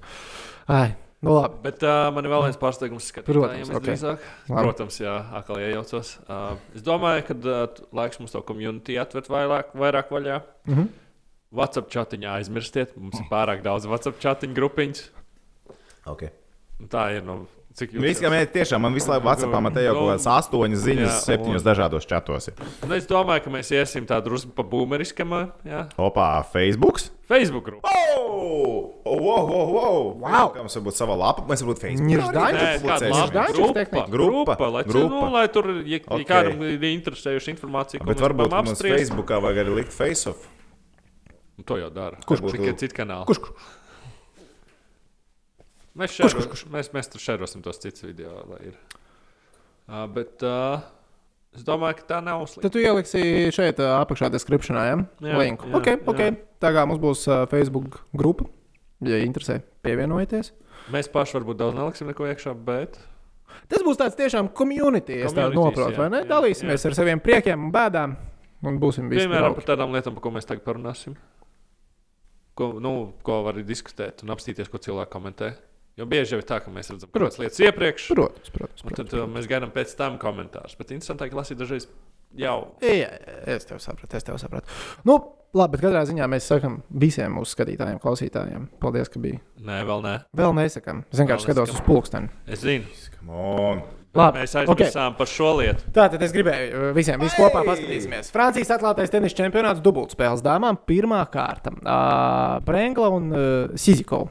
[0.70, 1.60] Ai, nu labi.
[1.64, 3.68] Bet uh, man ir vēl viens pārsteigums Protams, skatītājiem.
[3.68, 3.76] ok.
[3.78, 4.26] visdrīzāk.
[4.48, 4.64] Labi.
[4.66, 6.12] Protams, jā, atkal iejaucos.
[6.26, 10.42] Uh, es domāju, ka uh, laiks mums to komunitī atvērt vairāk, vairāk vaļā.
[10.70, 10.90] Mhm.
[11.52, 12.94] WhatsApp chatiņā aizmirstiet.
[12.96, 15.02] Mums ir pārāk daudz WhatsApp chatiņu grupiņas.
[16.08, 16.32] Okay.
[16.90, 17.26] Tā ir.
[17.28, 17.42] Nu,
[17.72, 21.08] Cik Viss, ka mēs tiešām, man visu laiku Vācijā te jau kaut kādas astoņas ziņas,
[21.08, 22.48] Jā, septiņos un- dažādos čatos.
[22.48, 22.54] ir.
[22.86, 25.32] Nu, es domāju, ka mēs iesim tā drusku pa boomeriskam.
[25.96, 27.00] Opā, Facebook.
[27.26, 27.88] Facebook grupā.
[27.88, 28.92] Oh!
[29.06, 30.12] Oh, wow, wow, wow!
[30.20, 30.52] Wow!
[30.52, 32.20] Kā mums varbūt sava lapa, mēs varbūt Facebook.
[32.28, 33.10] Kāda publicēsim.
[33.16, 33.84] laba Daņķis grupa.
[33.88, 35.08] Grupa, Grupa, lai, grupa.
[35.08, 36.26] Nu, lai tur, ja, ja Ok.
[36.28, 40.44] kādam ir interesējuši informācija, Bet varbūt mums Facebookā vajag arī likt face-off.
[41.56, 42.18] nu, to jau dara.
[42.26, 43.24] Kurš- tikai citu kanālu?
[43.24, 43.38] Kurš?
[43.48, 43.70] kurš?
[45.92, 46.64] Mēs, Kurš, šero, kurš, kurš?
[46.72, 48.38] mēs, mēs tur šerosim tos citus video.
[48.48, 50.80] Uh, bet uh,
[51.52, 52.64] es domāju, ka tā nav slikta.
[52.64, 54.96] Tad tu ieliksi šeit ā, apakšā descriptionā, ja?
[55.20, 55.68] Jā, Linku.
[55.68, 56.24] jā, ok, ok.
[56.24, 56.34] jā.
[56.64, 58.48] Tā kā mums būs ā, Facebook grupa,
[59.04, 60.54] ja interesē, pievienojieties.
[60.94, 62.96] Mēs paši varbūt daudz neliksim neko iekšā, bet
[63.68, 66.20] Tas būs tāds tiešām community, es tā Communities, saprotu, jā, vai ne?
[66.22, 66.88] jā, Dalīsimies jā.
[66.88, 68.14] ar saviem priekiem un bēdām
[68.68, 71.16] un būsim visi piemēram par tādām lietām, par ko mēs tagad parunāsim.
[72.56, 72.92] Ko, nu,
[73.24, 75.52] ko var diskutēt un apstīties, ko cilvēki komentē.
[76.00, 78.80] Jo bieži jau ir tā, ka mēs redzam kādas lietas iepriekš, Protams, protams.
[78.86, 79.10] protams.
[79.12, 80.78] tad uh, mēs gaidām pēc tam komentārus.
[80.78, 81.84] Bet interesantāk lasīt dažreiz
[82.38, 82.56] jau.
[82.80, 83.10] Jā,
[83.52, 84.72] es tev sapratu, es tev sapratu.
[85.08, 85.18] Nu,
[85.52, 89.42] labi, bet katrā ziņā mēs sakām visiem mūsu skatītājiem, klausītājiem, paldies, ka bija.
[89.60, 90.14] Nē, vēl nē.
[90.40, 91.04] Vēl nesakām.
[91.12, 92.32] Es vienkārši skatos uz pulksteni.
[92.48, 92.88] Es zinu.
[93.18, 93.84] Come on!
[94.12, 95.18] Labi, Mēs aizmirsām okay.
[95.22, 95.86] par šo lietu.
[95.96, 98.28] Tātad es gribēju uh, visiem visi kopā paskatīties.
[98.34, 101.72] Francijas atklātais tenisa čempionāts dubultspēles dāmām pirmā kārta.
[101.72, 104.26] Uh, Brengla un uh, Siziko.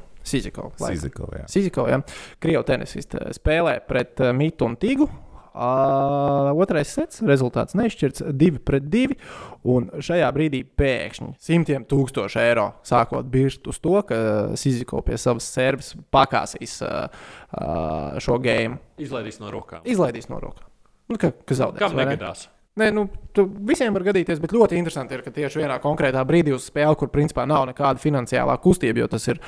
[1.52, 2.00] Siziko, ja.
[2.42, 5.10] Krievu tenisista spēlē pret uh, Mitu un Tigu.
[5.52, 9.18] Uh, otrais sets, rezultāts nešķirts 2 pret 2.
[9.68, 14.22] Un šajā brīdī pēkšņi simtiem tūkstoši eiro sākot birst uz to, ka
[14.60, 17.12] Siziko pie savas servis pakāsīs uh,
[17.52, 18.80] uh, šo game.
[19.02, 19.84] Izlaidīs no rokām.
[19.84, 20.72] Izlaidīs no rokām.
[21.12, 22.16] Nu, ka, ka zaudēs, Kam vai ne?
[22.16, 22.48] negadās?
[22.80, 23.04] Nē, nu,
[23.68, 27.12] visiem var gadīties, bet ļoti interesanti ir, ka tieši vienā konkrētā brīdī uz spēli, kur
[27.12, 29.42] principā nav nekāda finansiālā kustība, jo tas ir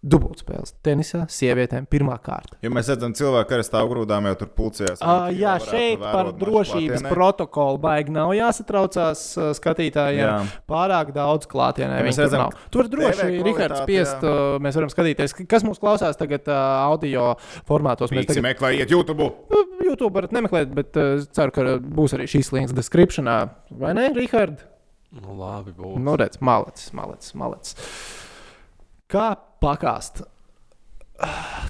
[0.00, 0.72] dubultspēles.
[0.84, 2.56] Tenisā sievietēm pirmā kārta.
[2.64, 5.02] Jo mēs redzam, cilvēki ar stāvu grūdām jau tur pulcējās.
[5.04, 9.24] Uh, jā, šeit par drošības protokolu baigi nav jāsatraucās
[9.58, 10.22] skatītājiem.
[10.24, 10.38] Jā.
[10.70, 12.00] Pārāk daudz klātienē.
[12.00, 12.70] Ja mēs viņi tur redzam, nav.
[12.72, 14.38] Tur droši Rihards spiest, jā.
[14.64, 17.34] mēs varam skatīties, kas mūs klausās tagad audio
[17.68, 18.14] formātos.
[18.14, 19.28] Mēs tagad meklējiet YouTube.
[19.84, 23.38] YouTube varat nemeklēt, bet es ceru, ka būs arī šīs links descriptionā.
[23.80, 24.64] Vai ne, Rihard?
[25.10, 25.96] Nu, labi, būs.
[25.98, 27.74] Nu, redz, malets, malets, malets.
[29.10, 29.32] Kā
[29.62, 30.22] pakāst?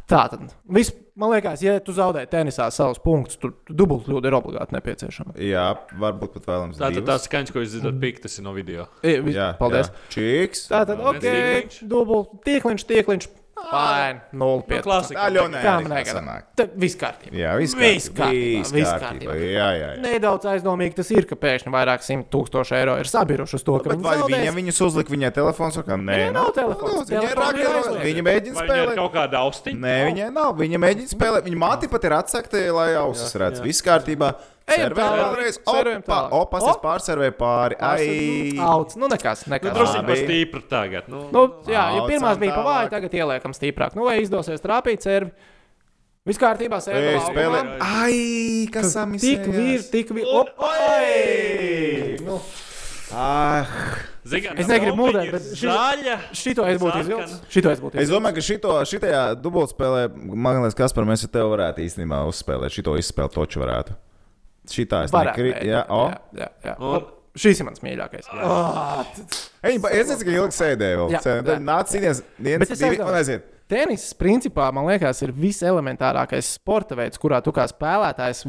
[0.07, 4.77] Tā tad, vis, man liekas, ja tu zaudē tenisā savus punktus, tad dubultkļūda ir obligāti
[4.77, 5.35] nepieciešama.
[5.43, 5.65] Jā,
[5.99, 6.79] varbūt pat vēlams.
[6.79, 7.09] Tātad divas.
[7.11, 8.87] tā skaņa, ko jūs dzirdat, pīk, tas ir no video.
[9.03, 9.91] E, vis, Jā, paldies.
[9.91, 10.07] jā.
[10.15, 10.63] Čiks.
[10.71, 11.81] Tā tad, ok, viens tīkliņš.
[11.91, 13.29] dubult, tiekliņš, tiekliņš.
[13.71, 14.71] Fine, 0,5.
[14.75, 15.27] Nu, klasika.
[15.31, 16.17] Tā man neērti negadās?
[16.17, 16.47] sanāk.
[16.59, 17.35] Tad viss kārtībā.
[17.39, 18.65] Jā, viss kārtībā.
[18.75, 19.35] Viss kārtībā.
[19.39, 20.01] Jā, jā, jā.
[20.03, 23.93] Nedaudz aizdomīgi tas ir, ka pēkšņi vairāk simt tūkstoši eiro ir sabiruši uz to, ka
[23.95, 24.35] viņi zaudēs.
[24.35, 25.79] viņa viņus uzlika viņai telefons?
[25.81, 27.11] Saka, nē, Viņai nav telefons.
[27.13, 28.05] Viņai ir aizliegts.
[28.09, 28.97] viņa mēģina Vai viņai ir spēlēt.
[29.05, 29.81] kaut kāda austiņa?
[29.87, 30.55] Nē, viņai nav.
[30.59, 31.45] Viņa mēģina spēlēt.
[31.51, 33.61] Viņa māte pat ir atsakta, lai ausis redz.
[33.63, 34.35] Viss kārtībā.
[34.77, 35.57] Ejam vēlreiz.
[35.67, 37.75] Opa, opas, es pārservēju pāri.
[37.81, 39.75] Ai, Auts, nu nekas, Nu, nekas.
[39.75, 40.07] Drusku Labi.
[40.07, 41.03] par stipru tagad.
[41.09, 42.71] Nu, Nu, jā, ja pirmās bija pa tālāk.
[42.71, 43.95] vāju, tagad ieliekam stiprāk.
[43.99, 45.31] Nu, vai izdosies trāpīt servi?
[46.27, 47.19] Viss kārtībā, servi.
[47.27, 47.61] spēlē.
[47.81, 49.45] Ai, kas samisējās?
[49.45, 50.27] Tik vīri, tik vīri.
[52.27, 52.41] Nu,
[53.13, 53.67] Ah,
[54.23, 56.17] Zigā, Es negribu ir bet Zaļa.
[56.31, 57.41] šito es būtu izvilcis.
[57.51, 58.15] Šito es būtu Es izvilcis.
[58.15, 62.71] domāju, ka šito, šitajā dubultspēlē, man liekas, kas par mēs ar tevi varētu īstenībā uzspēlēt.
[62.71, 63.91] Šito izspēlēt toču varētu.
[64.71, 65.11] Šitā es
[66.39, 66.77] jā, jā.
[66.79, 67.09] Un-
[67.41, 68.27] Šis ir mans mīļākais.
[69.63, 71.13] Ej, ba- es nezinu, ka ilgi sēdēju vēl.
[71.63, 73.45] Nāc cīnīties viens, divi un aiziet.
[73.71, 78.43] Tenis, principā, man liekas, ir viselementārākais sporta veids, kurā tu kā spēlētājs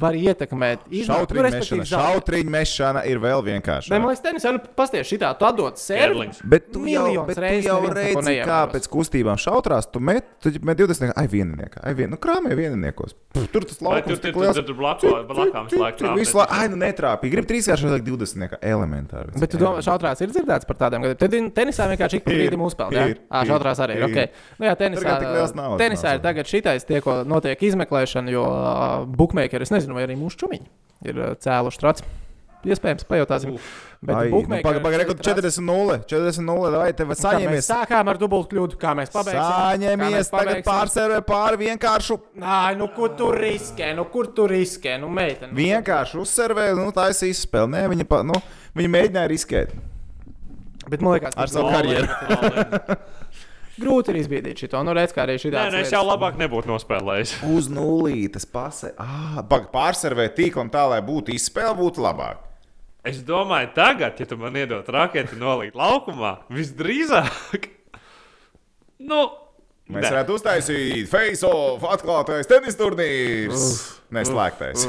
[0.00, 1.08] vari ietekmēt iznākumu.
[1.08, 4.04] Šautriņu mešana, šautriņu mešana ir vēl Nē, man vienkāršāk.
[4.04, 5.80] liekas, tenis jau pasties šitā, tu atdod.
[5.80, 6.42] Kerlings.
[6.44, 10.52] Bet tu jau, bet tu reizes jau redzi, kā pēc kustībām šautrās, tu met, tu
[10.60, 13.16] met 20, ai, vieniniekā, ai, vien, nu, krāmē vieniniekos.
[13.34, 14.60] Pff, Tur tas laukums tur tik liels.
[14.60, 16.00] tur blakā, blakām slēgt?
[16.02, 17.32] Tur visu laiku, ai, nu netrāpīja.
[17.32, 19.34] Grib trīskārši vajag 20, elementāri.
[19.40, 21.06] Bet tu domā, šautrās ir dzirdēts par tādiem.
[21.18, 23.04] Tad tenisā vienkārši ik pa brīdim uzspēlē.
[23.04, 24.33] Jā, Ā, šautrās arī ir.
[24.34, 24.42] Ir.
[24.58, 29.06] Nu, jā, tenisā, naudas tenisā nav, ir tagad šitais, tie, ko notiek izmeklēšana, jo uh,
[29.06, 30.68] bookmakeri, es nezinu, vai arī mūsu čumiņi
[31.10, 32.04] ir uh, cēluši trats.
[32.64, 33.58] Iespējams, pajautāsim.
[34.00, 37.20] Bet Ai, nu, bookmakeri paga, paga, šeit rekord trats- 40-0, 40-0, vai tev Kā Mēs
[37.20, 37.66] saņemies?
[37.68, 39.42] sākām ar dubultu kļūdu, kā mēs pabeigsim.
[39.44, 45.12] Saņemies, tagad pārsērvē pāri vienkāršu, Nē, nu kur tu riskē, nu kur tu riskē, nu
[45.12, 45.52] meitene.
[45.52, 47.68] nu, vienkārši uzsērvē, nu tā es izspēlēju.
[47.76, 48.40] Nē, viņa, pa- nu,
[48.80, 49.76] viņa mēģināja riskēt.
[50.88, 52.08] Bet man liekas, Ar savu karjeru.
[53.80, 54.82] grūti ir izbīdīt šo.
[54.86, 57.36] Nu, redz, kā arī šī Nē, nē, es jau labāk nebūtu nospēlējis.
[57.54, 58.94] Uz nulītes pasē.
[59.00, 62.42] Ah, bag, pārsērvē tīklam tā, lai būtu izspēle, būtu labāk.
[63.04, 67.68] Es domāju, tagad, ja tu man iedod raketi nolīt laukumā, visdrīzāk.
[69.04, 69.24] Nu,
[69.84, 70.10] Mēs Nē.
[70.14, 73.64] varētu uztaisīt face-off, atklātais tenis turnīrs.
[74.16, 74.86] Nē, slēgtais.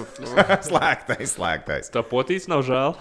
[0.70, 1.92] slēgtais, slēgtais.
[1.92, 2.96] Tā potīts nav žēl.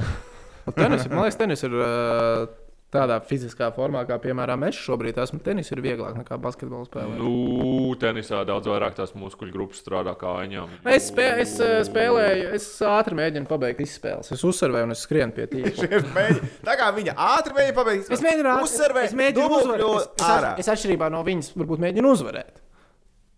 [0.64, 2.48] Nu, Tenis, man liekas, tenis ir uh,
[2.94, 5.40] tādā fiziskā formā, kā piemēram es šobrīd esmu.
[5.44, 7.18] Tenis ir vieglāk nekā basketbola spēlē.
[7.18, 10.78] Nu, tenisā daudz vairāk tās muskuļu grupas strādā kā aņām.
[10.94, 14.32] Es, spē, es uh, spēlēju, es ātri mēģinu pabeigt izspēles.
[14.34, 16.02] Es uzsverēju un es skrienu pie tīkla.
[16.68, 18.10] Tā kā viņa ātri mēģina pabeigt.
[18.14, 19.86] Es mēģinu uzsverēt, es mēģinu uzvarēt.
[19.94, 22.60] Es, es, es atšķirībā no viņas varbūt mēģinu uzvarēt.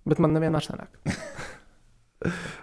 [0.06, 1.00] Bet man nevienmēr sanāk.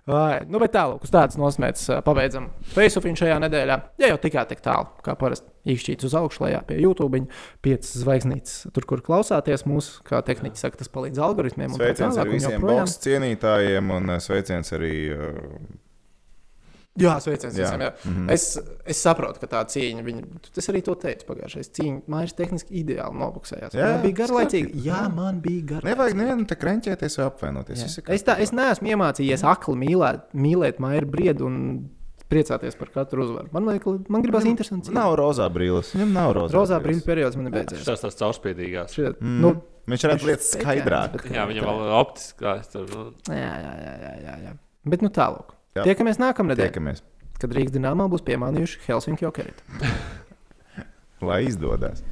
[0.09, 3.79] Vai, nu, bet tālāk, uz tādas nosmēķis pabeidzam Facebooku šajā nedēļā.
[4.01, 7.21] Ja jau tikā tik tālu, kā parasti īkšķīts uz augšu, lejā pie YouTube,
[7.63, 11.77] piecas zvaigznītes, tur, kur klausāties mūsu, kā tehniķi saka, tas palīdz algoritmiem.
[11.77, 14.93] Sveiciens arī visiem boxe cienītājiem un sveiciens arī.
[15.15, 15.82] Uh,
[16.99, 17.63] Jā, sveiciens Jā.
[17.65, 17.81] visiem.
[17.81, 17.91] Jā.
[18.05, 18.31] Mm -hmm.
[18.33, 20.21] es, es saprotu, ka tā cīņa, viņa,
[20.57, 21.69] es arī to teicu pagājušajā.
[21.77, 23.73] Cīņa mājas tehniski ideāli nobuksējās.
[23.73, 24.69] Jā, Jā, bija garlaicīga.
[24.85, 25.89] Jā, man bija garlaicīga.
[25.89, 27.79] nevajag nevienam te krenķēties vai apvainoties.
[27.97, 28.13] Jā.
[28.13, 31.89] Es, tā, es neesmu iemācījies akli mīlēt, mīlēt mairu briedu un
[32.29, 33.47] priecāties par katru uzvaru.
[33.51, 34.91] Man, vajag, man gribās interesanti.
[34.93, 35.93] Nav rozā brīvs.
[35.95, 37.83] Viņam nav rozā, Rozā brīļu periods man ir beidzies.
[37.85, 38.93] Tas tās caurspīdīgās.
[38.93, 39.39] Šķiet, Mm.
[39.41, 41.11] nu, Viņš redz lietas skaidrāk.
[41.11, 42.73] bet- Jā, viņam vēl optiskās.
[42.75, 44.53] Nu, Jā, jā, jā, jā, jā, jā.
[44.85, 45.53] Bet nu tālāk.
[45.73, 45.83] Jā.
[45.87, 47.01] Tiekamies nākamnedēļ, Tiekamies.
[47.41, 49.63] kad Rīgas dīnāmā būs piemānījuši Helsinki Okerit.
[51.23, 52.03] Lai izdodas.